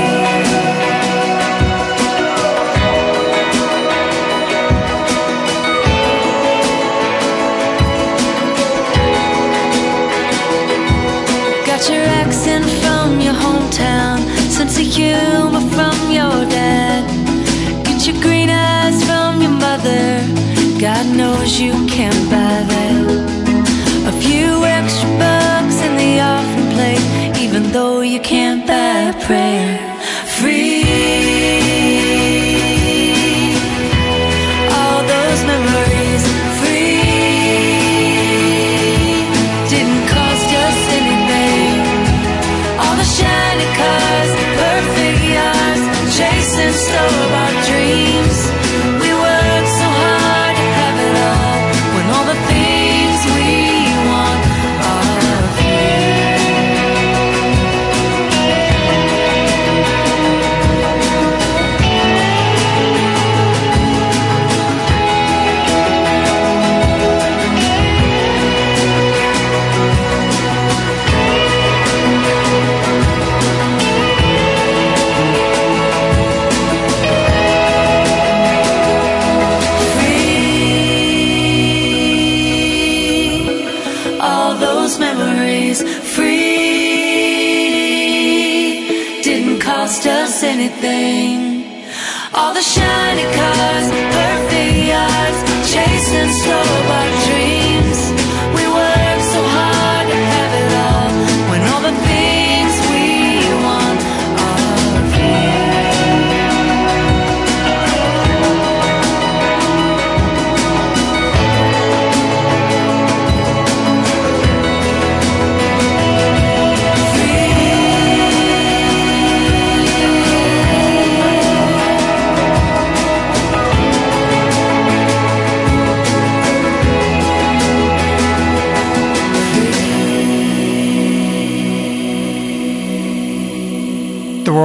Got 11.65 11.89
your 11.89 12.05
accent 12.23 12.65
from 12.81 13.19
your 13.19 13.33
hometown, 13.33 14.19
sense 14.49 14.79
of 14.79 14.85
humor 14.85 15.63
from 15.75 15.97
your 16.11 16.46
Knows 21.47 21.61
you 21.61 21.87
can't 21.87 22.29
buy 22.29 22.61
that. 22.71 23.07
A 24.05 24.11
few 24.21 24.65
extra 24.65 25.07
bucks 25.17 25.81
in 25.81 25.95
the 25.95 26.19
offering 26.19 26.71
plate, 26.73 27.39
even 27.41 27.71
though 27.71 28.01
you 28.01 28.19
can't 28.19 28.67
buy 28.67 29.11
a 29.11 29.25
prayer. 29.25 29.76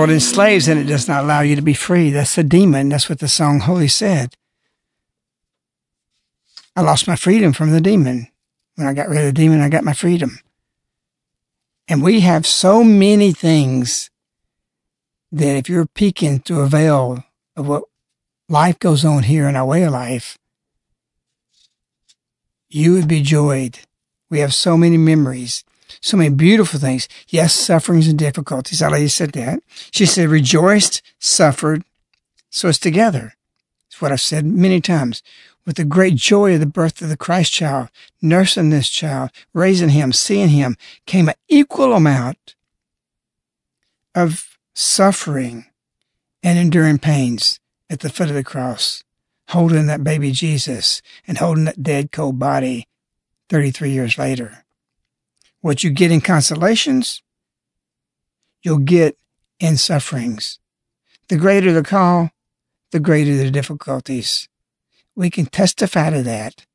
World 0.03 0.11
enslaves 0.11 0.67
and 0.67 0.81
it 0.81 0.85
does 0.85 1.07
not 1.07 1.23
allow 1.23 1.43
you 1.43 1.55
to 1.55 1.63
be 1.63 1.75
free. 1.75 2.11
That's 2.11 2.35
the 2.35 2.43
demon. 2.43 2.89
That's 2.89 3.09
what 3.09 3.21
the 3.21 3.29
song 3.29 3.61
Holy 3.61 3.87
said. 3.87 4.35
I 6.75 6.81
lost 6.81 7.07
my 7.07 7.15
freedom 7.15 7.53
from 7.53 7.71
the 7.71 7.81
demon. 7.81 8.27
When 8.75 8.89
I 8.89 8.95
got 8.95 9.09
rid 9.09 9.21
of 9.21 9.27
the 9.27 9.33
demon, 9.33 9.61
I 9.61 9.69
got 9.69 9.85
my 9.85 9.93
freedom. 9.93 10.41
And 11.87 12.03
we 12.03 12.19
have 12.21 12.49
so 12.49 12.83
many 12.83 13.31
things 13.31 14.11
that 15.31 15.57
if 15.57 15.69
you're 15.69 15.87
peeking 15.87 16.41
through 16.41 16.63
a 16.63 16.67
veil 16.67 17.23
of 17.55 17.69
what 17.69 17.85
life 18.49 18.81
goes 18.81 19.05
on 19.05 19.23
here 19.23 19.49
in 19.49 19.55
our 19.55 19.67
way 19.67 19.85
of 19.85 19.93
life, 19.93 20.37
you 22.69 22.95
would 22.95 23.07
be 23.07 23.23
joyed. 23.23 23.79
We 24.29 24.41
have 24.41 24.53
so 24.53 24.77
many 24.77 24.97
memories, 24.97 25.63
so 26.03 26.17
many 26.17 26.35
beautiful 26.35 26.81
things. 26.81 27.09
Yes, 27.29 27.55
sufferings 27.55 28.09
and 28.09 28.19
difficulties. 28.19 28.83
Our 28.83 28.91
lady 28.91 29.09
said 29.09 29.33
that. 29.33 29.63
She 29.93 30.05
said, 30.05 30.29
rejoiced, 30.29 31.01
suffered. 31.21 31.85
So 32.51 32.69
it's 32.69 32.79
together. 32.79 33.35
It's 33.87 34.03
what 34.03 34.11
I've 34.11 34.21
said 34.21 34.45
many 34.45 34.81
times. 34.81 35.23
With 35.65 35.77
the 35.77 35.85
great 35.85 36.17
joy 36.17 36.55
of 36.55 36.61
the 36.61 36.67
birth 36.67 37.01
of 37.01 37.09
the 37.09 37.17
Christ 37.17 37.53
child, 37.53 37.89
nursing 38.21 38.71
this 38.71 38.89
child, 38.89 39.31
raising 39.55 39.91
him, 39.91 40.13
seeing 40.13 40.49
him, 40.49 40.77
came 41.07 41.29
an 41.29 41.37
equal 41.49 41.93
amount 41.93 42.57
of 44.13 44.59
suffering 44.75 45.67
and 46.43 46.59
enduring 46.59 46.99
pains 46.99 47.61
at 47.89 48.01
the 48.01 48.11
foot 48.11 48.29
of 48.29 48.35
the 48.35 48.43
cross, 48.43 49.05
holding 49.51 49.87
that 49.87 50.03
baby 50.03 50.33
Jesus 50.33 51.01
and 51.29 51.39
holding 51.39 51.65
that 51.67 51.85
dead 51.85 52.11
cold 52.11 52.41
body 52.41 52.89
33 53.49 53.91
years 53.91 54.19
later. 54.19 54.65
What 55.63 55.83
you 55.83 55.91
get 55.91 56.13
in 56.13 56.21
consolations, 56.21 57.23
you'll 58.63 58.79
get 58.79 59.17
in 59.59 59.77
sufferings. 59.77 60.59
The 61.29 61.37
greater 61.37 61.73
the 61.73 61.83
call, 61.83 62.31
the 62.91 63.01
greater 63.01 63.37
the 63.37 63.51
difficulties. 63.51 64.49
We 65.15 65.31
can 65.31 65.47
testify 65.47 66.11
to 66.11 66.23
that, 66.25 66.67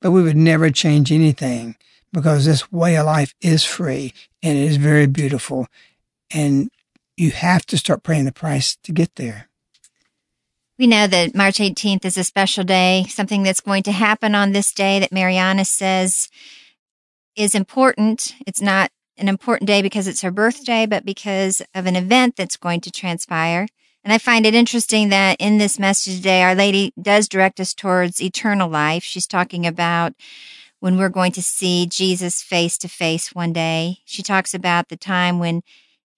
but 0.00 0.12
we 0.12 0.22
would 0.22 0.36
never 0.36 0.70
change 0.70 1.12
anything 1.12 1.76
because 2.12 2.44
this 2.44 2.70
way 2.72 2.96
of 2.96 3.06
life 3.06 3.34
is 3.40 3.64
free 3.64 4.12
and 4.42 4.56
it 4.56 4.64
is 4.64 4.76
very 4.76 5.06
beautiful. 5.06 5.66
And 6.30 6.70
you 7.16 7.32
have 7.32 7.66
to 7.66 7.78
start 7.78 8.02
paying 8.02 8.24
the 8.24 8.32
price 8.32 8.76
to 8.84 8.92
get 8.92 9.16
there. 9.16 9.48
We 10.78 10.86
know 10.86 11.06
that 11.06 11.34
March 11.34 11.58
18th 11.58 12.06
is 12.06 12.16
a 12.16 12.24
special 12.24 12.64
day, 12.64 13.04
something 13.08 13.42
that's 13.42 13.60
going 13.60 13.82
to 13.82 13.92
happen 13.92 14.34
on 14.34 14.52
this 14.52 14.72
day 14.72 14.98
that 15.00 15.10
Mirjana 15.10 15.66
says 15.66 16.30
is 17.36 17.54
important. 17.54 18.34
It's 18.46 18.62
not 18.62 18.90
an 19.16 19.28
important 19.28 19.68
day 19.68 19.82
because 19.82 20.08
it's 20.08 20.22
her 20.22 20.30
birthday, 20.30 20.86
but 20.86 21.04
because 21.04 21.62
of 21.74 21.86
an 21.86 21.96
event 21.96 22.36
that's 22.36 22.56
going 22.56 22.80
to 22.82 22.90
transpire. 22.90 23.66
And 24.02 24.12
I 24.12 24.18
find 24.18 24.46
it 24.46 24.54
interesting 24.54 25.10
that 25.10 25.36
in 25.38 25.58
this 25.58 25.78
message 25.78 26.16
today, 26.16 26.42
Our 26.42 26.54
Lady 26.54 26.92
does 27.00 27.28
direct 27.28 27.60
us 27.60 27.74
towards 27.74 28.22
eternal 28.22 28.68
life. 28.68 29.02
She's 29.02 29.26
talking 29.26 29.66
about 29.66 30.14
when 30.80 30.96
we're 30.96 31.10
going 31.10 31.32
to 31.32 31.42
see 31.42 31.86
Jesus 31.86 32.42
face 32.42 32.78
to 32.78 32.88
face 32.88 33.34
one 33.34 33.52
day. 33.52 33.98
She 34.06 34.22
talks 34.22 34.54
about 34.54 34.88
the 34.88 34.96
time 34.96 35.38
when 35.38 35.62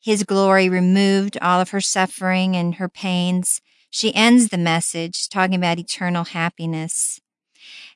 his 0.00 0.22
glory 0.22 0.68
removed 0.68 1.36
all 1.42 1.60
of 1.60 1.70
her 1.70 1.80
suffering 1.80 2.54
and 2.54 2.76
her 2.76 2.88
pains. 2.88 3.60
She 3.90 4.14
ends 4.14 4.48
the 4.48 4.58
message 4.58 5.28
talking 5.28 5.56
about 5.56 5.78
eternal 5.78 6.24
happiness. 6.24 7.20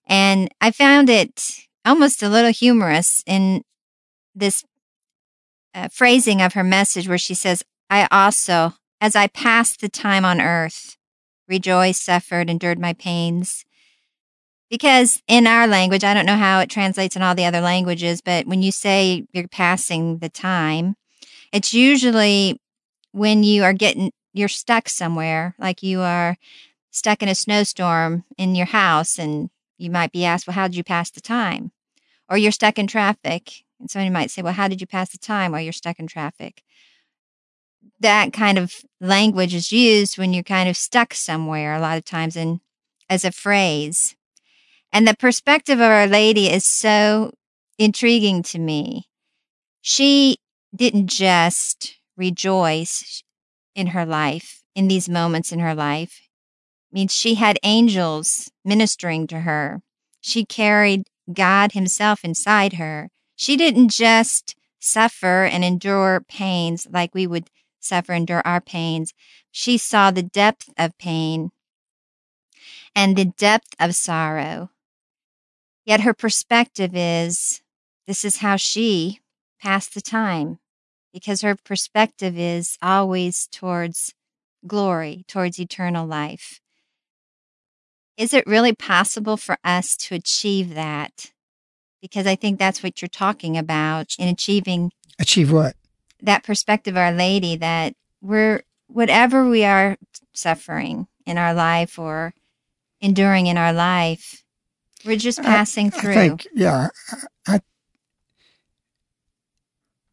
And 0.06 0.48
I 0.60 0.72
found 0.72 1.08
it 1.08 1.66
almost 1.86 2.22
a 2.22 2.28
little 2.28 2.52
humorous 2.52 3.22
in 3.26 3.62
this 4.34 4.64
uh, 5.74 5.88
phrasing 5.88 6.42
of 6.42 6.54
her 6.54 6.64
message 6.64 7.08
where 7.08 7.18
she 7.18 7.34
says, 7.34 7.62
I 7.88 8.08
also, 8.10 8.74
as 9.00 9.14
I 9.14 9.28
passed 9.28 9.80
the 9.80 9.88
time 9.88 10.24
on 10.24 10.40
earth, 10.40 10.96
rejoiced, 11.48 12.04
suffered, 12.04 12.50
endured 12.50 12.78
my 12.78 12.92
pains. 12.92 13.64
Because 14.68 15.22
in 15.28 15.46
our 15.46 15.68
language, 15.68 16.02
I 16.02 16.12
don't 16.12 16.26
know 16.26 16.36
how 16.36 16.60
it 16.60 16.70
translates 16.70 17.14
in 17.14 17.22
all 17.22 17.36
the 17.36 17.44
other 17.44 17.60
languages, 17.60 18.20
but 18.20 18.46
when 18.46 18.62
you 18.62 18.72
say 18.72 19.26
you're 19.32 19.46
passing 19.46 20.18
the 20.18 20.28
time, 20.28 20.96
it's 21.52 21.72
usually 21.72 22.60
when 23.12 23.44
you 23.44 23.62
are 23.62 23.72
getting, 23.72 24.10
you're 24.32 24.48
stuck 24.48 24.88
somewhere, 24.88 25.54
like 25.58 25.84
you 25.84 26.00
are 26.00 26.36
stuck 26.90 27.22
in 27.22 27.28
a 27.28 27.34
snowstorm 27.34 28.24
in 28.36 28.56
your 28.56 28.66
house, 28.66 29.18
and 29.18 29.50
you 29.78 29.90
might 29.90 30.10
be 30.10 30.24
asked, 30.24 30.46
Well, 30.46 30.54
how 30.54 30.66
did 30.66 30.76
you 30.76 30.84
pass 30.84 31.10
the 31.10 31.20
time? 31.20 31.70
Or 32.28 32.36
you're 32.36 32.52
stuck 32.52 32.78
in 32.78 32.86
traffic, 32.86 33.64
and 33.78 33.90
somebody 33.90 34.10
might 34.10 34.30
say, 34.30 34.42
Well, 34.42 34.52
how 34.52 34.68
did 34.68 34.80
you 34.80 34.86
pass 34.86 35.10
the 35.10 35.18
time 35.18 35.52
while 35.52 35.60
you're 35.60 35.72
stuck 35.72 35.98
in 35.98 36.06
traffic? 36.06 36.62
That 38.00 38.32
kind 38.32 38.58
of 38.58 38.74
language 39.00 39.54
is 39.54 39.72
used 39.72 40.18
when 40.18 40.32
you're 40.32 40.42
kind 40.42 40.68
of 40.68 40.76
stuck 40.76 41.14
somewhere 41.14 41.74
a 41.74 41.80
lot 41.80 41.98
of 41.98 42.04
times 42.04 42.36
in 42.36 42.60
as 43.08 43.24
a 43.24 43.32
phrase. 43.32 44.16
And 44.92 45.06
the 45.06 45.14
perspective 45.14 45.78
of 45.78 45.90
Our 45.90 46.06
Lady 46.06 46.48
is 46.48 46.64
so 46.64 47.32
intriguing 47.78 48.42
to 48.44 48.58
me. 48.58 49.08
She 49.80 50.38
didn't 50.74 51.08
just 51.08 51.96
rejoice 52.16 53.22
in 53.74 53.88
her 53.88 54.06
life, 54.06 54.62
in 54.74 54.88
these 54.88 55.08
moments 55.08 55.52
in 55.52 55.60
her 55.60 55.74
life. 55.74 56.22
I 56.90 56.92
mean, 56.92 57.08
she 57.08 57.34
had 57.34 57.58
angels 57.62 58.50
ministering 58.64 59.26
to 59.28 59.40
her. 59.40 59.82
She 60.20 60.44
carried 60.44 61.04
God 61.32 61.72
Himself 61.72 62.24
inside 62.24 62.74
her. 62.74 63.10
She 63.34 63.56
didn't 63.56 63.90
just 63.90 64.54
suffer 64.78 65.44
and 65.44 65.64
endure 65.64 66.24
pains 66.28 66.86
like 66.90 67.14
we 67.14 67.26
would 67.26 67.50
suffer, 67.80 68.12
endure 68.12 68.42
our 68.44 68.60
pains. 68.60 69.12
She 69.50 69.78
saw 69.78 70.10
the 70.10 70.22
depth 70.22 70.70
of 70.78 70.96
pain 70.98 71.50
and 72.94 73.16
the 73.16 73.26
depth 73.26 73.74
of 73.78 73.94
sorrow. 73.94 74.70
Yet 75.84 76.00
her 76.00 76.14
perspective 76.14 76.92
is 76.94 77.62
this 78.06 78.24
is 78.24 78.38
how 78.38 78.56
she 78.56 79.20
passed 79.60 79.94
the 79.94 80.00
time 80.00 80.58
because 81.12 81.42
her 81.42 81.56
perspective 81.56 82.38
is 82.38 82.76
always 82.82 83.48
towards 83.48 84.14
glory, 84.66 85.24
towards 85.28 85.58
eternal 85.58 86.06
life. 86.06 86.60
Is 88.16 88.32
it 88.32 88.46
really 88.46 88.72
possible 88.72 89.36
for 89.36 89.58
us 89.62 89.96
to 89.96 90.14
achieve 90.14 90.74
that? 90.74 91.32
Because 92.00 92.26
I 92.26 92.34
think 92.36 92.58
that's 92.58 92.82
what 92.82 93.02
you're 93.02 93.08
talking 93.08 93.56
about 93.58 94.14
in 94.18 94.28
achieving 94.28 94.92
Achieve 95.18 95.50
what? 95.50 95.76
that 96.22 96.44
perspective, 96.44 96.96
Our 96.96 97.12
Lady, 97.12 97.56
that 97.56 97.94
we're, 98.20 98.62
whatever 98.86 99.48
we 99.48 99.64
are 99.64 99.96
suffering 100.32 101.06
in 101.26 101.38
our 101.38 101.52
life 101.52 101.98
or 101.98 102.34
enduring 103.00 103.46
in 103.46 103.58
our 103.58 103.72
life, 103.72 104.42
we're 105.04 105.16
just 105.16 105.42
passing 105.42 105.90
through. 105.90 106.12
I 106.12 106.14
think, 106.14 106.46
yeah. 106.54 106.88
I, 107.46 107.54
I, 107.54 107.60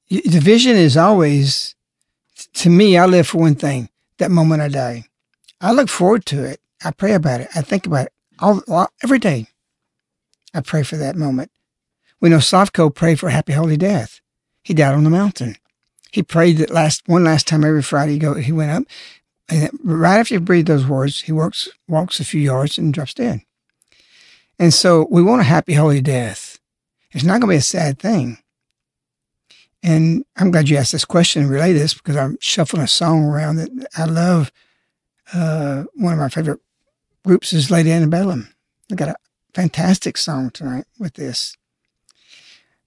the 0.10 0.40
vision 0.40 0.76
is 0.76 0.98
always, 0.98 1.76
to 2.54 2.70
me, 2.70 2.98
I 2.98 3.06
live 3.06 3.28
for 3.28 3.40
one 3.40 3.56
thing 3.56 3.90
that 4.18 4.32
moment 4.32 4.62
I 4.62 4.68
die. 4.68 5.06
I 5.60 5.72
look 5.72 5.90
forward 5.90 6.26
to 6.28 6.44
it. 6.44 6.60
I 6.84 6.92
pray 6.92 7.14
about 7.14 7.42
it. 7.42 7.50
I 7.56 7.62
think 7.62 7.86
about 7.86 8.08
it 8.08 8.14
all, 8.40 8.62
all 8.68 8.90
every 9.04 9.20
day. 9.20 9.48
I 10.54 10.62
pray 10.62 10.84
for 10.84 10.98
that 10.98 11.16
moment. 11.16 11.52
We 12.20 12.30
know 12.30 12.38
Slavko 12.38 12.94
prayed 12.94 13.20
for 13.20 13.28
a 13.28 13.34
happy 13.34 13.54
holy 13.54 13.78
death. 13.78 14.22
He 14.64 14.74
died 14.74 14.96
on 14.96 15.04
the 15.04 15.10
mountain. 15.10 15.58
He 16.12 16.24
prayed 16.24 16.58
that 16.58 16.70
last 16.70 17.04
one 17.08 17.24
last 17.24 17.48
time 17.48 17.64
every 17.64 17.82
Friday. 17.82 18.14
He 18.14 18.20
go 18.20 18.36
he 18.36 18.52
went 18.52 18.72
up, 18.72 18.84
and 19.50 19.72
right 19.84 20.20
after 20.20 20.36
he 20.36 20.40
breathed 20.40 20.68
those 20.68 20.86
words, 20.86 21.22
he 21.22 21.32
walks 21.32 21.68
walks 21.88 22.20
a 22.20 22.26
few 22.26 22.40
yards 22.40 22.78
and 22.78 22.94
drops 22.94 23.16
dead. 23.16 23.42
And 24.60 24.74
so 24.74 25.08
we 25.10 25.24
want 25.24 25.42
a 25.42 25.46
happy 25.46 25.74
holy 25.74 26.02
death. 26.02 26.60
It's 27.12 27.24
not 27.24 27.42
going 27.42 27.42
to 27.42 27.48
be 27.48 27.56
a 27.56 27.62
sad 27.62 28.00
thing. 28.00 28.38
And 29.82 30.24
I'm 30.38 30.52
glad 30.52 30.70
you 30.70 30.78
asked 30.78 30.94
this 30.94 31.04
question 31.04 31.42
and 31.42 31.52
relay 31.52 31.74
this 31.74 31.94
because 31.94 32.16
I'm 32.16 32.38
shuffling 32.40 32.84
a 32.84 32.88
song 32.88 33.26
around 33.26 33.58
that 33.58 33.88
I 33.98 34.06
love. 34.06 34.52
Uh, 35.34 35.84
one 35.96 36.14
of 36.14 36.20
my 36.20 36.30
favorite 36.30 36.62
groups 37.26 37.54
is 37.54 37.72
Lady 37.72 37.92
Antebellum. 37.92 38.54
They 38.90 38.96
got 38.96 39.10
a 39.10 39.16
fantastic 39.54 40.18
song 40.18 40.50
tonight 40.52 40.86
with 41.00 41.14
this. 41.14 41.58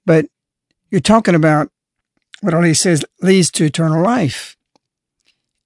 But 0.05 0.27
you're 0.91 1.01
talking 1.01 1.35
about 1.35 1.71
what 2.41 2.55
Our 2.55 2.63
Lady 2.63 2.75
says 2.75 3.05
leads 3.21 3.51
to 3.53 3.65
eternal 3.65 4.03
life. 4.03 4.57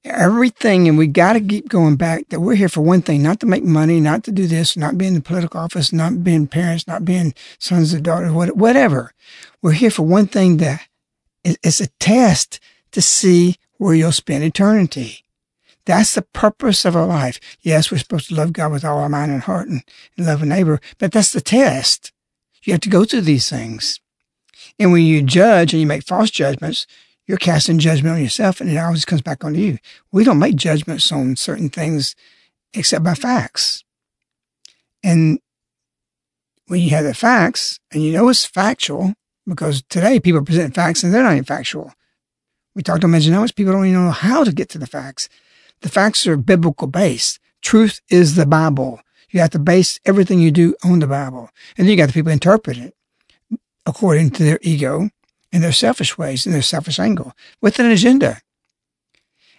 Everything, 0.03 0.89
and 0.89 0.97
we 0.97 1.07
got 1.07 1.35
to 1.35 1.41
keep 1.41 1.69
going 1.69 1.97
back 1.97 2.31
that 2.31 2.41
we're 2.41 2.55
here 2.55 2.71
for 2.71 2.81
one 2.81 3.03
thing, 3.03 3.23
not 3.23 3.39
to 3.41 3.47
make 3.47 3.65
money, 3.65 4.01
not 4.01 4.25
to 4.25 4.33
do 4.33 4.47
this, 4.47 4.75
not 4.75 4.97
be 4.97 5.07
in 5.07 5.13
the 5.13 5.21
political 5.21 5.61
office, 5.61 5.93
not 5.93 6.25
being 6.25 6.47
parents, 6.47 6.87
not 6.87 7.05
being 7.05 7.35
sons 7.59 7.93
or 7.93 8.01
daughters, 8.01 8.33
whatever. 8.33 9.13
We're 9.61 9.73
here 9.73 9.91
for 9.91 10.07
one 10.07 10.27
thing 10.27 10.57
that 10.57 10.87
it's 11.45 11.83
a 11.83 11.89
test 11.99 12.61
to 12.93 13.03
see 13.03 13.57
where 13.77 13.95
you'll 13.95 14.13
spend 14.13 14.43
eternity. 14.43 15.25
That's 15.91 16.15
the 16.15 16.23
purpose 16.23 16.85
of 16.85 16.95
our 16.95 17.05
life. 17.05 17.41
Yes, 17.63 17.91
we're 17.91 17.99
supposed 17.99 18.29
to 18.29 18.37
love 18.37 18.53
God 18.53 18.71
with 18.71 18.85
all 18.85 19.01
our 19.01 19.09
mind 19.09 19.33
and 19.33 19.43
heart 19.43 19.67
and, 19.67 19.83
and 20.17 20.25
love 20.25 20.41
a 20.41 20.47
neighbor, 20.47 20.81
but 20.99 21.11
that's 21.11 21.33
the 21.33 21.41
test. 21.41 22.13
You 22.63 22.73
have 22.75 22.81
to 22.83 22.89
go 22.89 23.05
through 23.05 23.23
these 23.23 23.51
things. 23.51 23.99
And 24.79 24.93
when 24.93 25.03
you 25.03 25.21
judge 25.21 25.73
and 25.73 25.81
you 25.81 25.89
make 25.89 26.05
false 26.05 26.31
judgments, 26.31 26.87
you're 27.27 27.39
casting 27.39 27.81
judgment 27.81 28.15
on 28.15 28.23
yourself 28.23 28.61
and 28.61 28.71
it 28.71 28.77
always 28.77 29.05
comes 29.05 29.21
back 29.21 29.45
on 29.45 29.57
you. 29.57 29.79
We 30.13 30.23
don't 30.23 30.39
make 30.39 30.55
judgments 30.55 31.11
on 31.11 31.35
certain 31.35 31.71
things 31.71 32.15
except 32.73 33.03
by 33.03 33.15
facts. 33.15 33.83
And 35.03 35.41
when 36.69 36.83
you 36.83 36.91
have 36.91 37.05
the 37.05 37.15
facts 37.15 37.81
and 37.91 38.01
you 38.01 38.13
know 38.13 38.29
it's 38.29 38.45
factual, 38.45 39.15
because 39.45 39.83
today 39.89 40.21
people 40.21 40.45
present 40.45 40.77
facts 40.77 41.03
and 41.03 41.13
they're 41.13 41.25
not 41.25 41.33
even 41.33 41.43
factual. 41.43 41.93
We 42.77 42.85
talked 42.85 43.01
to 43.01 43.09
Medjonomics, 43.09 43.57
people 43.57 43.73
don't 43.73 43.87
even 43.87 44.05
know 44.05 44.13
how 44.13 44.45
to 44.45 44.53
get 44.53 44.69
to 44.69 44.79
the 44.79 44.87
facts. 44.87 45.29
The 45.83 45.89
facts 45.89 46.27
are 46.27 46.37
biblical 46.37 46.87
based. 46.87 47.39
Truth 47.63 48.01
is 48.09 48.35
the 48.35 48.47
Bible. 48.47 49.01
You 49.31 49.41
have 49.41 49.51
to 49.51 49.59
base 49.59 50.01
everything 50.05 50.41
you 50.41 50.51
do 50.51 50.75
on 50.85 50.99
the 50.99 51.07
Bible. 51.07 51.51
And 51.77 51.87
then 51.87 51.91
you 51.91 51.97
got 51.97 52.09
the 52.09 52.13
people 52.13 52.33
interpret 52.33 52.79
it 52.79 52.95
according 53.87 54.31
to 54.31 54.43
their 54.43 54.59
ego 54.63 55.11
and 55.53 55.63
their 55.63 55.73
selfish 55.73 56.19
ways 56.19 56.47
and 56.47 56.55
their 56.55 56.63
selfish 56.63 56.99
angle 56.99 57.33
with 57.61 57.79
an 57.79 57.91
agenda. 57.91 58.41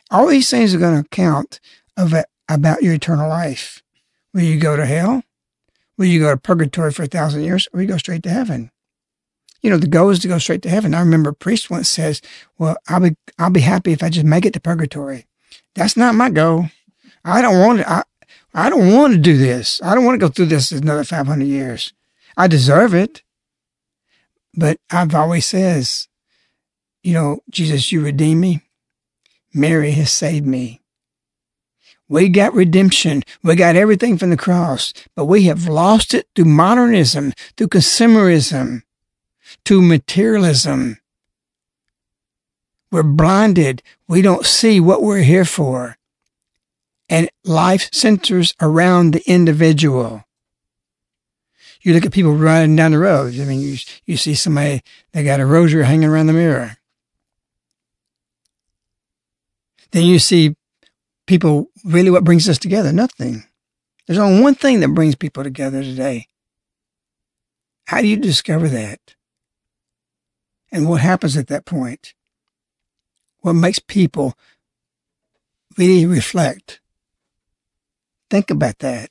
All 0.10 0.28
these 0.28 0.50
things 0.50 0.76
are 0.76 0.80
going 0.80 1.02
to 1.02 1.10
count 1.10 1.60
about 1.98 2.84
your 2.84 2.94
eternal 2.94 3.30
life. 3.30 3.82
Will 4.34 4.42
you 4.42 4.60
go 4.60 4.76
to 4.76 4.86
hell? 4.86 5.24
Will 5.98 6.06
you 6.06 6.20
go 6.20 6.32
to 6.32 6.38
purgatory 6.38 6.92
for 6.92 7.04
a 7.04 7.08
thousand 7.08 7.44
years? 7.44 7.68
Or 7.68 7.78
will 7.78 7.82
you 7.84 7.88
go 7.88 7.98
straight 7.98 8.24
to 8.24 8.30
heaven? 8.30 8.72
You 9.62 9.70
know, 9.70 9.78
the 9.78 9.88
goal 9.88 10.10
is 10.10 10.20
to 10.20 10.28
go 10.28 10.38
straight 10.38 10.64
to 10.64 10.70
heaven. 10.70 10.94
I 10.94 11.00
remember 11.00 11.30
a 11.30 11.36
priest 11.36 11.70
once 11.70 11.88
says, 11.88 12.22
well, 12.58 12.78
I'll 12.88 13.00
be, 13.00 13.16
I'll 13.38 13.52
be 13.52 13.62
happy 13.62 13.92
if 13.92 14.02
I 14.02 14.10
just 14.10 14.26
make 14.26 14.46
it 14.46 14.54
to 14.54 14.60
purgatory. 14.60 15.28
That's 15.76 15.98
not 15.98 16.16
my 16.16 16.30
goal. 16.30 16.68
I 17.24 17.42
don't 17.42 17.60
want 17.60 17.80
to, 17.80 17.90
I, 17.90 18.04
I 18.54 18.70
don't 18.70 18.94
want 18.94 19.14
to 19.14 19.20
do 19.20 19.38
this. 19.38 19.82
I 19.82 19.96
don't 19.96 20.06
want 20.06 20.20
to 20.20 20.26
go 20.26 20.32
through 20.32 20.48
this 20.48 20.72
another 20.72 21.04
500 21.04 21.46
years. 21.46 21.94
I 22.36 22.48
deserve 22.48 22.94
it. 22.94 23.24
But 24.54 24.80
I've 24.90 25.16
always 25.16 25.46
says, 25.46 26.10
you 27.04 27.14
know, 27.14 27.40
Jesus, 27.50 27.92
you 27.92 28.04
redeem 28.04 28.40
me. 28.40 28.62
Mary 29.54 29.92
has 29.92 30.12
saved 30.12 30.46
me. 30.46 30.82
We 32.10 32.28
got 32.28 32.54
redemption. 32.54 33.24
We 33.42 33.56
got 33.56 33.78
everything 33.78 34.18
from 34.18 34.32
the 34.32 34.38
cross, 34.38 34.94
but 35.16 35.26
we 35.26 35.44
have 35.44 35.70
lost 35.70 36.14
it 36.14 36.28
through 36.36 36.46
modernism, 36.46 37.32
through 37.56 37.70
consumerism, 37.70 38.82
to 39.66 39.82
materialism. 39.82 41.00
We're 42.92 43.04
blinded. 43.04 43.82
We 44.08 44.22
don't 44.22 44.46
see 44.46 44.80
what 44.80 45.02
we're 45.02 45.24
here 45.24 45.46
for. 45.46 45.98
And 47.10 47.30
life 47.44 47.90
centers 47.92 48.54
around 48.62 49.14
the 49.14 49.24
individual 49.30 50.26
you 51.82 51.94
look 51.94 52.06
at 52.06 52.12
people 52.12 52.36
riding 52.36 52.76
down 52.76 52.92
the 52.92 53.00
road. 53.00 53.40
I 53.40 53.46
mean, 53.46 53.60
you, 53.60 53.78
you 54.06 54.18
see 54.18 54.36
somebody, 54.36 54.82
they 55.14 55.24
got 55.24 55.40
a 55.40 55.46
rosary 55.46 55.86
hanging 55.86 56.10
around 56.10 56.28
the 56.28 56.34
mirror. 56.34 56.78
Then 59.92 60.04
you 60.04 60.20
see 60.20 60.56
people, 61.28 61.70
really 61.84 62.12
what 62.12 62.24
brings 62.24 62.48
us 62.48 62.58
together? 62.58 62.92
Nothing. 62.92 63.44
There's 64.06 64.20
only 64.20 64.42
one 64.42 64.56
thing 64.56 64.80
that 64.82 64.90
brings 64.90 65.16
people 65.16 65.44
together 65.44 65.84
today. 65.84 66.28
How 67.86 68.02
do 68.02 68.08
you 68.08 68.18
discover 68.18 68.70
that? 68.70 69.00
And 70.72 70.88
what 70.88 71.02
happens 71.02 71.36
at 71.36 71.48
that 71.48 71.66
point? 71.66 72.14
What 73.42 73.54
makes 73.54 73.80
people 73.80 74.36
really 75.78 76.06
reflect? 76.06 76.80
Think 78.30 78.50
about 78.50 78.80
that. 78.80 79.10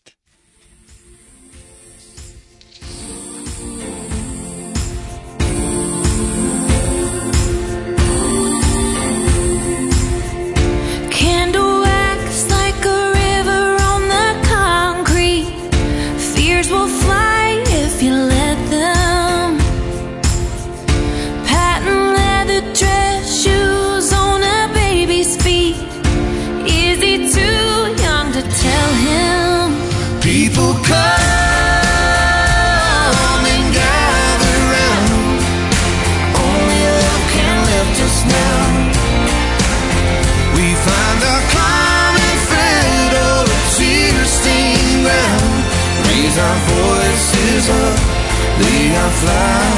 Flowers 49.20 49.69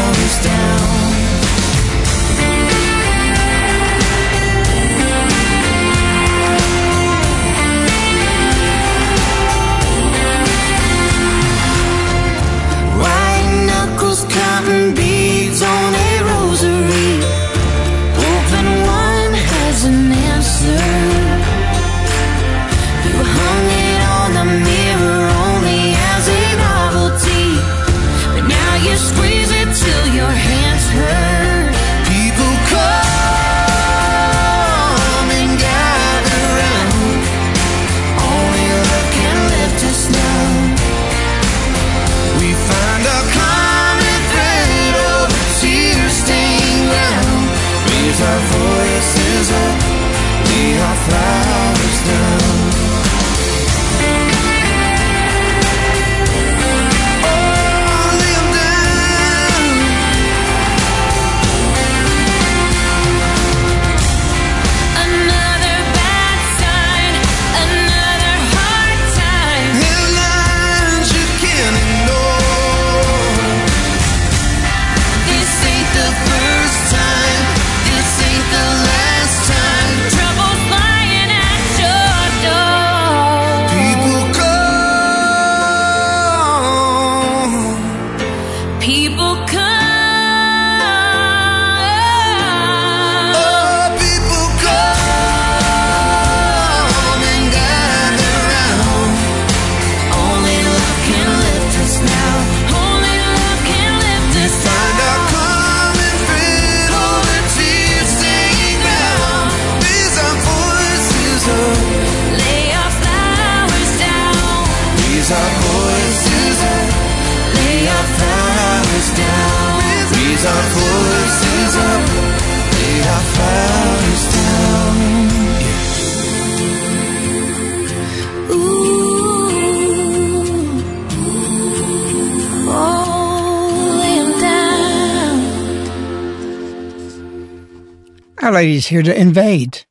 Lady's 138.63 138.87
here 138.87 139.03
to 139.03 139.21
invade. 139.21 139.87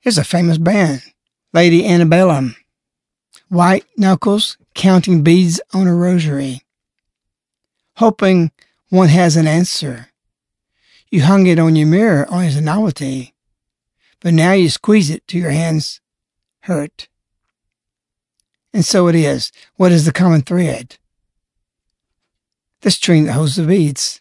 Here's 0.00 0.18
a 0.18 0.24
famous 0.24 0.58
band, 0.58 1.00
Lady 1.52 1.86
Antebellum. 1.86 2.56
White 3.48 3.84
knuckles 3.96 4.58
counting 4.74 5.22
beads 5.22 5.60
on 5.72 5.86
a 5.86 5.94
rosary, 5.94 6.62
hoping 7.98 8.50
one 8.88 9.10
has 9.10 9.36
an 9.36 9.46
answer. 9.46 10.08
You 11.08 11.22
hung 11.22 11.46
it 11.46 11.60
on 11.60 11.76
your 11.76 11.86
mirror 11.86 12.26
only 12.28 12.48
as 12.48 12.56
a 12.56 12.60
novelty, 12.60 13.32
but 14.18 14.34
now 14.34 14.54
you 14.54 14.68
squeeze 14.68 15.08
it 15.08 15.24
to 15.28 15.38
your 15.38 15.50
hands 15.50 16.00
hurt. 16.62 17.06
And 18.74 18.84
so 18.84 19.06
it 19.06 19.14
is. 19.14 19.52
What 19.76 19.92
is 19.92 20.04
the 20.04 20.12
common 20.12 20.42
thread? 20.42 20.96
The 22.80 22.90
string 22.90 23.26
that 23.26 23.34
holds 23.34 23.54
the 23.54 23.62
beads. 23.62 24.20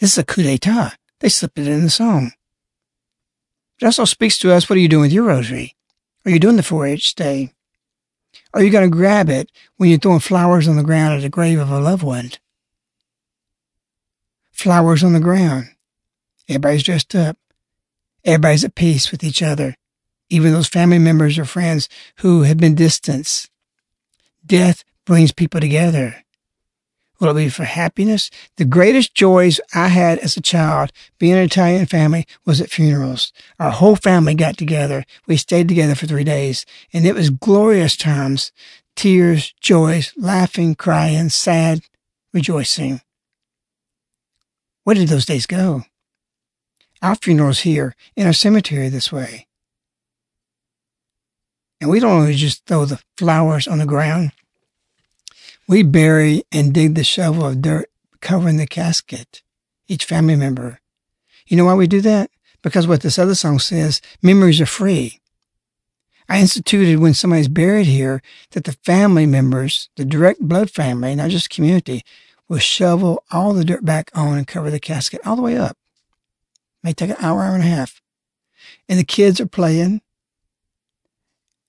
This 0.00 0.12
is 0.12 0.18
a 0.18 0.24
coup 0.24 0.42
d'etat. 0.42 0.96
They 1.20 1.28
slipped 1.28 1.58
it 1.58 1.66
in 1.66 1.82
the 1.82 1.90
song. 1.90 2.32
It 3.80 3.84
also 3.86 4.04
speaks 4.04 4.38
to 4.38 4.52
us 4.52 4.68
what 4.68 4.76
are 4.76 4.80
you 4.80 4.88
doing 4.88 5.02
with 5.02 5.12
your 5.12 5.24
rosary? 5.24 5.76
Are 6.24 6.30
you 6.30 6.38
doing 6.38 6.56
the 6.56 6.62
4 6.62 6.86
H 6.86 7.08
stay? 7.08 7.52
Are 8.54 8.62
you 8.62 8.70
going 8.70 8.88
to 8.88 8.96
grab 8.96 9.28
it 9.28 9.50
when 9.76 9.90
you're 9.90 9.98
throwing 9.98 10.20
flowers 10.20 10.68
on 10.68 10.76
the 10.76 10.82
ground 10.82 11.14
at 11.14 11.22
the 11.22 11.28
grave 11.28 11.58
of 11.58 11.70
a 11.70 11.80
loved 11.80 12.02
one? 12.02 12.30
Flowers 14.50 15.04
on 15.04 15.12
the 15.12 15.20
ground. 15.20 15.68
Everybody's 16.48 16.82
dressed 16.82 17.14
up. 17.14 17.38
Everybody's 18.24 18.64
at 18.64 18.74
peace 18.74 19.10
with 19.10 19.22
each 19.22 19.42
other, 19.42 19.76
even 20.28 20.52
those 20.52 20.68
family 20.68 20.98
members 20.98 21.38
or 21.38 21.44
friends 21.44 21.88
who 22.16 22.42
have 22.42 22.58
been 22.58 22.74
distanced. 22.74 23.48
Death 24.44 24.84
brings 25.04 25.32
people 25.32 25.60
together. 25.60 26.24
Will 27.20 27.30
it 27.30 27.34
be 27.34 27.48
for 27.48 27.64
happiness? 27.64 28.30
The 28.56 28.64
greatest 28.64 29.14
joys 29.14 29.60
I 29.74 29.88
had 29.88 30.18
as 30.20 30.36
a 30.36 30.40
child, 30.40 30.92
being 31.18 31.32
an 31.32 31.40
Italian 31.40 31.86
family, 31.86 32.26
was 32.46 32.60
at 32.60 32.70
funerals. 32.70 33.32
Our 33.58 33.70
whole 33.70 33.96
family 33.96 34.34
got 34.34 34.56
together. 34.56 35.04
We 35.26 35.36
stayed 35.36 35.68
together 35.68 35.96
for 35.96 36.06
three 36.06 36.24
days, 36.24 36.64
and 36.92 37.04
it 37.04 37.14
was 37.14 37.30
glorious 37.30 37.96
times. 37.96 38.52
Tears, 38.94 39.52
joys, 39.60 40.12
laughing, 40.16 40.76
crying, 40.76 41.28
sad, 41.28 41.80
rejoicing. 42.32 43.00
Where 44.84 44.94
did 44.94 45.08
those 45.08 45.26
days 45.26 45.46
go? 45.46 45.82
Our 47.02 47.16
funerals 47.16 47.60
here 47.60 47.94
in 48.16 48.26
our 48.26 48.32
cemetery 48.32 48.88
this 48.88 49.12
way. 49.12 49.46
And 51.80 51.90
we 51.90 52.00
don't 52.00 52.22
only 52.22 52.34
just 52.34 52.64
throw 52.66 52.84
the 52.84 53.00
flowers 53.16 53.68
on 53.68 53.78
the 53.78 53.86
ground. 53.86 54.32
We 55.68 55.82
bury 55.82 56.44
and 56.50 56.72
dig 56.72 56.94
the 56.94 57.04
shovel 57.04 57.44
of 57.44 57.60
dirt 57.60 57.90
covering 58.22 58.56
the 58.56 58.66
casket, 58.66 59.42
each 59.86 60.06
family 60.06 60.34
member. 60.34 60.80
You 61.46 61.58
know 61.58 61.66
why 61.66 61.74
we 61.74 61.86
do 61.86 62.00
that? 62.00 62.30
Because 62.62 62.86
what 62.86 63.02
this 63.02 63.18
other 63.18 63.34
song 63.34 63.58
says, 63.58 64.00
memories 64.22 64.62
are 64.62 64.66
free. 64.66 65.20
I 66.26 66.40
instituted 66.40 67.00
when 67.00 67.12
somebody's 67.12 67.48
buried 67.48 67.86
here 67.86 68.22
that 68.52 68.64
the 68.64 68.78
family 68.82 69.26
members, 69.26 69.90
the 69.96 70.06
direct 70.06 70.40
blood 70.40 70.70
family, 70.70 71.14
not 71.14 71.28
just 71.28 71.50
community, 71.50 72.02
will 72.48 72.58
shovel 72.58 73.22
all 73.30 73.52
the 73.52 73.64
dirt 73.64 73.84
back 73.84 74.10
on 74.14 74.38
and 74.38 74.46
cover 74.46 74.70
the 74.70 74.80
casket 74.80 75.20
all 75.26 75.36
the 75.36 75.42
way 75.42 75.58
up. 75.58 75.76
May 76.82 76.94
take 76.94 77.10
an 77.10 77.16
hour, 77.20 77.42
hour 77.42 77.54
and 77.54 77.62
a 77.62 77.66
half. 77.66 78.00
And 78.88 78.98
the 78.98 79.04
kids 79.04 79.38
are 79.38 79.46
playing. 79.46 80.00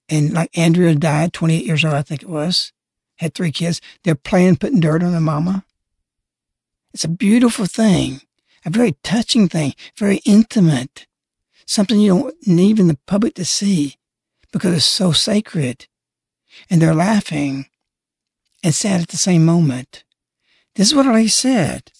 And 0.08 0.32
like 0.32 0.58
Andrea 0.58 0.95
died, 0.95 1.34
28 1.34 1.66
years 1.66 1.84
old, 1.84 1.95
I 1.95 2.02
think 2.02 2.24
it 2.24 2.30
was 2.30 2.72
had 3.20 3.34
three 3.34 3.51
kids. 3.51 3.82
They're 4.03 4.15
playing, 4.15 4.57
putting 4.57 4.80
dirt 4.80 5.03
on 5.03 5.11
their 5.11 5.22
mama. 5.22 5.65
It's 6.93 7.03
a 7.03 7.09
beautiful 7.09 7.65
thing, 7.65 8.22
a 8.65 8.70
very 8.70 8.93
touching 9.03 9.47
thing, 9.47 9.74
very 9.97 10.22
intimate, 10.26 11.05
something 11.65 11.99
you 11.99 12.09
don't 12.09 12.47
need 12.47 12.72
even 12.72 12.88
the 12.88 12.97
public 13.05 13.36
to 13.36 13.45
see 13.45 13.95
because 14.51 14.76
it's 14.76 14.86
so 14.86 15.11
sacred. 15.11 15.88
And 16.70 16.82
they're 16.82 16.95
laughing 16.95 17.67
and 18.63 18.74
sad 18.74 19.01
at 19.01 19.09
the 19.09 19.17
same 19.17 19.45
moment. 19.45 20.03
This 20.76 20.88
is 20.88 20.95
what 20.95 21.05
I 21.05 21.28
said. 21.28 21.91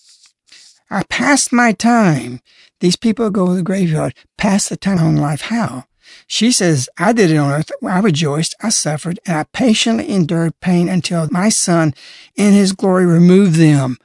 I 0.90 1.04
passed 1.04 1.54
my 1.54 1.72
time. 1.72 2.42
These 2.80 2.96
people 2.96 3.30
go 3.30 3.48
to 3.48 3.54
the 3.54 3.62
graveyard, 3.62 4.16
pass 4.38 4.70
the 4.70 4.78
time 4.78 4.98
on 5.00 5.18
life. 5.18 5.42
How? 5.42 5.86
She 6.28 6.52
says, 6.52 6.90
I 6.98 7.14
did 7.14 7.32
it 7.32 7.38
on 7.38 7.52
earth. 7.52 7.72
I 7.84 8.00
rejoiced, 8.00 8.56
I 8.62 8.70
suffered, 8.70 9.20
and 9.26 9.38
I 9.38 9.44
patiently 9.52 10.10
endured 10.10 10.60
pain 10.60 10.88
until 10.88 11.28
my 11.32 11.50
son 11.50 11.94
in 12.36 12.54
his 12.54 12.74
glory 12.74 13.06
removed 13.06 13.56
them. 13.56 13.98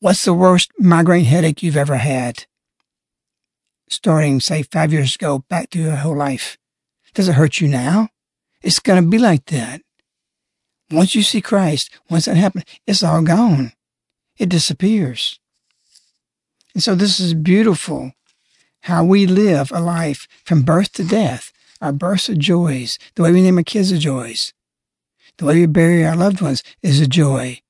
What's 0.00 0.24
the 0.24 0.34
worst 0.34 0.70
migraine 0.78 1.24
headache 1.24 1.62
you've 1.62 1.76
ever 1.76 1.96
had? 1.96 2.46
Starting, 3.88 4.38
say, 4.38 4.62
five 4.62 4.92
years 4.92 5.16
ago, 5.16 5.40
back 5.48 5.70
to 5.70 5.80
your 5.80 5.96
whole 5.96 6.16
life. 6.16 6.56
Does 7.14 7.28
it 7.28 7.34
hurt 7.34 7.60
you 7.60 7.68
now? 7.68 8.10
It's 8.62 8.78
going 8.78 9.02
to 9.02 9.08
be 9.08 9.18
like 9.18 9.46
that. 9.46 9.82
Once 10.90 11.14
you 11.14 11.22
see 11.22 11.40
Christ, 11.40 11.90
once 12.08 12.26
that 12.26 12.36
happens, 12.36 12.64
it's 12.86 13.02
all 13.02 13.22
gone. 13.22 13.72
It 14.38 14.48
disappears. 14.48 15.40
And 16.74 16.82
so 16.82 16.94
this 16.94 17.18
is 17.18 17.34
beautiful 17.34 18.12
how 18.82 19.04
we 19.04 19.26
live 19.26 19.70
a 19.72 19.80
life 19.80 20.26
from 20.44 20.62
birth 20.62 20.92
to 20.92 21.04
death. 21.04 21.52
Our 21.80 21.92
births 21.92 22.28
are 22.30 22.34
joys. 22.34 22.98
The 23.14 23.22
way 23.22 23.32
we 23.32 23.42
name 23.42 23.58
our 23.58 23.64
kids 23.64 23.92
are 23.92 23.98
joys. 23.98 24.52
The 25.36 25.44
way 25.44 25.60
we 25.60 25.66
bury 25.66 26.04
our 26.04 26.16
loved 26.16 26.40
ones 26.40 26.62
is 26.82 27.00
a 27.00 27.06
joy. 27.06 27.60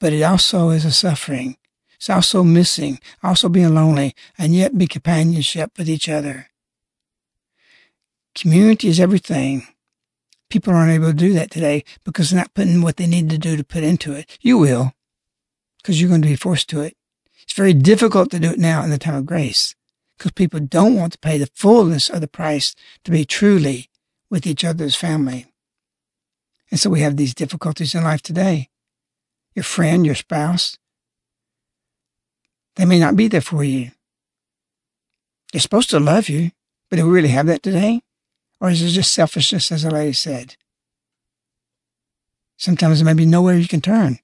But 0.00 0.12
it 0.12 0.22
also 0.22 0.70
is 0.70 0.84
a 0.84 0.92
suffering. 0.92 1.56
It's 1.96 2.10
also 2.10 2.42
missing, 2.42 3.00
also 3.22 3.48
being 3.48 3.74
lonely, 3.74 4.14
and 4.36 4.54
yet 4.54 4.76
be 4.76 4.86
companionship 4.86 5.72
with 5.78 5.88
each 5.88 6.08
other. 6.08 6.48
Community 8.34 8.88
is 8.88 9.00
everything. 9.00 9.66
People 10.50 10.74
aren't 10.74 10.92
able 10.92 11.06
to 11.06 11.14
do 11.14 11.32
that 11.32 11.50
today 11.50 11.84
because 12.04 12.30
they're 12.30 12.40
not 12.40 12.54
putting 12.54 12.82
what 12.82 12.96
they 12.96 13.06
need 13.06 13.30
to 13.30 13.38
do 13.38 13.56
to 13.56 13.64
put 13.64 13.82
into 13.82 14.12
it. 14.12 14.38
You 14.40 14.58
will, 14.58 14.92
because 15.78 16.00
you're 16.00 16.10
going 16.10 16.22
to 16.22 16.28
be 16.28 16.36
forced 16.36 16.68
to 16.70 16.80
it. 16.82 16.96
It's 17.42 17.54
very 17.54 17.72
difficult 17.72 18.30
to 18.30 18.38
do 18.38 18.50
it 18.50 18.58
now 18.58 18.84
in 18.84 18.90
the 18.90 18.98
time 18.98 19.14
of 19.14 19.26
grace 19.26 19.74
because 20.16 20.32
people 20.32 20.60
don't 20.60 20.94
want 20.94 21.12
to 21.12 21.18
pay 21.18 21.38
the 21.38 21.50
fullness 21.54 22.08
of 22.08 22.20
the 22.20 22.28
price 22.28 22.74
to 23.04 23.10
be 23.10 23.24
truly 23.24 23.88
with 24.30 24.46
each 24.46 24.64
other's 24.64 24.96
family. 24.96 25.46
And 26.70 26.80
so 26.80 26.90
we 26.90 27.00
have 27.00 27.16
these 27.16 27.34
difficulties 27.34 27.94
in 27.94 28.04
life 28.04 28.22
today. 28.22 28.68
Your 29.54 29.64
friend, 29.64 30.04
your 30.04 30.14
spouse, 30.14 30.78
they 32.76 32.84
may 32.84 32.98
not 32.98 33.16
be 33.16 33.28
there 33.28 33.40
for 33.40 33.62
you. 33.62 33.92
They're 35.52 35.60
supposed 35.60 35.90
to 35.90 36.00
love 36.00 36.28
you, 36.28 36.50
but 36.90 36.96
do 36.96 37.06
we 37.06 37.12
really 37.12 37.28
have 37.28 37.46
that 37.46 37.62
today? 37.62 38.02
Or 38.60 38.70
is 38.70 38.82
it 38.82 38.88
just 38.88 39.12
selfishness, 39.12 39.70
as 39.70 39.82
the 39.82 39.90
lady 39.92 40.12
said? 40.12 40.56
Sometimes 42.56 42.98
there 42.98 43.06
may 43.06 43.14
be 43.14 43.26
nowhere 43.26 43.56
you 43.56 43.68
can 43.68 43.80
turn. 43.80 44.18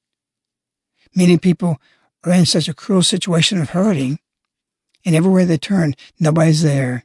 Many 1.15 1.39
people 1.39 1.81
are 2.25 2.33
in 2.33 2.47
such 2.47 2.69
a 2.69 2.75
cruel 2.75 3.03
situation 3.03 3.61
of 3.61 3.71
hurting 3.71 4.19
and 5.05 5.15
everywhere 5.15 5.45
they 5.45 5.59
turn, 5.59 5.95
nobody's 6.19 6.63
there. 6.63 7.05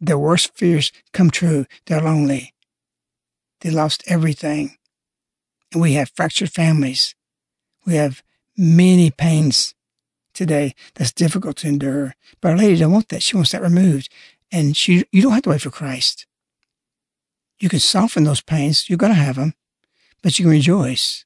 Their 0.00 0.18
worst 0.18 0.56
fears 0.56 0.90
come 1.12 1.30
true. 1.30 1.66
They're 1.86 2.00
lonely. 2.00 2.54
They 3.60 3.70
lost 3.70 4.02
everything. 4.06 4.76
And 5.72 5.80
we 5.80 5.92
have 5.92 6.10
fractured 6.14 6.50
families. 6.50 7.14
We 7.86 7.94
have 7.94 8.22
many 8.56 9.10
pains 9.10 9.74
today 10.34 10.74
that's 10.94 11.12
difficult 11.12 11.56
to 11.58 11.68
endure. 11.68 12.14
But 12.40 12.52
Our 12.52 12.58
Lady 12.58 12.76
don't 12.76 12.92
want 12.92 13.08
that. 13.10 13.22
She 13.22 13.36
wants 13.36 13.52
that 13.52 13.62
removed. 13.62 14.08
And 14.50 14.76
she, 14.76 15.04
you 15.12 15.22
don't 15.22 15.32
have 15.32 15.42
to 15.42 15.50
wait 15.50 15.62
for 15.62 15.70
Christ. 15.70 16.26
You 17.58 17.68
can 17.68 17.78
soften 17.78 18.24
those 18.24 18.40
pains. 18.40 18.90
You're 18.90 18.98
going 18.98 19.12
to 19.12 19.18
have 19.18 19.36
them, 19.36 19.54
but 20.22 20.38
you 20.38 20.44
can 20.44 20.50
rejoice. 20.50 21.24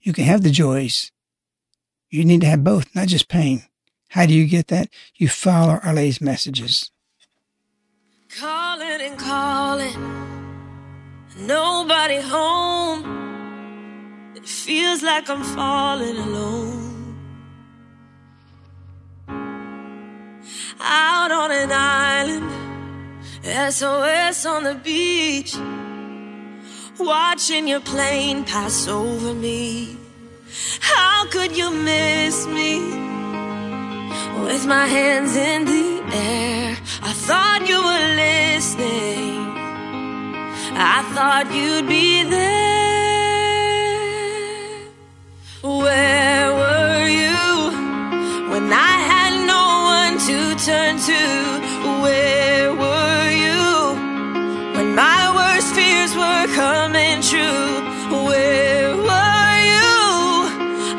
You 0.00 0.12
can 0.12 0.24
have 0.24 0.42
the 0.42 0.50
joys. 0.50 1.12
You 2.10 2.24
need 2.24 2.40
to 2.40 2.48
have 2.48 2.64
both, 2.64 2.94
not 2.94 3.08
just 3.08 3.28
pain. 3.28 3.62
How 4.14 4.26
do 4.26 4.32
you 4.32 4.46
get 4.46 4.68
that? 4.68 4.90
You 5.16 5.28
follow 5.28 5.80
Lady's 5.92 6.20
messages. 6.20 6.92
Calling 8.38 9.00
and 9.00 9.18
calling, 9.18 9.98
nobody 11.36 12.20
home. 12.20 13.02
It 14.36 14.46
feels 14.46 15.02
like 15.02 15.28
I'm 15.28 15.42
falling 15.42 16.16
alone. 16.16 17.16
Out 20.78 21.32
on 21.32 21.50
an 21.50 21.72
island, 21.72 22.52
SOS 23.42 24.46
on 24.46 24.62
the 24.62 24.76
beach. 24.76 25.56
Watching 27.00 27.66
your 27.66 27.80
plane 27.80 28.44
pass 28.44 28.86
over 28.86 29.34
me. 29.34 29.96
How 30.78 31.26
could 31.30 31.56
you 31.56 31.72
miss 31.72 32.46
me? 32.46 33.13
With 34.42 34.66
my 34.66 34.86
hands 34.86 35.36
in 35.36 35.64
the 35.64 36.02
air, 36.12 36.76
I 37.02 37.12
thought 37.26 37.60
you 37.70 37.78
were 37.88 38.06
listening. 38.24 39.38
I 40.76 41.02
thought 41.14 41.46
you'd 41.54 41.88
be 41.88 42.24
there. 42.24 42.54
Where 45.62 46.52
were 46.60 47.06
you 47.22 47.70
when 48.50 48.72
I 48.72 48.94
had 49.12 49.32
no 49.54 49.62
one 49.98 50.14
to 50.28 50.38
turn 50.66 50.94
to? 51.08 51.22
Where 52.02 52.68
were 52.82 53.30
you 53.46 53.64
when 54.76 54.88
my 54.94 55.22
worst 55.38 55.68
fears 55.74 56.12
were 56.22 56.46
coming 56.54 57.22
true? 57.30 57.70
Where 58.28 58.96
were 59.08 59.56
you? 59.72 59.94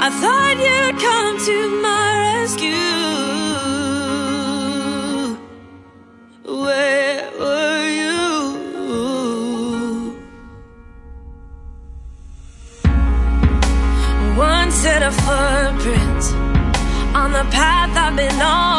I 0.06 0.10
thought 0.22 0.45
path 17.52 17.96
I've 17.98 18.16
been 18.16 18.42
on. 18.42 18.75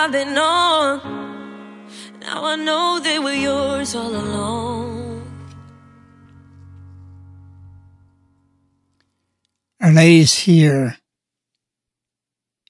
I've 0.00 0.12
been 0.12 0.38
on. 0.38 1.00
Now 2.20 2.44
I 2.44 2.54
know 2.54 3.00
they 3.02 3.18
were 3.18 3.32
yours 3.32 3.96
all 3.96 4.14
along. 4.14 5.26
Lady's 9.82 10.34
here 10.34 10.98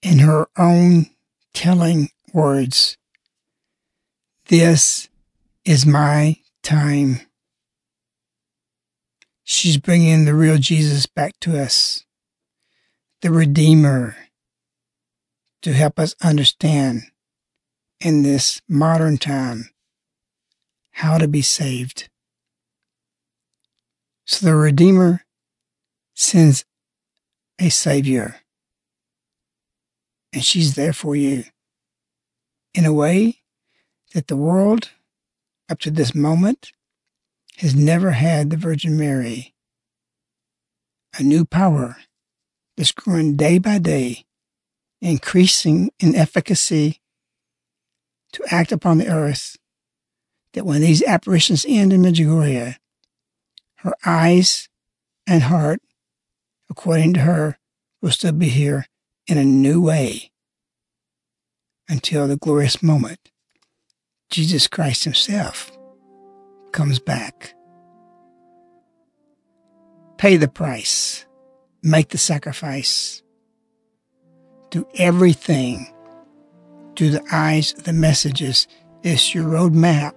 in 0.03 0.21
her 0.21 0.49
own 0.57 1.11
telling 1.53 2.09
words. 2.33 2.97
This 4.47 5.11
is 5.67 5.85
my 5.85 6.39
time. 6.63 7.21
She's 9.45 9.77
bringing 9.77 10.25
the 10.25 10.35
real 10.35 10.57
Jesus 10.57 11.05
back 11.05 11.39
to 11.41 11.61
us, 11.61 12.07
the 13.21 13.31
Redeemer, 13.31 14.17
to 15.61 15.75
help 15.75 15.99
us 15.99 16.15
understand 16.23 17.03
in 18.01 18.23
this 18.23 18.61
modern 18.69 19.19
time 19.19 19.71
how 20.93 21.19
to 21.19 21.29
be 21.29 21.43
saved. 21.43 22.09
So 24.25 24.47
the 24.47 24.55
Redeemer 24.55 25.25
sends 26.15 26.65
a 27.61 27.71
Savior, 27.71 28.37
and 30.33 30.45
she's 30.45 30.75
there 30.75 30.93
for 30.93 31.17
you 31.17 31.45
in 32.75 32.85
a 32.85 32.93
way 32.93 33.43
that 34.15 34.27
the 34.27 34.37
world 34.37 34.91
up 35.69 35.79
to 35.81 35.91
this 35.91 36.15
moment 36.15 36.73
has 37.59 37.75
never 37.75 38.13
had 38.13 38.51
the 38.51 38.57
Virgin 38.57 38.97
Mary. 38.97 39.55
A 41.19 41.23
new 41.23 41.45
power 41.45 41.97
that's 42.77 42.93
growing 42.93 43.37
day 43.37 43.59
by 43.59 43.79
day, 43.79 44.25
increasing 45.01 45.91
in 45.99 46.15
efficacy 46.15 47.01
to 48.33 48.45
act 48.51 48.73
upon 48.73 48.99
the 48.99 49.09
earth, 49.09 49.57
that 50.53 50.67
when 50.67 50.81
these 50.81 51.03
apparitions 51.03 51.65
end 51.69 51.93
in 51.93 52.03
Medjugorje, 52.03 52.77
her 53.77 53.95
eyes 54.05 54.69
and 55.27 55.45
heart, 55.45 55.81
according 56.71 57.15
to 57.15 57.21
her, 57.21 57.59
will 58.03 58.11
still 58.11 58.33
be 58.33 58.49
here 58.49 58.87
in 59.27 59.39
a 59.39 59.45
new 59.45 59.81
way 59.81 60.31
until 61.89 62.27
the 62.27 62.37
glorious 62.37 62.83
moment 62.83 63.31
Jesus 64.31 64.67
Christ 64.67 65.05
Himself 65.05 65.71
comes 66.73 66.99
back. 66.99 67.55
Pay 70.19 70.37
the 70.37 70.49
price, 70.49 71.27
make 71.83 72.09
the 72.09 72.19
sacrifice, 72.19 73.23
do 74.71 74.87
everything 74.97 75.87
through 76.99 77.11
the 77.11 77.25
eyes 77.31 77.73
the 77.75 77.93
messages. 77.93 78.67
It's 79.05 79.33
your 79.33 79.45
roadmap 79.45 80.15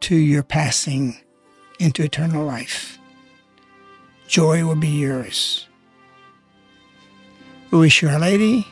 to 0.00 0.16
your 0.16 0.42
passing 0.42 1.16
into 1.78 2.02
eternal 2.02 2.44
life. 2.44 2.98
Joy 4.26 4.66
will 4.66 4.74
be 4.74 4.88
yours. 4.88 5.68
We 7.70 7.78
wish 7.78 8.02
you, 8.02 8.08
Our 8.08 8.18
Lady. 8.18 8.66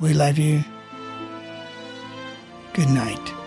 We 0.00 0.14
love 0.14 0.38
you. 0.38 0.64
Good 2.72 2.88
night. 2.88 3.37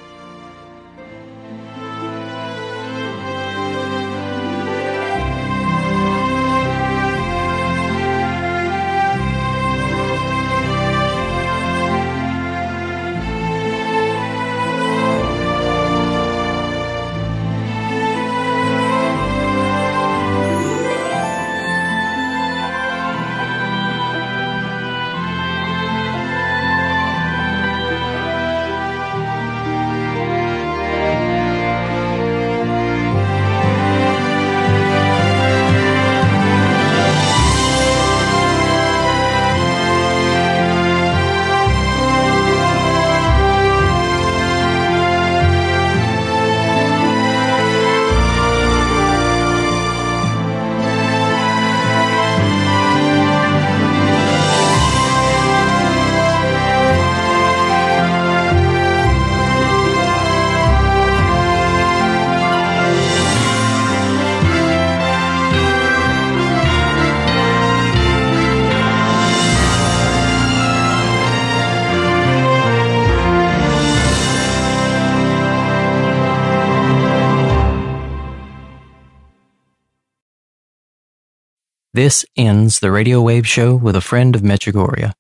This 82.02 82.26
ends 82.36 82.80
the 82.80 82.90
Radio 82.90 83.22
Wave 83.22 83.48
Show 83.48 83.76
with 83.76 83.96
a 83.96 84.02
friend 84.02 84.36
of 84.36 84.42
Medjugorje. 84.42 85.14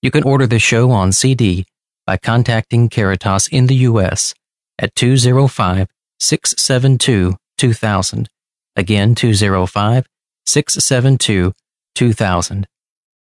You 0.00 0.12
can 0.12 0.22
order 0.22 0.46
the 0.46 0.60
show 0.60 0.92
on 0.92 1.10
CD 1.10 1.66
by 2.06 2.18
contacting 2.18 2.88
Caritas 2.88 3.48
in 3.48 3.66
the 3.66 3.74
U.S. 3.90 4.32
at 4.78 4.94
205 4.94 5.88
672 6.20 7.36
2000. 7.56 8.28
Again, 8.76 9.16
205 9.16 10.06
672 10.46 11.52
2000. 11.96 12.66